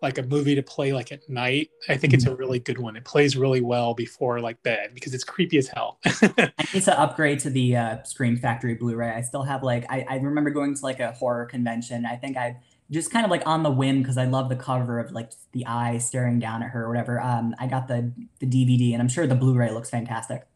like 0.00 0.16
a 0.16 0.22
movie 0.22 0.54
to 0.54 0.62
play 0.62 0.94
like 0.94 1.12
at 1.12 1.28
night. 1.28 1.68
I 1.90 1.98
think 1.98 2.14
it's 2.14 2.24
a 2.24 2.30
mm-hmm. 2.30 2.38
really 2.38 2.58
good 2.58 2.78
one. 2.78 2.96
It 2.96 3.04
plays 3.04 3.36
really 3.36 3.60
well 3.60 3.92
before 3.92 4.40
like 4.40 4.62
bed 4.62 4.92
because 4.94 5.12
it's 5.12 5.24
creepy 5.24 5.58
as 5.58 5.68
hell. 5.68 5.98
I 6.06 6.52
need 6.72 6.82
to 6.84 6.98
upgrade 6.98 7.38
to 7.40 7.50
the 7.50 7.76
uh, 7.76 8.02
Scream 8.04 8.38
Factory 8.38 8.74
Blu-ray. 8.74 9.10
I 9.10 9.20
still 9.20 9.42
have 9.42 9.62
like 9.62 9.84
I, 9.90 10.06
I 10.08 10.16
remember 10.16 10.48
going 10.48 10.74
to 10.74 10.82
like 10.82 11.00
a 11.00 11.12
horror 11.12 11.44
convention. 11.44 12.06
I 12.06 12.16
think 12.16 12.38
I 12.38 12.56
just 12.90 13.10
kind 13.10 13.26
of 13.26 13.30
like 13.30 13.46
on 13.46 13.62
the 13.62 13.70
whim 13.70 14.00
because 14.00 14.16
I 14.16 14.24
love 14.24 14.48
the 14.48 14.56
cover 14.56 14.98
of 15.00 15.12
like 15.12 15.32
the 15.52 15.66
eye 15.66 15.98
staring 15.98 16.38
down 16.38 16.62
at 16.62 16.70
her 16.70 16.84
or 16.84 16.88
whatever. 16.88 17.20
Um, 17.20 17.54
I 17.58 17.66
got 17.66 17.88
the 17.88 18.10
the 18.38 18.46
DVD 18.46 18.94
and 18.94 19.02
I'm 19.02 19.08
sure 19.08 19.26
the 19.26 19.34
Blu-ray 19.34 19.70
looks 19.70 19.90
fantastic. 19.90 20.46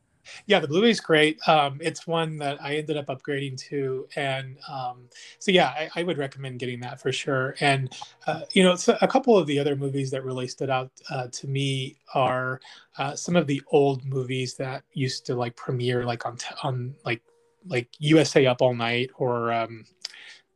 Yeah, 0.46 0.60
the 0.60 0.68
Blu-ray 0.68 0.90
is 0.90 1.00
great. 1.00 1.38
Um, 1.48 1.78
it's 1.80 2.06
one 2.06 2.36
that 2.38 2.62
I 2.62 2.76
ended 2.76 2.96
up 2.96 3.06
upgrading 3.06 3.58
to, 3.68 4.08
and 4.16 4.56
um, 4.68 5.08
so 5.38 5.50
yeah, 5.50 5.68
I, 5.68 5.90
I, 5.96 6.02
would 6.02 6.18
recommend 6.18 6.58
getting 6.58 6.80
that 6.80 7.00
for 7.00 7.12
sure. 7.12 7.54
And 7.60 7.92
uh, 8.26 8.42
you 8.52 8.62
know, 8.62 8.74
so 8.76 8.96
a 9.00 9.08
couple 9.08 9.36
of 9.36 9.46
the 9.46 9.58
other 9.58 9.76
movies 9.76 10.10
that 10.10 10.24
really 10.24 10.48
stood 10.48 10.70
out 10.70 10.90
uh, 11.10 11.28
to 11.28 11.46
me 11.46 11.96
are 12.14 12.60
uh, 12.98 13.14
some 13.14 13.36
of 13.36 13.46
the 13.46 13.62
old 13.68 14.04
movies 14.04 14.54
that 14.56 14.84
used 14.92 15.26
to 15.26 15.34
like 15.34 15.56
premiere 15.56 16.04
like 16.04 16.26
on 16.26 16.36
t- 16.36 16.54
on 16.62 16.94
like 17.04 17.22
like 17.66 17.88
USA 17.98 18.46
Up 18.46 18.62
All 18.62 18.74
Night 18.74 19.10
or 19.16 19.52
um, 19.52 19.84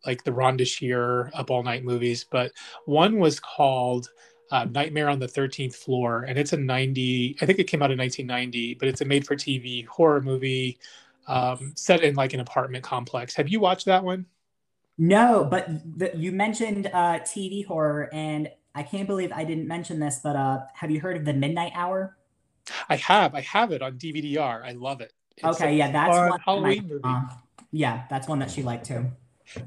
like 0.07 0.25
the 0.25 0.31
Rhonda 0.31 0.67
Shear 0.67 1.31
Up 1.35 1.51
All 1.51 1.63
Night 1.63 1.85
movies. 1.85 2.25
But 2.29 2.53
one 2.87 3.19
was 3.19 3.41
called 3.41 4.11
uh, 4.51 4.65
Nightmare 4.65 5.09
on 5.09 5.19
the 5.19 5.27
13th 5.27 5.75
Floor, 5.75 6.25
and 6.25 6.39
it's 6.39 6.53
a 6.53 6.57
90, 6.57 7.39
I 7.41 7.47
think 7.47 7.59
it 7.59 7.65
came 7.65 7.83
out 7.83 7.91
in 7.91 7.99
1990, 7.99 8.75
but 8.75 8.89
it's 8.89 9.01
a 9.01 9.05
made 9.05 9.27
for 9.27 9.37
TV 9.37 9.87
horror 9.87 10.21
movie 10.21 10.79
um, 11.27 11.73
set 11.77 12.03
in 12.03 12.15
like 12.15 12.35
an 12.35 12.41
apartment 12.41 12.85
complex. 12.85 13.35
Have 13.35 13.49
you 13.49 13.61
watched 13.61 13.87
that 13.87 14.05
one? 14.05 14.27
No, 14.99 15.45
but 15.45 15.69
the, 15.99 16.13
you 16.17 16.31
mentioned 16.31 16.87
uh, 16.89 17.21
TV 17.21 17.67
horror, 17.67 18.09
and 18.13 18.51
I 18.75 18.83
can't 18.83 19.09
believe 19.09 19.33
I 19.33 19.45
didn't 19.45 19.67
mention 19.67 19.99
this, 19.99 20.21
but 20.23 20.37
uh, 20.37 20.61
have 20.75 20.91
you 20.91 21.01
heard 21.01 21.17
of 21.17 21.25
The 21.25 21.33
Midnight 21.33 21.73
Hour? 21.75 22.17
I 22.89 22.97
have. 22.97 23.35
I 23.35 23.41
have 23.41 23.73
it 23.73 23.83
on 23.83 23.99
DVD-R. 23.99 24.65
I 24.65 24.73
love 24.73 25.01
it. 25.01 25.13
It's 25.37 25.61
okay, 25.61 25.77
yeah, 25.77 25.91
that's 25.91 26.17
one 26.17 26.41
Halloween 26.41 26.89
movie. 26.89 27.01
Uh, 27.03 27.23
yeah, 27.73 28.05
that's 28.09 28.29
one 28.29 28.39
that 28.39 28.51
she 28.51 28.63
liked 28.63 28.87
too. 28.87 29.11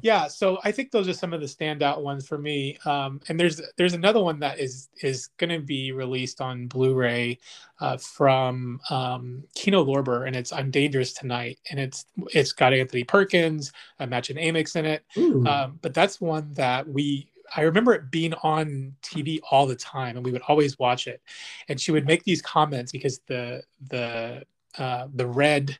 Yeah, 0.01 0.27
so 0.27 0.59
I 0.63 0.71
think 0.71 0.91
those 0.91 1.07
are 1.07 1.13
some 1.13 1.33
of 1.33 1.41
the 1.41 1.47
standout 1.47 2.01
ones 2.01 2.27
for 2.27 2.37
me. 2.37 2.77
Um, 2.85 3.21
and 3.29 3.39
there's 3.39 3.61
there's 3.77 3.93
another 3.93 4.21
one 4.21 4.39
that 4.39 4.59
is 4.59 4.89
is 5.01 5.27
going 5.37 5.49
to 5.49 5.59
be 5.59 5.91
released 5.91 6.41
on 6.41 6.67
Blu-ray 6.67 7.39
uh, 7.79 7.97
from 7.97 8.79
um, 8.89 9.43
Kino 9.55 9.83
Lorber, 9.85 10.27
and 10.27 10.35
it's 10.35 10.51
"I'm 10.51 10.71
Dangerous 10.71 11.13
Tonight," 11.13 11.59
and 11.69 11.79
it's 11.79 12.05
it's 12.33 12.51
got 12.51 12.73
Anthony 12.73 13.03
Perkins, 13.03 13.71
uh, 13.99 14.05
Mädchen 14.05 14.41
Amick 14.41 14.75
in 14.75 14.85
it. 14.85 15.05
Um, 15.47 15.79
but 15.81 15.93
that's 15.93 16.19
one 16.19 16.53
that 16.53 16.87
we 16.87 17.29
I 17.55 17.61
remember 17.61 17.93
it 17.93 18.11
being 18.11 18.33
on 18.43 18.95
TV 19.01 19.39
all 19.51 19.65
the 19.65 19.75
time, 19.75 20.17
and 20.17 20.25
we 20.25 20.31
would 20.31 20.41
always 20.47 20.77
watch 20.79 21.07
it. 21.07 21.21
And 21.69 21.79
she 21.79 21.91
would 21.91 22.05
make 22.05 22.23
these 22.23 22.41
comments 22.41 22.91
because 22.91 23.19
the 23.27 23.63
the 23.89 24.43
uh, 24.77 25.07
the 25.13 25.27
red 25.27 25.77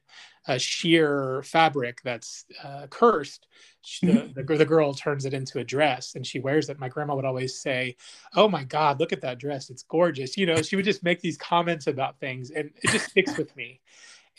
uh, 0.48 0.58
sheer 0.58 1.44
fabric 1.44 2.02
that's 2.04 2.46
uh, 2.64 2.88
cursed, 2.90 3.48
she, 3.82 4.08
the, 4.08 4.14
mm-hmm. 4.14 4.34
the, 4.34 4.58
the, 4.58 4.66
girl 4.66 4.94
turns 4.94 5.26
it 5.26 5.34
into 5.34 5.60
a 5.60 5.64
dress 5.64 6.16
and 6.16 6.26
she 6.26 6.40
wears 6.40 6.70
it. 6.70 6.80
My 6.80 6.90
grandma 6.90 7.16
would 7.16 7.26
always 7.26 7.60
say, 7.60 7.96
Oh 8.36 8.48
my 8.48 8.64
God, 8.64 9.00
look 9.00 9.14
at 9.14 9.22
that 9.22 9.40
dress. 9.40 9.70
It's 9.70 9.84
gorgeous. 9.84 10.38
You 10.38 10.46
know, 10.46 10.62
she 10.62 10.76
would 10.76 10.86
just 10.86 11.04
make 11.04 11.22
these 11.22 11.38
comments 11.38 11.88
about 11.88 12.20
things 12.20 12.52
and 12.52 12.72
it 12.84 12.92
just 12.92 13.10
sticks 13.10 13.38
with 13.38 13.56
me. 13.56 13.82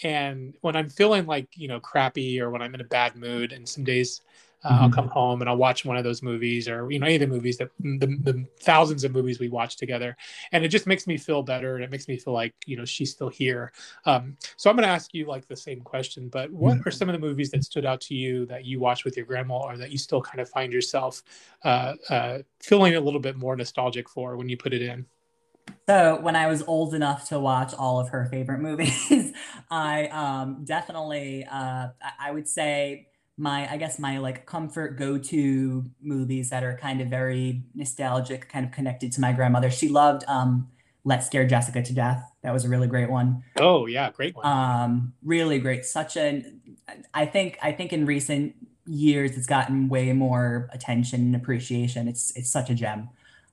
And 0.03 0.55
when 0.61 0.77
I'm 0.77 0.89
feeling 0.89 1.27
like, 1.27 1.49
you 1.55 1.69
know, 1.69 1.81
crappy 1.81 2.41
or 2.41 2.51
when 2.51 2.63
I'm 2.63 2.75
in 2.75 2.81
a 2.81 2.85
bad 2.85 3.17
mood 3.17 3.53
and 3.53 3.69
some 3.69 3.85
days 3.85 4.21
uh, 4.65 4.73
mm-hmm. 4.73 4.85
I'll 4.85 4.91
come 4.91 5.09
home 5.09 5.41
and 5.41 5.49
I'll 5.49 5.57
watch 5.57 5.85
one 5.85 5.97
of 5.97 6.05
those 6.05 6.23
movies 6.23 6.69
or 6.69 6.91
you 6.91 6.99
know 6.99 7.07
any 7.07 7.17
of 7.17 7.21
the 7.21 7.27
movies 7.27 7.59
that 7.59 7.71
the, 7.79 8.07
the, 8.23 8.47
thousands 8.61 9.05
of 9.05 9.13
movies 9.13 9.39
we 9.39 9.49
watch 9.49 9.77
together, 9.77 10.17
and 10.53 10.65
it 10.65 10.69
just 10.69 10.87
makes 10.87 11.07
me 11.07 11.17
feel 11.17 11.43
better 11.43 11.77
and 11.77 11.85
it 11.85 11.91
makes 11.91 12.09
me 12.09 12.17
feel 12.17 12.35
like 12.35 12.55
you 12.67 12.77
know 12.77 12.85
she's 12.85 13.11
still 13.11 13.29
here. 13.29 13.73
Um, 14.05 14.37
so 14.57 14.69
I'm 14.69 14.77
going 14.77 14.87
to 14.87 14.93
ask 14.93 15.15
you 15.15 15.27
like 15.27 15.47
the 15.47 15.57
same 15.57 15.81
question, 15.81 16.29
but 16.29 16.51
what 16.51 16.77
mm-hmm. 16.77 16.89
are 16.89 16.91
some 16.91 17.09
of 17.09 17.13
the 17.13 17.19
movies 17.19 17.51
that 17.51 17.63
stood 17.65 17.87
out 17.87 18.01
to 18.03 18.15
you 18.15 18.47
that 18.47 18.65
you 18.65 18.81
watched 18.81 19.05
with 19.05 19.17
your 19.17 19.27
grandma 19.27 19.59
or 19.59 19.77
that 19.77 19.91
you 19.91 19.99
still 19.99 20.21
kind 20.21 20.41
of 20.41 20.49
find 20.49 20.73
yourself 20.73 21.23
uh, 21.65 21.95
uh, 22.11 22.39
feeling 22.61 22.97
a 22.97 23.01
little 23.01 23.21
bit 23.21 23.37
more 23.37 23.57
nostalgic 23.57 24.09
for 24.09 24.37
when 24.37 24.49
you 24.49 24.57
put 24.57 24.73
it 24.73 24.83
in? 24.83 25.07
So 25.87 26.21
when 26.21 26.37
I 26.37 26.47
was 26.47 26.63
old 26.63 26.95
enough 26.95 27.29
to 27.29 27.39
watch 27.39 27.75
all 27.75 28.01
of 28.01 28.11
her 28.11 28.27
favorite 28.27 28.59
movies, 28.61 29.33
I 29.71 30.07
um, 30.09 30.65
definitely 30.65 31.47
uh, 31.51 31.89
I 32.19 32.31
would 32.31 32.49
say 32.49 33.09
my 33.39 33.71
i 33.73 33.77
guess 33.77 33.99
my 33.99 34.19
like 34.19 34.45
comfort 34.47 34.99
go-to 34.99 35.85
movies 36.03 36.51
that 36.51 36.65
are 36.65 36.77
kind 36.77 37.01
of 37.01 37.09
very 37.09 37.63
nostalgic 37.75 38.49
kind 38.49 38.67
of 38.67 38.73
connected 38.73 39.13
to 39.13 39.21
my 39.21 39.33
grandmother. 39.33 39.71
She 39.71 39.89
loved 39.89 40.25
um 40.29 40.69
let's 41.05 41.27
scare 41.27 41.47
jessica 41.47 41.83
to 41.83 41.95
death. 41.95 42.23
That 42.43 42.53
was 42.53 42.65
a 42.65 42.69
really 42.69 42.89
great 42.89 43.09
one. 43.09 43.45
Oh 43.57 43.87
yeah 43.87 44.11
great 44.11 44.35
one. 44.35 44.45
Um 44.47 45.15
really 45.23 45.59
great. 45.61 45.85
Such 45.85 46.17
an 46.17 46.61
i 47.15 47.25
think 47.27 47.59
i 47.63 47.71
think 47.71 47.93
in 47.93 48.07
recent 48.07 48.55
years 48.87 49.37
it's 49.37 49.47
gotten 49.47 49.89
way 49.89 50.13
more 50.13 50.69
attention 50.73 51.21
and 51.21 51.37
appreciation. 51.37 52.09
It's 52.09 52.33
it's 52.37 52.51
such 52.51 52.71
a 52.71 52.75
gem. 52.75 53.09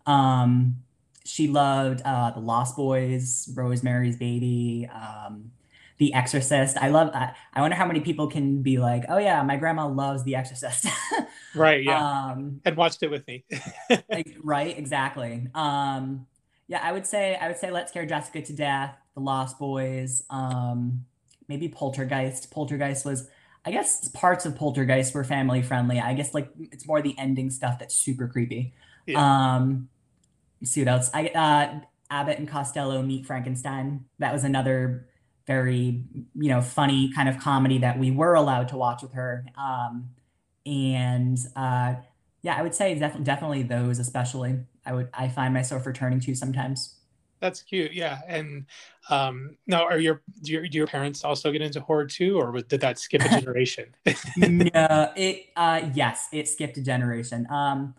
Um 0.08 0.78
she 1.26 1.48
loved 1.48 2.02
uh 2.04 2.32
the 2.32 2.40
lost 2.40 2.76
boys 2.76 3.50
rosemary's 3.56 4.18
baby 4.18 4.90
um 4.94 5.52
the 5.98 6.14
Exorcist. 6.14 6.78
I 6.78 6.90
love. 6.90 7.12
I, 7.14 7.34
I 7.54 7.62
wonder 7.62 7.76
how 7.76 7.86
many 7.86 8.02
people 8.02 8.28
can 8.28 8.62
be 8.62 8.78
like, 8.78 9.06
"Oh 9.08 9.18
yeah, 9.18 9.42
my 9.44 9.56
grandma 9.56 9.88
loves 9.88 10.24
The 10.24 10.36
Exorcist." 10.36 10.88
right. 11.56 11.84
Yeah. 11.84 12.32
Um, 12.32 12.62
and 12.66 12.76
watched 12.76 13.02
it 13.04 13.10
with 13.10 13.26
me. 13.28 13.46
like, 14.10 14.36
right. 14.44 14.78
Exactly. 14.78 15.48
Um, 15.56 16.28
yeah, 16.68 16.82
I 16.84 16.92
would 16.92 17.06
say 17.06 17.36
I 17.36 17.48
would 17.48 17.58
say 17.58 17.72
Let's 17.72 17.92
Scare 17.92 18.06
Jessica 18.06 18.42
to 18.42 18.54
Death, 18.54 18.98
The 19.14 19.22
Lost 19.22 19.58
Boys, 19.58 20.24
um, 20.30 21.06
maybe 21.48 21.70
Poltergeist. 21.70 22.52
Poltergeist 22.52 23.06
was, 23.06 23.30
I 23.66 23.72
guess, 23.72 24.10
parts 24.10 24.46
of 24.46 24.56
Poltergeist 24.56 25.14
were 25.14 25.24
family 25.24 25.62
friendly. 25.62 26.00
I 26.00 26.14
guess 26.14 26.34
like 26.34 26.50
it's 26.60 26.86
more 26.86 27.02
the 27.02 27.16
ending 27.18 27.50
stuff 27.52 27.80
that's 27.80 27.96
super 27.96 28.28
creepy. 28.28 28.74
Yeah. 29.06 29.56
Um, 29.56 29.88
see 30.64 30.82
what 30.82 30.90
else? 30.90 31.10
I 31.14 31.28
uh, 31.30 31.80
Abbott 32.10 32.40
and 32.40 32.50
Costello 32.50 33.02
meet 33.02 33.26
Frankenstein. 33.26 34.06
That 34.20 34.34
was 34.34 34.44
another 34.44 35.08
very 35.48 36.04
you 36.36 36.50
know 36.50 36.62
funny 36.62 37.12
kind 37.14 37.30
of 37.30 37.40
comedy 37.40 37.78
that 37.80 38.00
we 38.00 38.12
were 38.12 38.34
allowed 38.36 38.68
to 38.70 38.78
watch 38.78 39.02
with 39.02 39.14
her. 39.14 39.46
Um, 39.58 40.10
and 40.66 41.38
uh, 41.56 41.96
yeah 42.46 42.56
i 42.58 42.62
would 42.62 42.76
say 42.76 42.98
def- 42.98 43.22
definitely 43.24 43.64
those 43.64 44.00
especially 44.00 44.60
i 44.86 44.94
would 44.94 45.10
i 45.14 45.28
find 45.28 45.54
myself 45.54 45.86
returning 45.86 46.20
to 46.20 46.36
sometimes. 46.36 46.96
That's 47.42 47.62
cute 47.62 47.94
yeah 47.94 48.22
and 48.28 48.66
um 49.10 49.58
now 49.68 49.84
are 49.84 50.00
your 50.00 50.22
do, 50.42 50.54
your 50.54 50.68
do 50.68 50.78
your 50.78 50.88
parents 50.88 51.24
also 51.24 51.52
get 51.52 51.62
into 51.62 51.82
horror 51.82 52.06
too 52.06 52.38
or 52.40 52.62
did 52.62 52.82
that 52.82 52.98
skip 52.98 53.22
a 53.22 53.30
generation? 53.42 53.94
No 54.38 55.12
it 55.16 55.48
uh 55.56 55.90
yes 55.94 56.30
it 56.32 56.48
skipped 56.48 56.78
a 56.78 56.82
generation. 56.82 57.46
Um 57.52 57.94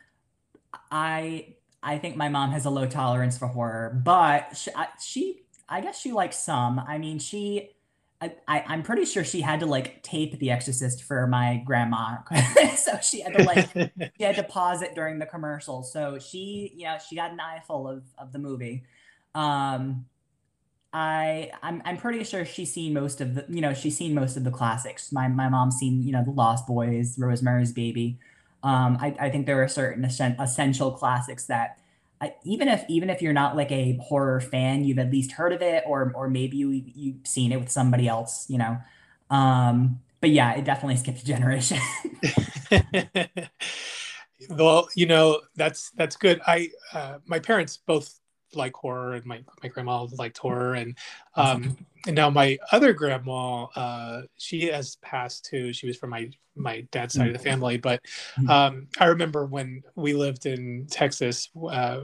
i 0.90 1.55
i 1.82 1.99
think 1.99 2.16
my 2.16 2.28
mom 2.28 2.51
has 2.51 2.64
a 2.64 2.70
low 2.70 2.86
tolerance 2.86 3.36
for 3.38 3.47
horror 3.47 4.01
but 4.05 4.57
she, 4.57 4.70
I, 4.74 4.88
she 5.01 5.42
I 5.69 5.81
guess 5.81 6.01
she 6.01 6.12
likes 6.12 6.39
some. 6.39 6.79
I 6.79 6.99
mean, 6.99 7.19
she 7.19 7.77
I, 8.21 8.33
I 8.49 8.75
am 8.75 8.83
pretty 8.83 9.05
sure 9.05 9.25
she 9.25 9.43
had 9.43 9.61
to 9.61 9.67
like 9.67 10.03
tape 10.03 10.39
The 10.39 10.51
Exorcist 10.51 11.03
for 11.03 11.27
my 11.27 11.62
grandma, 11.67 12.19
so 12.77 12.99
she 13.03 13.21
had 13.21 13.35
to 13.35 13.43
like 13.43 13.71
she 14.17 14.25
had 14.25 14.37
to 14.37 14.43
pause 14.49 14.81
it 14.81 14.95
during 14.95 15.19
the 15.19 15.27
commercial. 15.27 15.83
So 15.83 16.19
she, 16.19 16.73
you 16.75 16.85
know, 16.85 16.97
she 17.07 17.17
got 17.17 17.33
an 17.33 17.41
eyeful 17.41 17.87
of 17.87 18.05
of 18.17 18.33
the 18.33 18.39
movie. 18.39 18.85
Um, 19.35 20.07
I 20.95 21.51
I'm 21.62 21.83
I'm 21.85 21.99
pretty 21.99 22.25
sure 22.25 22.47
she's 22.47 22.73
seen 22.73 22.95
most 22.95 23.21
of 23.21 23.35
the 23.35 23.45
you 23.51 23.61
know 23.61 23.75
she's 23.75 23.99
seen 23.99 24.14
most 24.14 24.39
of 24.39 24.45
the 24.45 24.51
classics. 24.51 25.12
My 25.12 25.29
my 25.29 25.51
mom's 25.51 25.77
seen 25.77 26.03
you 26.03 26.12
know 26.12 26.25
The 26.25 26.31
Lost 26.31 26.67
Boys, 26.67 27.19
Rosemary's 27.19 27.73
Baby. 27.73 28.19
Um, 28.62 28.97
I 28.99 29.14
I 29.21 29.31
think 29.31 29.45
there 29.45 29.62
are 29.62 29.69
certain 29.69 30.07
essential 30.07 30.91
classics 30.91 31.45
that 31.47 31.79
I, 32.21 32.35
even 32.45 32.69
if 32.69 32.85
even 32.89 33.11
if 33.11 33.21
you're 33.21 33.33
not 33.33 33.57
like 33.57 33.71
a 33.71 33.99
horror 34.03 34.41
fan, 34.41 34.85
you've 34.85 34.99
at 34.99 35.11
least 35.11 35.33
heard 35.33 35.53
of 35.53 35.62
it, 35.62 35.85
or 35.87 36.12
or 36.14 36.29
maybe 36.29 36.57
you 36.57 36.71
you've 36.71 37.27
seen 37.27 37.53
it 37.53 37.61
with 37.61 37.71
somebody 37.71 38.09
else, 38.09 38.47
you 38.49 38.59
know. 38.59 38.79
Um, 39.31 40.01
but 40.21 40.31
yeah, 40.31 40.55
it 40.55 40.64
definitely 40.64 40.97
skipped 40.97 41.21
a 41.21 41.25
generation. 41.25 41.79
well, 44.51 44.89
you 44.95 45.07
know 45.07 45.41
that's 45.57 45.91
that's 45.91 46.17
good. 46.17 46.41
I 46.47 46.71
uh, 46.93 47.19
my 47.27 47.39
parents 47.39 47.77
both 47.77 48.19
like 48.55 48.75
horror, 48.75 49.14
and 49.14 49.27
my 49.27 49.45
my 49.62 49.69
grandma 49.69 50.07
liked 50.17 50.39
horror, 50.39 50.75
and 50.75 50.97
um, 51.35 51.77
and 52.07 52.14
now 52.14 52.30
my 52.30 52.59
other 52.72 52.92
grandma, 52.92 53.64
uh, 53.64 54.22
she 54.38 54.66
has 54.66 54.96
passed 54.96 55.44
too. 55.44 55.72
She 55.72 55.86
was 55.86 55.96
from 55.96 56.11
my 56.11 56.30
my 56.54 56.86
dad's 56.90 57.14
side 57.14 57.26
of 57.26 57.32
the 57.34 57.38
mm. 57.38 57.42
family, 57.42 57.76
but 57.76 58.00
mm. 58.38 58.48
um, 58.48 58.88
I 58.98 59.07
remember 59.07 59.44
when 59.44 59.82
we 59.94 60.14
lived 60.14 60.46
in 60.46 60.86
Texas. 60.88 61.50
Uh, 61.70 62.00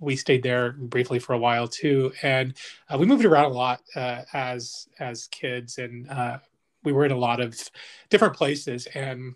we 0.00 0.14
stayed 0.14 0.42
there 0.44 0.72
briefly 0.72 1.18
for 1.18 1.32
a 1.32 1.38
while 1.38 1.66
too, 1.66 2.12
and 2.22 2.56
uh, 2.88 2.96
we 2.96 3.06
moved 3.06 3.24
around 3.24 3.46
a 3.46 3.54
lot 3.54 3.82
uh, 3.96 4.22
as 4.32 4.88
as 5.00 5.26
kids, 5.26 5.78
and 5.78 6.08
uh, 6.08 6.38
we 6.84 6.92
were 6.92 7.04
in 7.04 7.12
a 7.12 7.16
lot 7.16 7.40
of 7.40 7.58
different 8.08 8.34
places. 8.34 8.86
And 8.94 9.34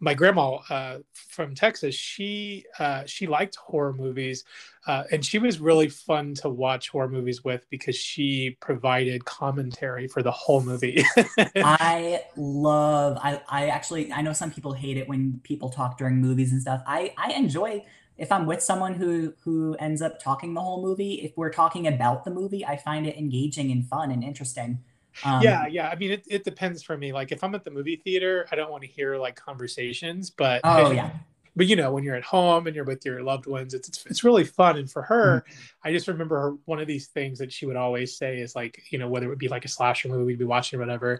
my 0.00 0.14
grandma 0.14 0.58
uh, 0.68 0.98
from 1.12 1.54
Texas, 1.54 1.94
she 1.94 2.64
uh, 2.78 3.04
she 3.06 3.26
liked 3.26 3.56
horror 3.56 3.92
movies, 3.92 4.44
uh, 4.86 5.04
and 5.10 5.24
she 5.24 5.38
was 5.38 5.58
really 5.58 5.88
fun 5.88 6.34
to 6.34 6.48
watch 6.48 6.90
horror 6.90 7.08
movies 7.08 7.42
with 7.42 7.66
because 7.70 7.96
she 7.96 8.56
provided 8.60 9.24
commentary 9.24 10.06
for 10.06 10.22
the 10.22 10.30
whole 10.30 10.62
movie. 10.62 11.02
I 11.56 12.22
love. 12.36 13.18
I 13.22 13.40
I 13.48 13.68
actually 13.68 14.12
I 14.12 14.20
know 14.20 14.32
some 14.32 14.50
people 14.50 14.72
hate 14.72 14.96
it 14.96 15.08
when 15.08 15.40
people 15.42 15.70
talk 15.70 15.96
during 15.98 16.20
movies 16.20 16.52
and 16.52 16.60
stuff. 16.60 16.82
I 16.86 17.14
I 17.16 17.32
enjoy 17.32 17.84
if 18.18 18.30
I'm 18.30 18.46
with 18.46 18.62
someone 18.62 18.94
who 18.94 19.32
who 19.44 19.76
ends 19.78 20.02
up 20.02 20.20
talking 20.20 20.54
the 20.54 20.60
whole 20.60 20.82
movie. 20.82 21.14
If 21.14 21.36
we're 21.36 21.52
talking 21.52 21.86
about 21.86 22.24
the 22.24 22.30
movie, 22.30 22.64
I 22.64 22.76
find 22.76 23.06
it 23.06 23.16
engaging 23.16 23.70
and 23.70 23.86
fun 23.88 24.10
and 24.10 24.22
interesting. 24.22 24.80
Um, 25.24 25.42
yeah, 25.42 25.66
yeah. 25.66 25.88
I 25.88 25.96
mean, 25.96 26.10
it, 26.10 26.24
it 26.28 26.44
depends 26.44 26.82
for 26.82 26.96
me. 26.96 27.12
Like, 27.12 27.32
if 27.32 27.42
I'm 27.42 27.54
at 27.54 27.64
the 27.64 27.70
movie 27.70 27.96
theater, 27.96 28.46
I 28.50 28.56
don't 28.56 28.70
want 28.70 28.82
to 28.82 28.88
hear 28.88 29.16
like 29.16 29.36
conversations, 29.36 30.30
but 30.30 30.60
oh 30.64 30.90
yeah. 30.92 31.10
But 31.56 31.66
you 31.66 31.74
know, 31.74 31.92
when 31.92 32.04
you're 32.04 32.14
at 32.14 32.24
home 32.24 32.66
and 32.66 32.76
you're 32.76 32.84
with 32.84 33.04
your 33.04 33.22
loved 33.22 33.46
ones, 33.46 33.72
it's 33.74 33.88
it's, 33.88 34.04
it's 34.06 34.24
really 34.24 34.44
fun. 34.44 34.76
And 34.76 34.90
for 34.90 35.02
her, 35.02 35.40
mm-hmm. 35.40 35.88
I 35.88 35.92
just 35.92 36.06
remember 36.06 36.38
her, 36.38 36.56
one 36.66 36.78
of 36.78 36.86
these 36.86 37.06
things 37.06 37.38
that 37.38 37.50
she 37.50 37.64
would 37.66 37.76
always 37.76 38.16
say 38.16 38.38
is 38.38 38.54
like, 38.54 38.82
you 38.90 38.98
know, 38.98 39.08
whether 39.08 39.26
it 39.26 39.30
would 39.30 39.38
be 39.38 39.48
like 39.48 39.64
a 39.64 39.68
slasher 39.68 40.08
movie 40.08 40.24
we'd 40.24 40.38
be 40.38 40.44
watching 40.44 40.78
or 40.78 40.82
whatever, 40.82 41.18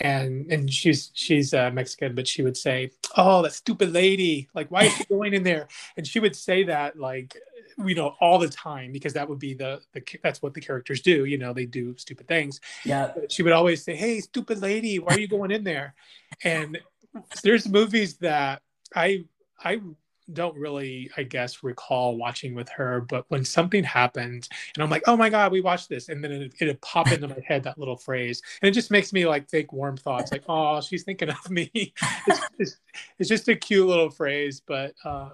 and 0.00 0.50
and 0.50 0.70
she's 0.70 1.10
she's 1.14 1.54
uh, 1.54 1.70
Mexican, 1.70 2.14
but 2.14 2.26
she 2.26 2.42
would 2.42 2.56
say, 2.56 2.90
"Oh, 3.16 3.42
that 3.42 3.52
stupid 3.52 3.92
lady! 3.92 4.48
Like, 4.54 4.70
why 4.70 4.84
is 4.84 4.92
she 4.94 5.04
going 5.04 5.34
in 5.34 5.44
there?" 5.44 5.68
And 5.96 6.06
she 6.06 6.20
would 6.20 6.34
say 6.34 6.64
that 6.64 6.98
like 6.98 7.36
you 7.84 7.94
know 7.94 8.14
all 8.20 8.38
the 8.38 8.48
time 8.48 8.92
because 8.92 9.12
that 9.12 9.28
would 9.28 9.38
be 9.38 9.54
the, 9.54 9.80
the 9.92 10.02
that's 10.22 10.40
what 10.40 10.54
the 10.54 10.60
characters 10.60 11.00
do 11.00 11.24
you 11.24 11.36
know 11.36 11.52
they 11.52 11.66
do 11.66 11.94
stupid 11.98 12.26
things 12.26 12.60
yeah 12.84 13.12
she 13.28 13.42
would 13.42 13.52
always 13.52 13.84
say 13.84 13.94
hey 13.94 14.20
stupid 14.20 14.60
lady 14.62 14.98
why 14.98 15.14
are 15.14 15.20
you 15.20 15.28
going 15.28 15.50
in 15.50 15.62
there 15.62 15.94
and 16.42 16.78
there's 17.42 17.68
movies 17.68 18.16
that 18.16 18.62
i 18.94 19.24
i 19.64 19.80
don't 20.32 20.56
really 20.56 21.08
i 21.16 21.22
guess 21.22 21.62
recall 21.62 22.16
watching 22.16 22.54
with 22.54 22.68
her 22.68 23.00
but 23.02 23.24
when 23.28 23.44
something 23.44 23.84
happened 23.84 24.48
and 24.74 24.82
i'm 24.82 24.90
like 24.90 25.02
oh 25.06 25.16
my 25.16 25.30
god 25.30 25.52
we 25.52 25.60
watched 25.60 25.88
this 25.88 26.08
and 26.08 26.22
then 26.22 26.32
it, 26.32 26.54
it'd 26.60 26.80
pop 26.80 27.10
into 27.12 27.28
my 27.28 27.40
head 27.46 27.62
that 27.62 27.78
little 27.78 27.96
phrase 27.96 28.42
and 28.60 28.68
it 28.68 28.72
just 28.72 28.90
makes 28.90 29.12
me 29.12 29.24
like 29.24 29.48
think 29.48 29.72
warm 29.72 29.96
thoughts 29.96 30.32
like 30.32 30.42
oh 30.48 30.80
she's 30.80 31.04
thinking 31.04 31.30
of 31.30 31.50
me. 31.50 31.70
It's, 32.26 32.40
it's, 32.58 32.76
it's 33.18 33.28
just 33.28 33.48
a 33.48 33.54
cute 33.54 33.86
little 33.86 34.10
phrase 34.10 34.60
but 34.66 34.94
um 35.04 35.32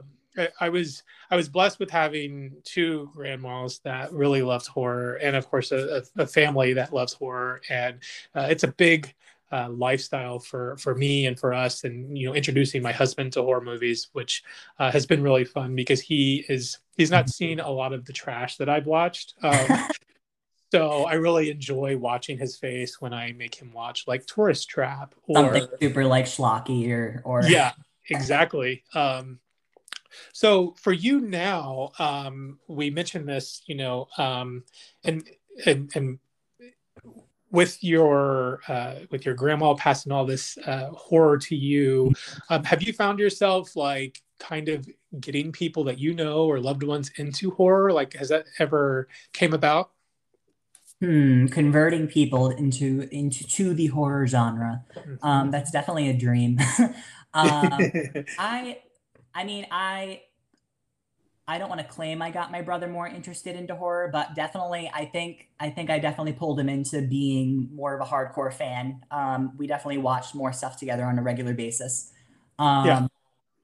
I 0.61 0.69
was 0.69 1.03
I 1.31 1.37
was 1.37 1.49
blessed 1.49 1.79
with 1.79 1.91
having 1.91 2.57
two 2.65 3.11
grandmas 3.15 3.81
that 3.81 4.13
really 4.13 4.43
loved 4.43 4.67
horror, 4.67 5.17
and 5.17 5.37
of 5.37 5.49
course 5.49 5.73
a, 5.73 6.03
a 6.17 6.27
family 6.27 6.73
that 6.73 6.95
loves 6.95 7.13
horror, 7.13 7.61
and 7.69 7.99
uh, 8.35 8.47
it's 8.49 8.65
a 8.65 8.69
big 8.69 9.15
uh, 9.53 9.69
lifestyle 9.71 10.39
for 10.39 10.77
for 10.79 10.95
me 10.95 11.27
and 11.27 11.39
for 11.39 11.53
us, 11.53 11.85
and 11.85 12.17
you 12.17 12.27
know 12.27 12.35
introducing 12.35 12.83
my 12.83 12.93
husband 12.93 13.33
to 13.35 13.43
horror 13.43 13.61
movies, 13.61 14.09
which 14.13 14.43
uh, 14.79 14.91
has 14.91 15.07
been 15.07 15.23
really 15.23 15.45
fun 15.45 15.75
because 15.75 16.01
he 16.01 16.45
is 16.49 16.79
he's 16.97 17.11
not 17.11 17.29
seen 17.29 17.61
a 17.61 17.71
lot 17.71 17.93
of 17.93 18.05
the 18.05 18.13
trash 18.13 18.57
that 18.57 18.69
I've 18.69 18.87
watched. 18.87 19.35
Um, 19.43 19.67
so 20.73 21.05
I 21.05 21.15
really 21.15 21.51
enjoy 21.51 21.97
watching 21.97 22.39
his 22.39 22.57
face 22.57 23.01
when 23.01 23.13
I 23.13 23.33
make 23.33 23.55
him 23.55 23.73
watch 23.73 24.05
like 24.07 24.27
Tourist 24.27 24.69
Trap 24.69 25.15
or 25.27 25.55
something 25.55 25.69
super 25.81 26.05
like 26.05 26.25
schlocky 26.25 26.91
or 26.91 27.21
or 27.25 27.43
yeah 27.45 27.73
exactly 28.09 28.83
um 28.95 29.39
so 30.33 30.75
for 30.79 30.93
you 30.93 31.21
now, 31.21 31.93
um, 31.99 32.59
we 32.69 32.91
mentioned 32.91 33.29
this, 33.29 33.63
you 33.67 33.75
know, 33.75 34.09
um, 34.19 34.65
and 35.05 35.29
and 35.67 35.91
and 35.95 36.19
with 37.53 37.85
your 37.85 38.61
uh, 38.67 38.95
with 39.11 39.25
your 39.25 39.35
grandma 39.35 39.75
passing 39.75 40.11
all 40.11 40.25
this 40.25 40.59
uh, 40.67 40.89
horror 40.89 41.39
to 41.39 41.55
you, 41.55 42.13
um, 42.51 42.65
have 42.65 42.83
you 42.83 42.93
found 42.93 43.19
yourself 43.19 43.77
like 43.77 44.21
kind 44.41 44.69
of 44.69 44.89
getting 45.21 45.53
people 45.53 45.85
that 45.85 45.99
you 45.99 46.15
know 46.15 46.47
or 46.47 46.59
loved 46.59 46.83
ones 46.83 47.13
into 47.17 47.53
horror? 47.53 47.93
Like, 47.93 48.15
has 48.15 48.31
that 48.31 48.47
ever 48.59 49.07
came 49.33 49.53
about? 49.53 49.91
Hmm, 51.01 51.47
converting 51.47 52.07
people 52.09 52.51
into 52.51 53.09
into 53.13 53.45
to 53.45 53.75
the 53.75 53.89
horror 53.89 54.27
genre. 54.27 54.85
Mm-hmm. 54.97 55.27
Um, 55.27 55.51
that's 55.51 55.71
definitely 55.71 56.09
a 56.09 56.15
dream. 56.17 56.59
um, 57.35 57.79
I 58.39 58.79
I 59.35 59.45
mean, 59.45 59.67
I 59.71 60.23
I 61.53 61.59
don't 61.59 61.69
want 61.69 61.83
to 61.83 61.87
claim 61.87 62.23
I 62.23 62.31
got 62.31 62.51
my 62.51 62.63
brother 62.63 62.89
more 62.89 63.07
interested 63.07 63.57
into 63.57 63.75
horror, 63.75 64.09
but 64.11 64.35
definitely 64.35 64.91
I 64.95 65.05
think 65.05 65.49
I 65.61 65.69
think 65.69 65.91
I 65.91 65.99
definitely 65.99 66.33
pulled 66.33 66.59
him 66.59 66.71
into 66.71 67.03
being 67.03 67.69
more 67.75 67.95
of 67.95 68.01
a 68.01 68.11
hardcore 68.11 68.53
fan. 68.53 69.03
Um, 69.11 69.53
we 69.59 69.67
definitely 69.67 69.99
watched 69.99 70.35
more 70.35 70.55
stuff 70.55 70.79
together 70.79 71.05
on 71.05 71.19
a 71.19 71.23
regular 71.23 71.53
basis. 71.53 72.11
Um, 72.59 72.87
yeah. 72.87 73.07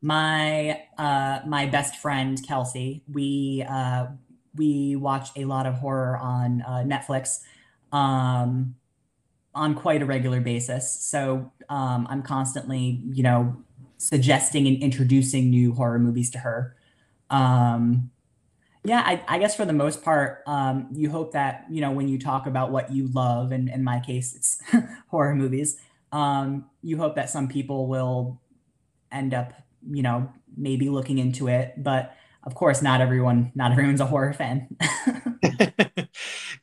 My 0.03 0.83
uh, 0.99 1.41
my 1.47 1.65
best 1.65 1.97
friend 1.97 2.39
Kelsey, 2.47 3.05
we 3.11 3.65
uh, 3.67 4.09
we 4.55 4.95
watch 4.97 5.31
a 5.35 5.47
lot 5.47 5.65
of 5.65 5.75
horror 5.77 6.19
on 6.19 6.63
uh, 6.63 6.85
Netflix 6.85 7.41
um, 7.91 8.75
on 9.55 9.75
quite 9.75 10.03
a 10.03 10.07
regular 10.07 10.43
basis. 10.43 10.93
So 10.93 11.51
um, 11.71 12.07
I'm 12.11 12.23
constantly, 12.23 13.01
you 13.11 13.23
know, 13.23 13.57
suggesting 13.97 14.67
and 14.67 14.77
introducing 14.83 15.49
new 15.49 15.73
horror 15.73 15.99
movies 15.99 16.31
to 16.33 16.39
her. 16.41 16.77
Um, 17.31 18.11
yeah, 18.85 19.03
I, 19.05 19.23
I, 19.29 19.39
guess 19.39 19.55
for 19.55 19.65
the 19.65 19.73
most 19.73 20.03
part, 20.03 20.43
um, 20.47 20.89
you 20.93 21.11
hope 21.11 21.33
that 21.33 21.67
you 21.71 21.81
know 21.81 21.91
when 21.91 22.09
you 22.09 22.19
talk 22.19 22.47
about 22.47 22.71
what 22.71 22.93
you 22.93 23.09
love, 23.09 23.53
and 23.53 23.69
in 23.69 23.85
my 23.85 24.01
case, 24.01 24.35
it's 24.35 24.63
horror 25.09 25.35
movies. 25.35 25.79
Um, 26.13 26.67
you 26.83 26.97
hope 26.97 27.17
that 27.17 27.29
some 27.29 27.49
people 27.49 27.87
will 27.87 28.41
end 29.13 29.35
up, 29.35 29.53
you 29.91 30.03
know, 30.03 30.33
maybe 30.57 30.89
looking 30.89 31.19
into 31.19 31.49
it, 31.49 31.75
but 31.77 32.17
of 32.45 32.55
course, 32.55 32.81
not 32.81 33.01
everyone, 33.01 33.53
not 33.55 33.73
everyone's 33.73 34.01
a 34.01 34.07
horror 34.07 34.33
fan. 34.33 34.75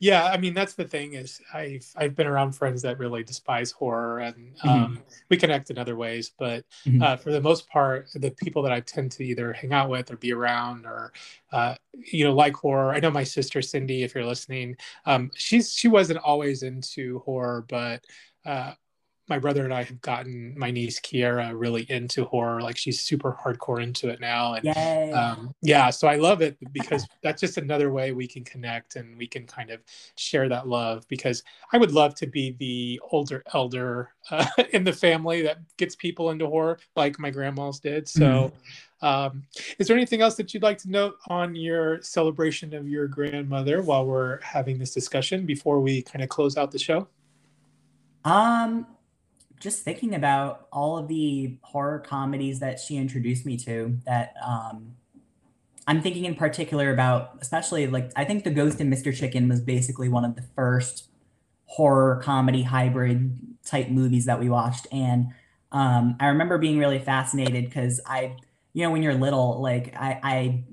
yeah, 0.00 0.24
I 0.24 0.36
mean 0.36 0.54
that's 0.54 0.74
the 0.74 0.84
thing 0.84 1.14
is 1.14 1.40
I've 1.52 1.86
I've 1.96 2.14
been 2.14 2.26
around 2.26 2.52
friends 2.52 2.82
that 2.82 2.98
really 2.98 3.22
despise 3.22 3.70
horror, 3.70 4.20
and 4.20 4.34
mm-hmm. 4.34 4.68
um, 4.68 4.92
mm-hmm. 4.92 5.02
we 5.28 5.36
connect 5.36 5.70
in 5.70 5.78
other 5.78 5.96
ways. 5.96 6.32
But 6.38 6.64
mm-hmm. 6.84 7.02
uh, 7.02 7.16
for 7.16 7.32
the 7.32 7.40
most 7.40 7.68
part, 7.68 8.08
the 8.14 8.30
people 8.30 8.62
that 8.62 8.72
I 8.72 8.80
tend 8.80 9.12
to 9.12 9.24
either 9.24 9.52
hang 9.52 9.72
out 9.72 9.90
with 9.90 10.10
or 10.10 10.16
be 10.16 10.32
around, 10.32 10.86
or 10.86 11.12
uh, 11.52 11.74
you 12.12 12.24
know, 12.24 12.34
like 12.34 12.54
horror. 12.54 12.92
I 12.92 13.00
know 13.00 13.10
my 13.10 13.24
sister 13.24 13.62
Cindy, 13.62 14.02
if 14.02 14.14
you're 14.14 14.24
listening, 14.24 14.76
um, 15.04 15.30
she's 15.34 15.72
she 15.72 15.88
wasn't 15.88 16.20
always 16.20 16.62
into 16.62 17.20
horror, 17.20 17.64
but 17.68 18.04
uh, 18.44 18.72
my 19.28 19.38
brother 19.38 19.64
and 19.64 19.74
I 19.74 19.82
have 19.82 20.00
gotten 20.00 20.54
my 20.56 20.70
niece 20.70 21.00
Kiera 21.00 21.52
really 21.54 21.82
into 21.90 22.24
horror. 22.24 22.60
Like 22.60 22.76
she's 22.76 23.00
super 23.00 23.32
hardcore 23.32 23.82
into 23.82 24.08
it 24.08 24.20
now. 24.20 24.54
And 24.54 25.12
um, 25.14 25.54
yeah, 25.62 25.90
so 25.90 26.06
I 26.06 26.16
love 26.16 26.42
it 26.42 26.56
because 26.72 27.06
that's 27.22 27.40
just 27.40 27.56
another 27.56 27.90
way 27.90 28.12
we 28.12 28.26
can 28.26 28.44
connect 28.44 28.96
and 28.96 29.16
we 29.18 29.26
can 29.26 29.46
kind 29.46 29.70
of 29.70 29.80
share 30.16 30.48
that 30.48 30.68
love. 30.68 31.06
Because 31.08 31.42
I 31.72 31.78
would 31.78 31.92
love 31.92 32.14
to 32.16 32.26
be 32.26 32.52
the 32.58 33.00
older 33.10 33.42
elder 33.52 34.10
uh, 34.30 34.46
in 34.72 34.84
the 34.84 34.92
family 34.92 35.42
that 35.42 35.58
gets 35.76 35.96
people 35.96 36.30
into 36.30 36.46
horror, 36.46 36.78
like 36.94 37.18
my 37.18 37.30
grandma's 37.30 37.80
did. 37.80 38.08
So. 38.08 38.24
Mm-hmm. 38.24 38.56
Um, 39.02 39.42
is 39.78 39.88
there 39.88 39.96
anything 39.96 40.22
else 40.22 40.36
that 40.36 40.54
you'd 40.54 40.62
like 40.62 40.78
to 40.78 40.90
note 40.90 41.18
on 41.28 41.54
your 41.54 42.00
celebration 42.00 42.72
of 42.72 42.88
your 42.88 43.06
grandmother 43.06 43.82
while 43.82 44.06
we're 44.06 44.40
having 44.40 44.78
this 44.78 44.94
discussion 44.94 45.44
before 45.44 45.80
we 45.80 46.00
kind 46.00 46.22
of 46.22 46.30
close 46.30 46.56
out 46.56 46.72
the 46.72 46.78
show? 46.78 47.06
Um, 48.24 48.86
just 49.60 49.82
thinking 49.82 50.14
about 50.14 50.66
all 50.72 50.98
of 50.98 51.08
the 51.08 51.58
horror 51.62 51.98
comedies 51.98 52.60
that 52.60 52.78
she 52.78 52.96
introduced 52.96 53.46
me 53.46 53.56
to 53.56 53.98
that 54.06 54.34
um 54.44 54.96
I'm 55.88 56.02
thinking 56.02 56.24
in 56.24 56.34
particular 56.34 56.92
about 56.92 57.38
especially 57.40 57.86
like 57.86 58.10
I 58.16 58.24
think 58.24 58.44
The 58.44 58.50
Ghost 58.50 58.80
and 58.80 58.92
Mr. 58.92 59.14
Chicken 59.14 59.48
was 59.48 59.60
basically 59.60 60.08
one 60.08 60.24
of 60.24 60.34
the 60.34 60.42
first 60.54 61.08
horror 61.66 62.20
comedy 62.22 62.62
hybrid 62.62 63.38
type 63.64 63.88
movies 63.88 64.26
that 64.26 64.38
we 64.38 64.48
watched 64.48 64.86
and 64.92 65.28
um 65.72 66.16
I 66.20 66.26
remember 66.28 66.58
being 66.58 66.78
really 66.78 66.98
fascinated 66.98 67.64
because 67.64 68.00
I 68.06 68.36
you 68.72 68.82
know 68.82 68.90
when 68.90 69.02
you're 69.02 69.14
little 69.14 69.60
like 69.60 69.94
I 69.96 70.20
I 70.22 70.64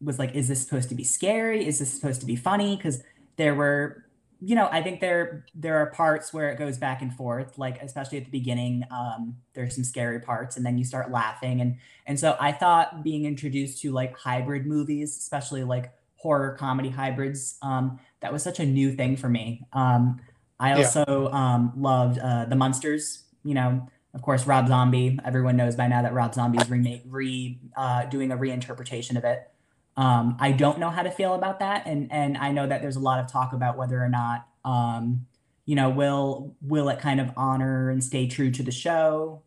was 0.00 0.18
like 0.18 0.34
is 0.34 0.48
this 0.48 0.62
supposed 0.62 0.88
to 0.88 0.94
be 0.94 1.04
scary 1.04 1.66
is 1.66 1.78
this 1.78 1.92
supposed 1.92 2.20
to 2.20 2.26
be 2.26 2.36
funny 2.36 2.76
because 2.76 3.02
there 3.36 3.54
were 3.54 4.04
you 4.44 4.56
know, 4.56 4.68
I 4.72 4.82
think 4.82 5.00
there 5.00 5.46
there 5.54 5.76
are 5.78 5.86
parts 5.86 6.34
where 6.34 6.50
it 6.50 6.58
goes 6.58 6.76
back 6.76 7.00
and 7.00 7.14
forth, 7.14 7.58
like 7.58 7.80
especially 7.80 8.18
at 8.18 8.24
the 8.24 8.30
beginning, 8.30 8.82
um, 8.90 9.36
there's 9.54 9.72
some 9.72 9.84
scary 9.84 10.18
parts, 10.18 10.56
and 10.56 10.66
then 10.66 10.76
you 10.76 10.84
start 10.84 11.12
laughing, 11.12 11.60
and 11.60 11.76
and 12.06 12.18
so 12.18 12.36
I 12.40 12.50
thought 12.50 13.04
being 13.04 13.24
introduced 13.24 13.80
to 13.82 13.92
like 13.92 14.18
hybrid 14.18 14.66
movies, 14.66 15.16
especially 15.16 15.62
like 15.62 15.92
horror 16.16 16.56
comedy 16.58 16.88
hybrids, 16.88 17.56
um, 17.62 18.00
that 18.20 18.32
was 18.32 18.42
such 18.42 18.58
a 18.58 18.66
new 18.66 18.92
thing 18.92 19.16
for 19.16 19.28
me. 19.28 19.64
Um, 19.72 20.20
I 20.58 20.72
also 20.72 21.04
yeah. 21.06 21.54
um, 21.54 21.72
loved 21.76 22.18
uh, 22.18 22.46
the 22.46 22.56
Munsters. 22.56 23.22
You 23.44 23.54
know, 23.54 23.88
of 24.12 24.22
course, 24.22 24.44
Rob 24.44 24.66
Zombie. 24.66 25.20
Everyone 25.24 25.56
knows 25.56 25.76
by 25.76 25.86
now 25.86 26.02
that 26.02 26.14
Rob 26.14 26.34
Zombie 26.34 26.58
is 26.58 26.68
remake 26.68 27.02
re 27.06 27.60
uh, 27.76 28.06
doing 28.06 28.32
a 28.32 28.36
reinterpretation 28.36 29.16
of 29.16 29.22
it. 29.22 29.48
Um, 29.96 30.36
I 30.40 30.52
don't 30.52 30.78
know 30.78 30.90
how 30.90 31.02
to 31.02 31.10
feel 31.10 31.34
about 31.34 31.60
that, 31.60 31.86
and 31.86 32.10
and 32.10 32.36
I 32.38 32.52
know 32.52 32.66
that 32.66 32.82
there's 32.82 32.96
a 32.96 33.00
lot 33.00 33.20
of 33.20 33.30
talk 33.30 33.52
about 33.52 33.76
whether 33.76 34.02
or 34.02 34.08
not 34.08 34.46
um, 34.64 35.26
you 35.66 35.76
know 35.76 35.90
will 35.90 36.56
will 36.62 36.88
it 36.88 36.98
kind 36.98 37.20
of 37.20 37.30
honor 37.36 37.90
and 37.90 38.02
stay 38.02 38.26
true 38.26 38.50
to 38.52 38.62
the 38.62 38.72
show. 38.72 39.42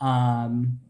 Um, 0.00 0.80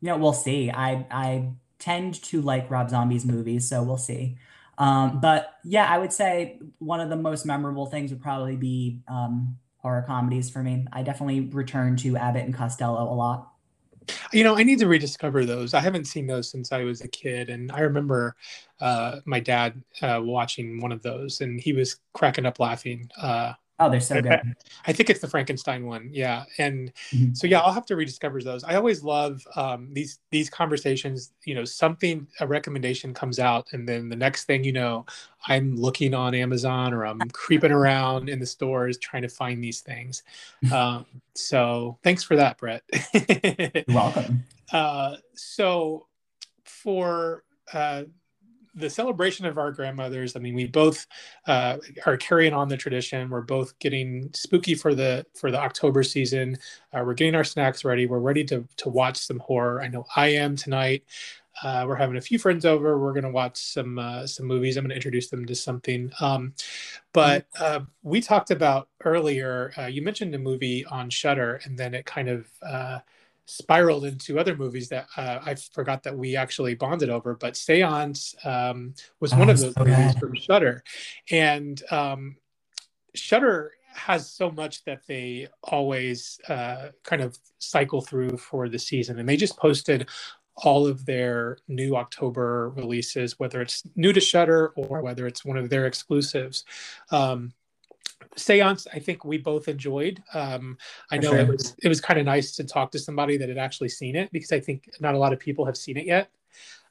you 0.00 0.08
know, 0.08 0.16
we'll 0.16 0.32
see. 0.32 0.70
I 0.70 1.06
I 1.10 1.52
tend 1.78 2.22
to 2.24 2.40
like 2.40 2.70
Rob 2.70 2.90
Zombie's 2.90 3.24
movies, 3.24 3.68
so 3.68 3.82
we'll 3.82 3.96
see. 3.96 4.36
Um, 4.78 5.20
but 5.20 5.54
yeah, 5.64 5.86
I 5.88 5.98
would 5.98 6.12
say 6.12 6.60
one 6.78 7.00
of 7.00 7.08
the 7.10 7.16
most 7.16 7.44
memorable 7.44 7.86
things 7.86 8.10
would 8.10 8.22
probably 8.22 8.56
be 8.56 9.02
um, 9.08 9.58
horror 9.78 10.02
comedies 10.06 10.50
for 10.50 10.62
me. 10.62 10.86
I 10.92 11.02
definitely 11.02 11.40
return 11.40 11.96
to 11.98 12.16
Abbott 12.16 12.44
and 12.44 12.54
Costello 12.54 13.12
a 13.12 13.14
lot. 13.14 13.51
You 14.32 14.44
know, 14.44 14.56
I 14.56 14.62
need 14.62 14.78
to 14.80 14.86
rediscover 14.86 15.44
those. 15.44 15.74
I 15.74 15.80
haven't 15.80 16.06
seen 16.06 16.26
those 16.26 16.50
since 16.50 16.72
I 16.72 16.84
was 16.84 17.00
a 17.00 17.08
kid, 17.08 17.50
and 17.50 17.70
I 17.72 17.80
remember 17.80 18.36
uh, 18.80 19.20
my 19.24 19.40
dad 19.40 19.82
uh, 20.00 20.20
watching 20.22 20.80
one 20.80 20.92
of 20.92 21.02
those, 21.02 21.40
and 21.40 21.60
he 21.60 21.72
was 21.72 22.00
cracking 22.12 22.46
up 22.46 22.58
laughing. 22.58 23.10
Uh, 23.20 23.54
Oh, 23.78 23.90
they're 23.90 24.00
so 24.00 24.20
good. 24.20 24.40
I 24.86 24.92
think 24.92 25.10
it's 25.10 25.20
the 25.20 25.28
Frankenstein 25.28 25.86
one. 25.86 26.10
Yeah. 26.12 26.44
And 26.58 26.92
Mhm. 27.12 27.36
so 27.36 27.46
yeah, 27.46 27.60
I'll 27.60 27.72
have 27.72 27.86
to 27.86 27.96
rediscover 27.96 28.40
those. 28.42 28.62
I 28.62 28.76
always 28.76 29.02
love 29.02 29.46
um, 29.56 29.88
these 29.92 30.20
these 30.30 30.48
conversations, 30.48 31.32
you 31.44 31.54
know, 31.54 31.64
something 31.64 32.28
a 32.40 32.46
recommendation 32.46 33.12
comes 33.14 33.38
out 33.38 33.66
and 33.72 33.88
then 33.88 34.08
the 34.08 34.16
next 34.16 34.44
thing 34.44 34.62
you 34.62 34.72
know, 34.72 35.06
I'm 35.48 35.74
looking 35.74 36.14
on 36.14 36.34
Amazon 36.34 36.94
or 36.94 37.04
I'm 37.04 37.28
creeping 37.30 37.72
around 37.72 38.28
in 38.28 38.38
the 38.38 38.46
stores 38.46 38.98
trying 38.98 39.22
to 39.22 39.28
find 39.28 39.62
these 39.62 39.80
things. 39.80 40.22
Um, 40.72 41.06
so 41.34 41.98
thanks 42.02 42.22
for 42.22 42.36
that, 42.36 42.56
Brett. 42.58 42.82
You're 43.14 43.84
welcome. 43.88 44.44
uh, 44.72 45.16
so 45.34 46.06
for 46.64 47.44
uh, 47.72 48.04
the 48.74 48.90
celebration 48.90 49.46
of 49.46 49.58
our 49.58 49.70
grandmothers, 49.70 50.36
I 50.36 50.40
mean, 50.40 50.54
we 50.54 50.66
both 50.66 51.06
uh, 51.46 51.78
are 52.06 52.16
carrying 52.16 52.52
on 52.52 52.68
the 52.68 52.76
tradition. 52.76 53.28
We're 53.28 53.42
both 53.42 53.78
getting 53.78 54.30
spooky 54.32 54.74
for 54.74 54.94
the 54.94 55.26
for 55.34 55.50
the 55.50 55.58
October 55.58 56.02
season. 56.02 56.56
Uh, 56.92 57.02
we're 57.04 57.14
getting 57.14 57.34
our 57.34 57.44
snacks 57.44 57.84
ready. 57.84 58.06
We're 58.06 58.18
ready 58.18 58.44
to 58.44 58.66
to 58.78 58.88
watch 58.88 59.18
some 59.18 59.38
horror. 59.38 59.82
I 59.82 59.88
know 59.88 60.06
I 60.16 60.28
am 60.28 60.56
tonight. 60.56 61.04
Uh, 61.62 61.84
we're 61.86 61.96
having 61.96 62.16
a 62.16 62.20
few 62.20 62.38
friends 62.38 62.64
over. 62.64 62.98
We're 62.98 63.12
going 63.12 63.24
to 63.24 63.30
watch 63.30 63.56
some 63.56 63.98
uh, 63.98 64.26
some 64.26 64.46
movies. 64.46 64.76
I'm 64.76 64.84
going 64.84 64.90
to 64.90 64.96
introduce 64.96 65.28
them 65.28 65.44
to 65.44 65.54
something. 65.54 66.10
Um, 66.20 66.54
but 67.12 67.46
uh, 67.58 67.80
we 68.02 68.20
talked 68.20 68.50
about 68.50 68.88
earlier. 69.04 69.72
Uh, 69.76 69.86
you 69.86 70.02
mentioned 70.02 70.34
a 70.34 70.38
movie 70.38 70.84
on 70.86 71.10
Shudder, 71.10 71.60
and 71.64 71.78
then 71.78 71.94
it 71.94 72.06
kind 72.06 72.28
of 72.28 72.48
uh, 72.66 72.98
spiraled 73.46 74.04
into 74.04 74.38
other 74.38 74.56
movies 74.56 74.88
that 74.88 75.06
uh, 75.16 75.40
I 75.44 75.54
forgot 75.54 76.02
that 76.04 76.16
we 76.16 76.36
actually 76.36 76.74
bonded 76.74 77.10
over. 77.10 77.34
But 77.34 77.56
Seance 77.56 78.34
um, 78.44 78.94
was 79.20 79.34
one 79.34 79.48
Oh, 79.48 79.52
of 79.52 79.60
those 79.60 79.74
so 79.74 79.84
movies 79.84 80.14
from 80.18 80.34
Shudder, 80.34 80.82
and 81.30 81.82
um, 81.90 82.36
Shudder 83.14 83.72
has 83.94 84.30
so 84.30 84.50
much 84.50 84.84
that 84.84 85.02
they 85.06 85.48
always 85.62 86.40
uh, 86.48 86.88
kind 87.02 87.20
of 87.20 87.38
cycle 87.58 88.00
through 88.00 88.38
for 88.38 88.68
the 88.68 88.78
season, 88.78 89.18
and 89.18 89.28
they 89.28 89.36
just 89.36 89.58
posted 89.58 90.08
all 90.56 90.86
of 90.86 91.06
their 91.06 91.58
new 91.68 91.96
October 91.96 92.70
releases, 92.70 93.38
whether 93.38 93.60
it's 93.62 93.82
new 93.96 94.12
to 94.12 94.20
Shudder 94.20 94.68
or 94.76 95.02
whether 95.02 95.26
it's 95.26 95.44
one 95.44 95.56
of 95.56 95.70
their 95.70 95.86
exclusives. 95.86 96.64
Um, 97.10 97.52
Seance, 98.36 98.86
I 98.92 98.98
think 98.98 99.24
we 99.24 99.38
both 99.38 99.68
enjoyed. 99.68 100.22
Um, 100.34 100.78
I 101.10 101.18
know 101.18 101.30
sure. 101.30 101.40
it 101.40 101.48
was 101.48 101.76
it 101.82 101.88
was 101.88 102.00
kind 102.00 102.18
of 102.18 102.26
nice 102.26 102.56
to 102.56 102.64
talk 102.64 102.90
to 102.92 102.98
somebody 102.98 103.36
that 103.36 103.48
had 103.48 103.58
actually 103.58 103.90
seen 103.90 104.16
it 104.16 104.30
because 104.32 104.52
I 104.52 104.60
think 104.60 104.88
not 105.00 105.14
a 105.14 105.18
lot 105.18 105.32
of 105.32 105.38
people 105.38 105.64
have 105.66 105.76
seen 105.76 105.96
it 105.96 106.06
yet. 106.06 106.30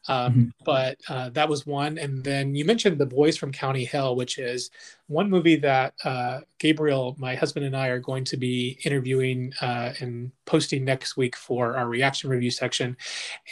Um, 0.07 0.33
Mhm. 0.33 0.51
But 0.63 0.97
uh, 1.09 1.29
that 1.31 1.47
was 1.49 1.65
one, 1.65 1.97
and 1.99 2.23
then 2.23 2.55
you 2.55 2.65
mentioned 2.65 2.97
the 2.97 3.05
Boys 3.05 3.37
from 3.37 3.51
County 3.51 3.85
Hell, 3.85 4.15
which 4.15 4.37
is 4.39 4.71
one 5.07 5.29
movie 5.29 5.57
that 5.57 5.93
uh, 6.03 6.41
Gabriel, 6.59 7.15
my 7.19 7.35
husband, 7.35 7.65
and 7.65 7.75
I 7.75 7.87
are 7.87 7.99
going 7.99 8.23
to 8.25 8.37
be 8.37 8.79
interviewing 8.83 9.53
uh, 9.61 9.93
and 9.99 10.31
posting 10.45 10.85
next 10.85 11.17
week 11.17 11.35
for 11.35 11.77
our 11.77 11.87
reaction 11.87 12.29
review 12.31 12.51
section, 12.51 12.97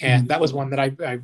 and 0.01 0.25
Mhm. 0.25 0.27
that 0.29 0.41
was 0.41 0.53
one 0.53 0.69
that 0.71 0.79
I, 0.79 0.91
I 1.05 1.19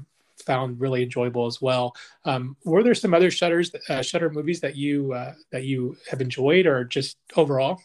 found 0.46 0.80
really 0.80 1.04
enjoyable 1.04 1.46
as 1.46 1.62
well. 1.62 1.96
Um, 2.24 2.56
were 2.66 2.84
there 2.84 2.96
some 2.96 3.14
other 3.14 3.30
Shudders 3.30 3.74
uh, 3.90 4.02
Shudder 4.02 4.30
movies 4.30 4.62
that 4.62 4.76
you 4.76 5.14
uh, 5.14 5.34
that 5.52 5.64
you 5.64 5.98
have 6.10 6.22
enjoyed, 6.22 6.66
or 6.66 6.84
just 6.84 7.18
overall? 7.36 7.82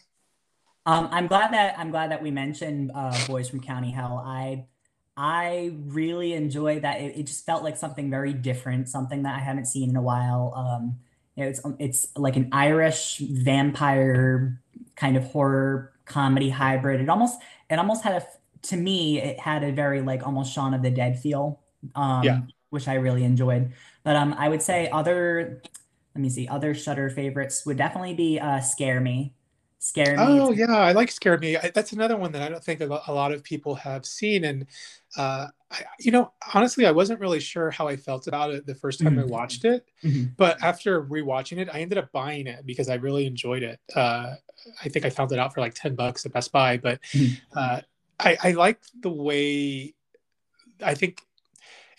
Um, 0.85 1.09
I'm 1.11 1.27
glad 1.27 1.53
that 1.53 1.77
I'm 1.77 1.91
glad 1.91 2.11
that 2.11 2.21
we 2.23 2.31
mentioned 2.31 2.91
uh, 2.93 3.15
Boys 3.27 3.49
from 3.49 3.61
County 3.61 3.91
Hell. 3.91 4.21
I 4.25 4.65
I 5.15 5.75
really 5.85 6.33
enjoyed 6.33 6.83
that. 6.83 7.01
It, 7.01 7.17
it 7.17 7.23
just 7.27 7.45
felt 7.45 7.63
like 7.63 7.77
something 7.77 8.09
very 8.09 8.33
different, 8.33 8.89
something 8.89 9.23
that 9.23 9.35
I 9.35 9.39
haven't 9.39 9.65
seen 9.65 9.89
in 9.89 9.95
a 9.95 10.01
while. 10.01 10.53
Um, 10.55 10.99
you 11.35 11.43
know, 11.43 11.49
it's 11.49 11.61
it's 11.79 12.07
like 12.17 12.35
an 12.35 12.49
Irish 12.51 13.17
vampire 13.19 14.61
kind 14.95 15.17
of 15.17 15.23
horror 15.25 15.93
comedy 16.05 16.49
hybrid. 16.49 17.01
It 17.01 17.09
almost 17.09 17.39
it 17.69 17.79
almost 17.79 18.03
had 18.03 18.21
a 18.21 18.25
to 18.63 18.77
me 18.77 19.21
it 19.21 19.39
had 19.39 19.63
a 19.63 19.71
very 19.71 20.01
like 20.01 20.25
almost 20.25 20.53
Shaun 20.53 20.73
of 20.73 20.81
the 20.81 20.91
Dead 20.91 21.19
feel. 21.19 21.60
Um, 21.95 22.23
Yeah. 22.23 22.41
which 22.69 22.87
I 22.87 22.95
really 22.95 23.23
enjoyed. 23.23 23.73
But 24.03 24.15
um, 24.15 24.33
I 24.37 24.47
would 24.49 24.61
say 24.61 24.89
other 24.89 25.61
let 26.15 26.21
me 26.21 26.29
see 26.29 26.47
other 26.47 26.73
Shudder 26.73 27.09
favorites 27.09 27.65
would 27.65 27.77
definitely 27.77 28.13
be 28.13 28.39
uh, 28.39 28.59
Scare 28.59 28.99
Me. 29.01 29.33
Scare 29.79 30.15
Me. 30.17 30.23
Oh 30.23 30.51
yeah, 30.51 30.77
I 30.77 30.91
like 30.91 31.09
Scare 31.09 31.37
Me. 31.37 31.57
I, 31.57 31.71
that's 31.73 31.91
another 31.93 32.17
one 32.17 32.31
that 32.33 32.41
I 32.41 32.49
don't 32.49 32.63
think 32.63 32.81
a 32.81 32.85
lot 32.85 33.31
of 33.31 33.43
people 33.43 33.75
have 33.75 34.05
seen, 34.05 34.43
and 34.45 34.67
uh, 35.17 35.47
I, 35.71 35.83
you 35.99 36.11
know, 36.11 36.33
honestly, 36.53 36.85
I 36.85 36.91
wasn't 36.91 37.19
really 37.19 37.39
sure 37.39 37.71
how 37.71 37.87
I 37.87 37.95
felt 37.95 38.27
about 38.27 38.51
it 38.53 38.65
the 38.67 38.75
first 38.75 38.99
time 39.01 39.17
I 39.17 39.23
Mhm. 39.23 39.29
watched 39.29 39.65
it. 39.65 39.87
Mhm. 40.03 40.35
But 40.37 40.61
after 40.61 41.01
rewatching 41.03 41.57
it, 41.57 41.69
I 41.73 41.79
ended 41.79 41.97
up 41.97 42.11
buying 42.11 42.45
it 42.45 42.65
because 42.65 42.89
I 42.89 42.95
really 42.95 43.25
enjoyed 43.25 43.63
it. 43.63 43.79
Uh, 43.95 44.35
I 44.83 44.89
think 44.89 45.05
I 45.05 45.09
found 45.09 45.31
it 45.31 45.39
out 45.39 45.53
for 45.53 45.61
like 45.61 45.73
ten 45.73 45.95
bucks 45.95 46.25
at 46.25 46.33
Best 46.33 46.51
Buy, 46.51 46.77
but 46.77 47.01
Mhm. 47.13 47.37
uh, 47.55 47.81
I, 48.19 48.37
I 48.43 48.51
like 48.51 48.79
the 49.01 49.09
way. 49.09 49.95
I 50.83 50.93
think 50.93 51.21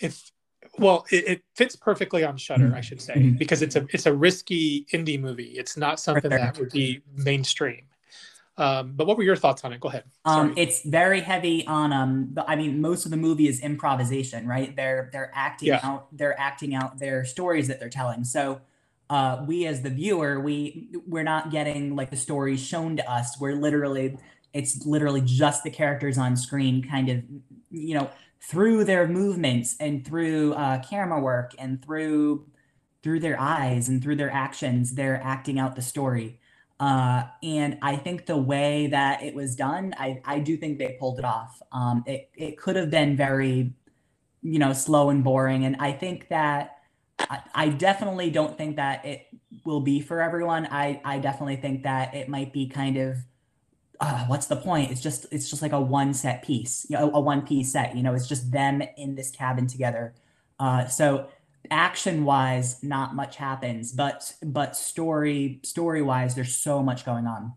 if 0.02 0.30
well, 0.78 1.04
it, 1.10 1.28
it 1.28 1.42
fits 1.54 1.76
perfectly 1.76 2.24
on 2.24 2.36
Shudder, 2.36 2.72
I 2.74 2.80
should 2.80 3.00
say, 3.00 3.14
Mhm. 3.14 3.38
because 3.38 3.62
it's 3.62 3.76
a 3.76 3.86
it's 3.90 4.06
a 4.06 4.14
risky 4.14 4.86
indie 4.92 5.20
movie. 5.20 5.52
It's 5.58 5.76
not 5.76 6.00
something 6.00 6.30
that 6.30 6.58
would 6.58 6.70
be 6.70 7.02
mainstream. 7.14 7.84
Um, 8.58 8.92
but 8.94 9.06
what 9.06 9.16
were 9.16 9.22
your 9.22 9.36
thoughts 9.36 9.64
on 9.64 9.72
it? 9.72 9.80
Go 9.80 9.88
ahead. 9.88 10.04
Um, 10.24 10.54
it's 10.56 10.84
very 10.84 11.20
heavy 11.20 11.66
on 11.66 11.92
um. 11.92 12.36
I 12.46 12.56
mean, 12.56 12.80
most 12.80 13.04
of 13.04 13.10
the 13.10 13.16
movie 13.16 13.48
is 13.48 13.60
improvisation, 13.60 14.46
right? 14.46 14.74
They're 14.76 15.08
they're 15.12 15.30
acting 15.34 15.68
Yeah. 15.68 15.80
out. 15.82 16.08
They're 16.16 16.38
acting 16.38 16.74
out 16.74 16.98
their 16.98 17.24
stories 17.24 17.68
that 17.68 17.80
they're 17.80 17.88
telling. 17.88 18.24
So, 18.24 18.60
uh, 19.10 19.44
we 19.46 19.66
as 19.66 19.82
the 19.82 19.90
viewer, 19.90 20.38
we 20.40 20.88
we're 21.06 21.22
not 21.22 21.50
getting 21.50 21.96
like 21.96 22.10
the 22.10 22.16
stories 22.16 22.60
shown 22.62 22.96
to 22.96 23.10
us. 23.10 23.38
We're 23.40 23.54
literally, 23.54 24.18
it's 24.52 24.84
literally 24.86 25.22
just 25.22 25.64
the 25.64 25.70
characters 25.70 26.18
on 26.18 26.36
screen, 26.36 26.82
kind 26.82 27.08
of, 27.08 27.22
you 27.70 27.94
know, 27.94 28.10
through 28.44 28.84
their 28.84 29.06
movements 29.06 29.76
and 29.78 30.04
through 30.04 30.52
uh, 30.54 30.82
camera 30.82 31.20
work 31.20 31.52
and 31.58 31.84
through 31.84 32.46
through 33.02 33.20
their 33.20 33.40
eyes 33.40 33.88
and 33.88 34.00
through 34.02 34.16
their 34.16 34.30
actions, 34.30 34.94
they're 34.94 35.20
acting 35.24 35.58
out 35.58 35.74
the 35.74 35.82
story. 35.82 36.38
Uh, 36.78 37.24
and 37.42 37.78
I 37.82 37.96
think 37.96 38.26
the 38.26 38.36
way 38.36 38.88
that 38.88 39.22
it 39.22 39.34
was 39.34 39.56
done, 39.56 39.94
I, 39.98 40.20
I 40.24 40.38
do 40.38 40.56
think 40.56 40.78
they 40.78 40.96
pulled 41.00 41.18
it 41.18 41.24
off. 41.24 41.60
Um, 41.72 42.04
it, 42.06 42.30
it 42.36 42.58
could 42.58 42.76
have 42.76 42.90
been 42.90 43.16
very, 43.16 43.74
you 44.40 44.58
know, 44.58 44.72
slow 44.72 45.10
and 45.10 45.24
boring. 45.24 45.64
And 45.64 45.76
I 45.80 45.92
think 45.92 46.28
that 46.28 46.78
I, 47.18 47.40
I 47.54 47.68
definitely 47.68 48.30
don't 48.30 48.56
think 48.56 48.76
that 48.76 49.04
it 49.04 49.26
will 49.64 49.80
be 49.80 50.00
for 50.00 50.20
everyone. 50.20 50.66
I, 50.70 51.00
I 51.04 51.18
definitely 51.18 51.56
think 51.56 51.82
that 51.82 52.14
it 52.14 52.28
might 52.28 52.52
be 52.52 52.68
kind 52.68 52.96
of, 52.96 53.16
uh, 54.02 54.26
what's 54.26 54.46
the 54.48 54.56
point? 54.56 54.90
It's 54.90 55.00
just, 55.00 55.26
it's 55.32 55.48
just 55.48 55.62
like 55.62 55.72
a 55.72 55.80
one 55.80 56.12
set 56.12 56.42
piece, 56.42 56.86
you 56.90 56.98
know, 56.98 57.10
a 57.14 57.20
one 57.20 57.42
piece 57.46 57.72
set, 57.72 57.96
you 57.96 58.02
know, 58.02 58.14
it's 58.14 58.28
just 58.28 58.50
them 58.50 58.82
in 58.98 59.14
this 59.14 59.30
cabin 59.30 59.66
together. 59.66 60.14
Uh, 60.60 60.86
so 60.86 61.28
action 61.70 62.24
wise 62.24 62.82
not 62.82 63.14
much 63.14 63.36
happens 63.36 63.92
but 63.92 64.34
but 64.42 64.76
story 64.76 65.60
story 65.62 66.02
wise 66.02 66.34
there's 66.34 66.54
so 66.54 66.82
much 66.82 67.04
going 67.04 67.26
on 67.26 67.52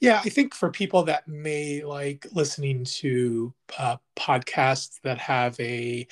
Yeah, 0.00 0.20
I 0.24 0.30
think 0.30 0.54
for 0.54 0.70
people 0.70 1.02
that 1.04 1.28
may 1.28 1.84
like 1.84 2.26
listening 2.32 2.84
to 2.84 3.52
uh, 3.78 3.96
podcasts 4.16 5.00
that 5.02 5.18
have 5.18 5.58
a 5.60 6.06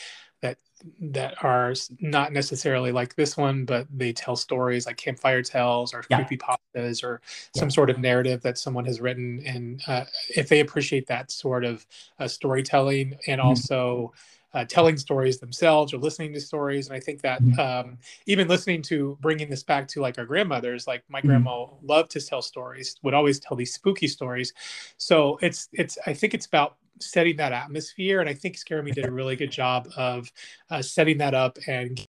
that 1.01 1.43
are 1.43 1.75
not 2.01 2.33
necessarily 2.33 2.93
like 2.93 3.15
this 3.15 3.37
one, 3.37 3.65
but 3.65 3.87
they 3.91 4.13
tell 4.13 4.37
stories 4.37 4.87
like 4.87 4.97
campfire 4.97 5.43
tales 5.43 5.95
or 5.95 6.03
Yeah. 6.09 6.17
creepy 6.17 6.37
pastas 6.37 7.03
or 7.03 7.21
Yeah. 7.55 7.61
some 7.61 7.71
sort 7.71 7.91
of 7.91 7.99
narrative 7.99 8.43
that 8.43 8.59
someone 8.59 8.85
has 8.85 9.01
written, 9.01 9.43
and 9.47 9.83
uh, 9.87 10.05
if 10.37 10.49
they 10.49 10.61
appreciate 10.61 11.07
that 11.07 11.31
sort 11.31 11.65
of 11.65 11.87
uh, 12.19 12.29
storytelling 12.29 13.19
and 13.27 13.41
Mhm. 13.43 13.47
also 13.47 14.13
uh, 14.55 14.65
telling 14.65 14.97
stories 14.97 15.39
themselves 15.41 15.93
or 15.93 15.99
listening 15.99 16.33
to 16.33 16.41
stories, 16.41 16.89
and 16.89 16.97
I 16.97 17.01
think 17.01 17.21
that 17.23 17.43
Mhm. 17.43 17.59
um, 17.59 17.99
even 18.27 18.49
listening 18.49 18.83
to 18.83 19.19
bringing 19.21 19.51
this 19.51 19.63
back 19.63 19.89
to 19.89 20.01
like 20.01 20.19
our 20.19 20.25
grandmothers 20.27 20.87
like 20.87 21.05
my 21.09 21.21
Mhm. 21.23 21.27
grandma 21.27 21.67
loved 21.83 22.11
to 22.13 22.21
tell 22.21 22.43
stories 22.43 22.97
would 23.03 23.15
always 23.15 23.39
tell 23.41 23.57
these 23.57 23.75
spooky 23.75 24.09
stories 24.09 24.53
so 24.99 25.39
it's 25.43 25.69
it's 25.73 25.99
i 26.07 26.15
think 26.15 26.33
it's 26.35 26.47
about 26.47 26.77
setting 27.01 27.37
that 27.37 27.53
atmosphere 27.53 28.21
and 28.21 28.29
i 28.29 28.35
think 28.35 28.57
scare 28.57 28.83
me 28.83 28.91
did 28.91 29.07
a 29.07 29.11
really 29.11 29.37
good 29.37 29.51
job 29.51 29.89
of 29.97 30.31
uh, 30.71 30.83
setting 30.83 31.19
that 31.19 31.35
up 31.35 31.59
and 31.67 32.07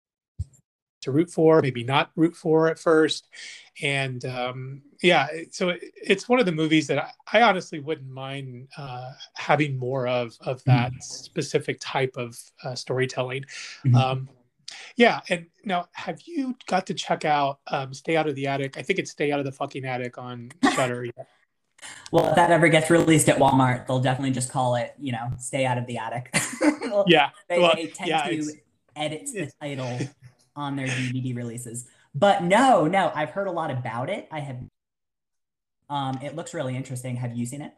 to 1.07 1.11
root 1.11 1.31
for, 1.31 1.61
maybe 1.61 1.83
not 1.83 2.11
root 2.15 2.35
for 2.35 2.67
at 2.67 2.77
first. 2.77 3.27
And 3.81 4.23
um, 4.25 4.81
yeah, 5.01 5.27
so 5.51 5.69
it, 5.69 5.81
it's 5.95 6.27
one 6.27 6.39
of 6.39 6.45
the 6.45 6.51
movies 6.51 6.87
that 6.87 6.99
I, 6.99 7.11
I 7.31 7.41
honestly 7.43 7.79
wouldn't 7.79 8.09
mind 8.09 8.67
uh, 8.77 9.13
having 9.35 9.77
more 9.77 10.07
of 10.07 10.35
of 10.41 10.63
that 10.65 10.91
mm-hmm. 10.91 10.99
specific 10.99 11.77
type 11.79 12.17
of 12.17 12.37
uh, 12.63 12.75
storytelling. 12.75 13.45
Mm-hmm. 13.85 13.95
Um, 13.95 14.29
yeah, 14.97 15.21
and 15.29 15.45
now 15.63 15.87
have 15.93 16.19
you 16.25 16.57
got 16.65 16.85
to 16.87 16.93
check 16.93 17.23
out 17.23 17.59
um, 17.67 17.93
Stay 17.93 18.17
Out 18.17 18.27
of 18.27 18.35
the 18.35 18.47
Attic? 18.47 18.77
I 18.77 18.81
think 18.81 18.99
it's 18.99 19.11
Stay 19.11 19.31
Out 19.31 19.39
of 19.39 19.45
the 19.45 19.51
Fucking 19.51 19.85
Attic 19.85 20.17
on 20.17 20.51
Shudder. 20.73 21.05
Well, 22.11 22.29
if 22.29 22.35
that 22.35 22.51
ever 22.51 22.69
gets 22.69 22.89
released 22.89 23.29
at 23.29 23.37
Walmart, 23.37 23.87
they'll 23.87 23.99
definitely 23.99 24.31
just 24.31 24.51
call 24.51 24.75
it, 24.75 24.93
you 24.99 25.11
know, 25.11 25.31
"Stay 25.39 25.65
Out 25.65 25.77
of 25.77 25.85
the 25.85 25.97
Attic." 25.97 26.35
yeah, 27.07 27.29
they, 27.49 27.59
well, 27.59 27.73
they 27.75 27.87
tend 27.87 28.09
yeah, 28.09 28.23
to 28.23 28.51
edit 28.95 29.29
the 29.33 29.51
title 29.61 29.99
on 30.55 30.75
their 30.75 30.87
DVD 30.87 31.35
releases. 31.35 31.87
But 32.15 32.43
no, 32.43 32.87
no, 32.87 33.11
I've 33.13 33.31
heard 33.31 33.47
a 33.47 33.51
lot 33.51 33.71
about 33.71 34.09
it. 34.09 34.27
I 34.31 34.39
have. 34.39 34.57
Um, 35.89 36.19
it 36.21 36.35
looks 36.35 36.53
really 36.53 36.75
interesting. 36.75 37.15
Have 37.17 37.35
you 37.35 37.45
seen 37.45 37.61
it? 37.61 37.73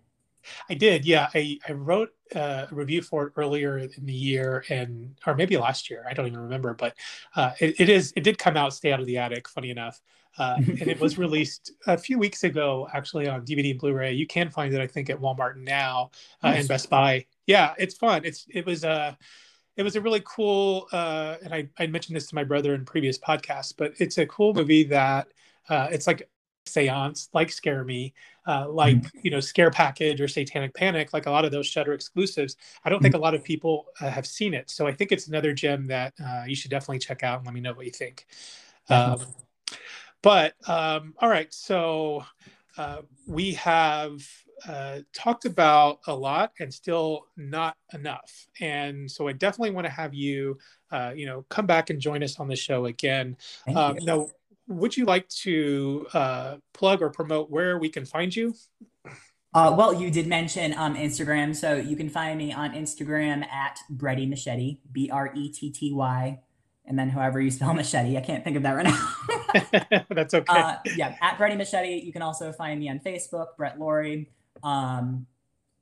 I 0.69 0.73
did, 0.73 1.05
yeah. 1.05 1.29
I, 1.33 1.57
I 1.67 1.73
wrote 1.73 2.09
a 2.35 2.67
review 2.71 3.01
for 3.01 3.27
it 3.27 3.33
earlier 3.35 3.77
in 3.77 4.05
the 4.05 4.13
year, 4.13 4.63
and 4.69 5.15
or 5.25 5.35
maybe 5.35 5.57
last 5.57 5.89
year. 5.89 6.05
I 6.09 6.13
don't 6.13 6.27
even 6.27 6.39
remember, 6.39 6.73
but 6.73 6.95
uh, 7.35 7.51
it, 7.59 7.79
it 7.79 7.89
is. 7.89 8.13
It 8.15 8.23
did 8.23 8.37
come 8.37 8.57
out. 8.57 8.73
Stay 8.73 8.91
out 8.91 8.99
of 8.99 9.05
the 9.05 9.17
attic. 9.17 9.47
Funny 9.49 9.69
enough, 9.69 9.99
uh, 10.37 10.55
and 10.57 10.87
it 10.87 10.99
was 10.99 11.17
released 11.17 11.71
a 11.87 11.97
few 11.97 12.19
weeks 12.19 12.43
ago, 12.43 12.87
actually 12.93 13.27
on 13.27 13.45
DVD 13.45 13.71
and 13.71 13.79
Blu-ray. 13.79 14.13
You 14.13 14.27
can 14.27 14.49
find 14.49 14.73
it, 14.73 14.81
I 14.81 14.87
think, 14.87 15.09
at 15.09 15.19
Walmart 15.19 15.57
now 15.57 16.11
uh, 16.43 16.51
nice. 16.51 16.59
and 16.59 16.67
Best 16.67 16.89
Buy. 16.89 17.25
Yeah, 17.45 17.73
it's 17.77 17.95
fun. 17.95 18.25
It's 18.25 18.45
it 18.49 18.65
was 18.65 18.83
a 18.83 18.89
uh, 18.89 19.13
it 19.75 19.83
was 19.83 19.95
a 19.95 20.01
really 20.01 20.21
cool, 20.25 20.87
uh, 20.91 21.37
and 21.43 21.53
I 21.53 21.69
I 21.77 21.87
mentioned 21.87 22.15
this 22.15 22.27
to 22.27 22.35
my 22.35 22.43
brother 22.43 22.75
in 22.75 22.85
previous 22.85 23.17
podcasts, 23.17 23.73
but 23.75 23.93
it's 23.99 24.17
a 24.17 24.25
cool 24.25 24.53
movie 24.53 24.83
that 24.85 25.27
uh, 25.69 25.87
it's 25.91 26.05
like 26.05 26.29
seance 26.65 27.29
like 27.33 27.51
scare 27.51 27.83
me 27.83 28.13
uh, 28.47 28.67
like 28.69 28.97
mm-hmm. 28.97 29.19
you 29.23 29.31
know 29.31 29.39
scare 29.39 29.71
package 29.71 30.21
or 30.21 30.27
satanic 30.27 30.73
panic 30.73 31.13
like 31.13 31.25
a 31.25 31.31
lot 31.31 31.45
of 31.45 31.51
those 31.51 31.67
Shudder 31.67 31.93
exclusives 31.93 32.55
i 32.83 32.89
don't 32.89 32.97
mm-hmm. 32.97 33.03
think 33.03 33.15
a 33.15 33.19
lot 33.19 33.33
of 33.33 33.43
people 33.43 33.87
uh, 34.01 34.09
have 34.09 34.25
seen 34.25 34.53
it. 34.53 34.69
So 34.69 34.87
i 34.87 34.93
think 34.93 35.11
it's 35.11 35.27
another 35.27 35.53
gem 35.53 35.87
that 35.87 36.13
uh, 36.23 36.43
you 36.47 36.55
should 36.55 36.71
definitely 36.71 36.99
check 36.99 37.23
out 37.23 37.39
and 37.39 37.45
let 37.45 37.53
me 37.53 37.61
know 37.61 37.73
what 37.73 37.85
you 37.85 37.91
think. 37.91 38.25
Um, 38.89 39.19
but 40.21 40.53
um, 40.67 41.13
all 41.19 41.29
right 41.29 41.53
so 41.53 42.23
uh, 42.77 43.01
we 43.27 43.53
have 43.53 44.25
uh, 44.67 44.99
talked 45.13 45.45
about 45.45 45.99
a 46.07 46.13
lot 46.13 46.51
and 46.59 46.73
still 46.73 47.25
not 47.37 47.77
enough. 47.93 48.47
And 48.59 49.09
so 49.09 49.27
i 49.27 49.31
definitely 49.33 49.71
want 49.71 49.85
to 49.85 49.91
have 49.91 50.13
you 50.13 50.57
uh, 50.91 51.13
you 51.15 51.25
know 51.25 51.45
come 51.49 51.65
back 51.65 51.89
and 51.89 51.99
join 51.99 52.23
us 52.23 52.39
on 52.39 52.47
the 52.47 52.55
show 52.55 52.85
again. 52.85 53.37
Um, 53.73 53.97
no 54.01 54.31
would 54.69 54.95
you 54.95 55.05
like 55.05 55.27
to 55.29 56.07
uh, 56.13 56.55
plug 56.73 57.01
or 57.01 57.09
promote 57.09 57.49
where 57.49 57.77
we 57.77 57.89
can 57.89 58.05
find 58.05 58.33
you? 58.33 58.53
Uh, 59.53 59.73
well, 59.75 59.93
you 59.93 60.11
did 60.11 60.27
mention 60.27 60.75
um, 60.77 60.95
Instagram, 60.95 61.55
so 61.55 61.75
you 61.75 61.95
can 61.95 62.07
find 62.07 62.37
me 62.37 62.53
on 62.53 62.73
Instagram 62.73 63.45
at 63.47 63.79
Bretty 63.89 64.29
Machete, 64.29 64.79
B 64.91 65.09
R 65.11 65.33
E 65.35 65.51
T 65.51 65.71
T 65.71 65.91
Y, 65.91 66.39
and 66.85 66.99
then 66.99 67.09
however 67.09 67.41
you 67.41 67.49
spell 67.49 67.73
machete. 67.75 68.15
I 68.15 68.21
can't 68.21 68.43
think 68.43 68.57
of 68.57 68.63
that 68.63 68.73
right 68.73 68.85
now. 68.85 70.05
That's 70.09 70.35
okay. 70.35 70.45
Uh, 70.53 70.75
yeah, 70.95 71.15
at 71.19 71.37
Bretty 71.39 71.57
Machete. 71.57 71.99
You 72.05 72.13
can 72.13 72.21
also 72.21 72.51
find 72.51 72.79
me 72.79 72.89
on 72.89 72.99
Facebook, 72.99 73.57
Brett 73.57 73.79
Laurie. 73.79 74.29
Um, 74.61 75.25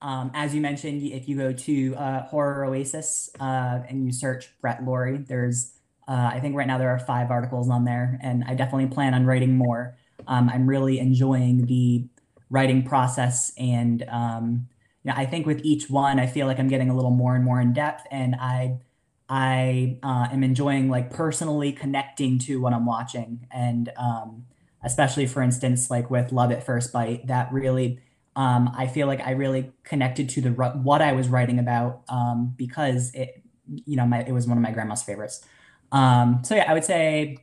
um, 0.02 0.32
as 0.34 0.56
you 0.56 0.62
mentioned, 0.62 1.04
if 1.04 1.28
you 1.28 1.36
go 1.36 1.52
to 1.52 1.96
uh, 1.96 2.24
Horror 2.24 2.66
Oasis 2.66 3.30
uh, 3.40 3.80
and 3.90 4.06
you 4.06 4.14
search 4.14 4.54
Brett 4.62 4.86
Laurie, 4.86 5.18
there's 5.18 5.74
uh, 6.08 6.32
I 6.34 6.40
think 6.40 6.56
right 6.56 6.68
now 6.68 6.78
there 6.78 6.90
are 6.90 7.00
five 7.00 7.32
articles 7.32 7.70
on 7.70 7.84
there, 7.84 8.20
and 8.24 8.44
I 8.48 8.54
definitely 8.54 8.88
plan 8.88 9.14
on 9.14 9.26
writing 9.26 9.58
more. 9.58 9.98
Um, 10.26 10.50
I'm 10.50 10.68
really 10.68 11.00
enjoying 11.00 11.66
the 11.66 12.08
writing 12.50 12.84
process, 12.84 13.52
and 13.58 14.04
um, 14.10 14.68
you 15.04 15.12
know, 15.12 15.18
I 15.18 15.26
think 15.26 15.46
with 15.46 15.62
each 15.64 15.90
one, 15.90 16.20
I 16.20 16.28
feel 16.28 16.48
like 16.48 16.60
I'm 16.60 16.70
getting 16.70 16.90
a 16.90 16.96
little 16.96 17.12
more 17.12 17.36
and 17.36 17.44
more 17.44 17.60
in 17.60 17.74
depth, 17.74 18.06
and 18.10 18.36
I 18.36 18.80
I 19.28 20.00
uh, 20.02 20.30
am 20.32 20.44
enjoying 20.44 20.90
like 20.90 21.12
personally 21.12 21.74
connecting 21.74 22.40
to 22.40 22.62
what 22.62 22.72
I'm 22.72 22.86
watching, 22.86 23.46
and 23.52 23.92
um, 23.98 24.46
especially 24.84 25.26
for 25.28 25.42
instance, 25.42 25.92
like 25.92 26.10
with 26.10 26.32
Love 26.32 26.52
at 26.52 26.66
First 26.66 26.94
Bite, 26.94 27.28
that 27.28 27.52
really. 27.52 28.00
Um, 28.38 28.70
I 28.78 28.86
feel 28.86 29.08
like 29.08 29.20
I 29.20 29.32
really 29.32 29.72
connected 29.84 30.30
to 30.30 30.42
the 30.42 30.52
what 30.52 31.02
I 31.02 31.14
was 31.14 31.28
writing 31.28 31.58
about 31.58 32.04
um, 32.08 32.54
because 32.56 33.12
it, 33.16 33.42
you 33.66 33.96
know, 33.96 34.06
my, 34.06 34.22
it 34.22 34.32
was 34.32 34.46
one 34.46 34.60
of 34.60 34.62
my 34.62 34.70
grandma's 34.70 35.02
favorites. 35.02 35.44
Um, 35.92 36.42
so 36.44 36.56
yeah, 36.56 36.70
I 36.70 36.74
would 36.74 36.84
say 36.84 37.38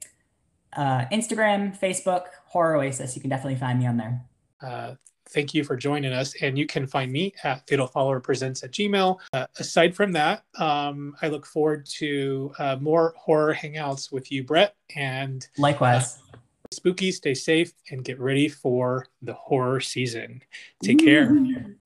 uh, 0.77 1.05
Instagram, 1.13 1.79
Facebook, 1.79 2.27
Horror 2.47 2.77
Oasis. 2.77 3.15
You 3.15 3.21
can 3.21 3.31
definitely 3.31 3.59
find 3.59 3.79
me 3.79 3.87
on 3.87 3.97
there. 3.97 4.23
Uh, 4.61 4.95
thank 5.31 5.55
you 5.55 5.65
for 5.65 5.77
joining 5.77 6.13
us. 6.13 6.35
And 6.41 6.57
you 6.57 6.67
can 6.67 6.87
find 6.87 7.11
me 7.11 7.35
at 7.43 7.67
Fatal 7.69 7.87
Follower 7.87 8.21
Presents 8.21 8.63
at 8.63 8.71
Gmail. 8.71 9.19
Uh, 9.33 9.47
aside 9.59 9.95
from 9.95 10.13
that, 10.13 10.45
um, 10.59 11.15
I 11.23 11.29
look 11.29 11.47
forward 11.47 11.87
to 11.99 12.53
uh, 12.59 12.77
more 12.81 13.15
horror 13.17 13.55
hangouts 13.55 14.13
with 14.13 14.31
you, 14.31 14.45
Brett. 14.45 14.75
And 14.97 15.47
likewise. 15.59 16.19
Uh, 16.33 16.39
spooky, 16.73 17.13
stay 17.13 17.35
safe, 17.35 17.73
and 17.91 18.05
get 18.05 18.19
ready 18.19 18.49
for 18.49 19.07
the 19.23 19.35
horror 19.35 19.81
season. 19.81 20.43
Take 20.83 21.03
Ooh. 21.03 21.05
care. 21.05 21.77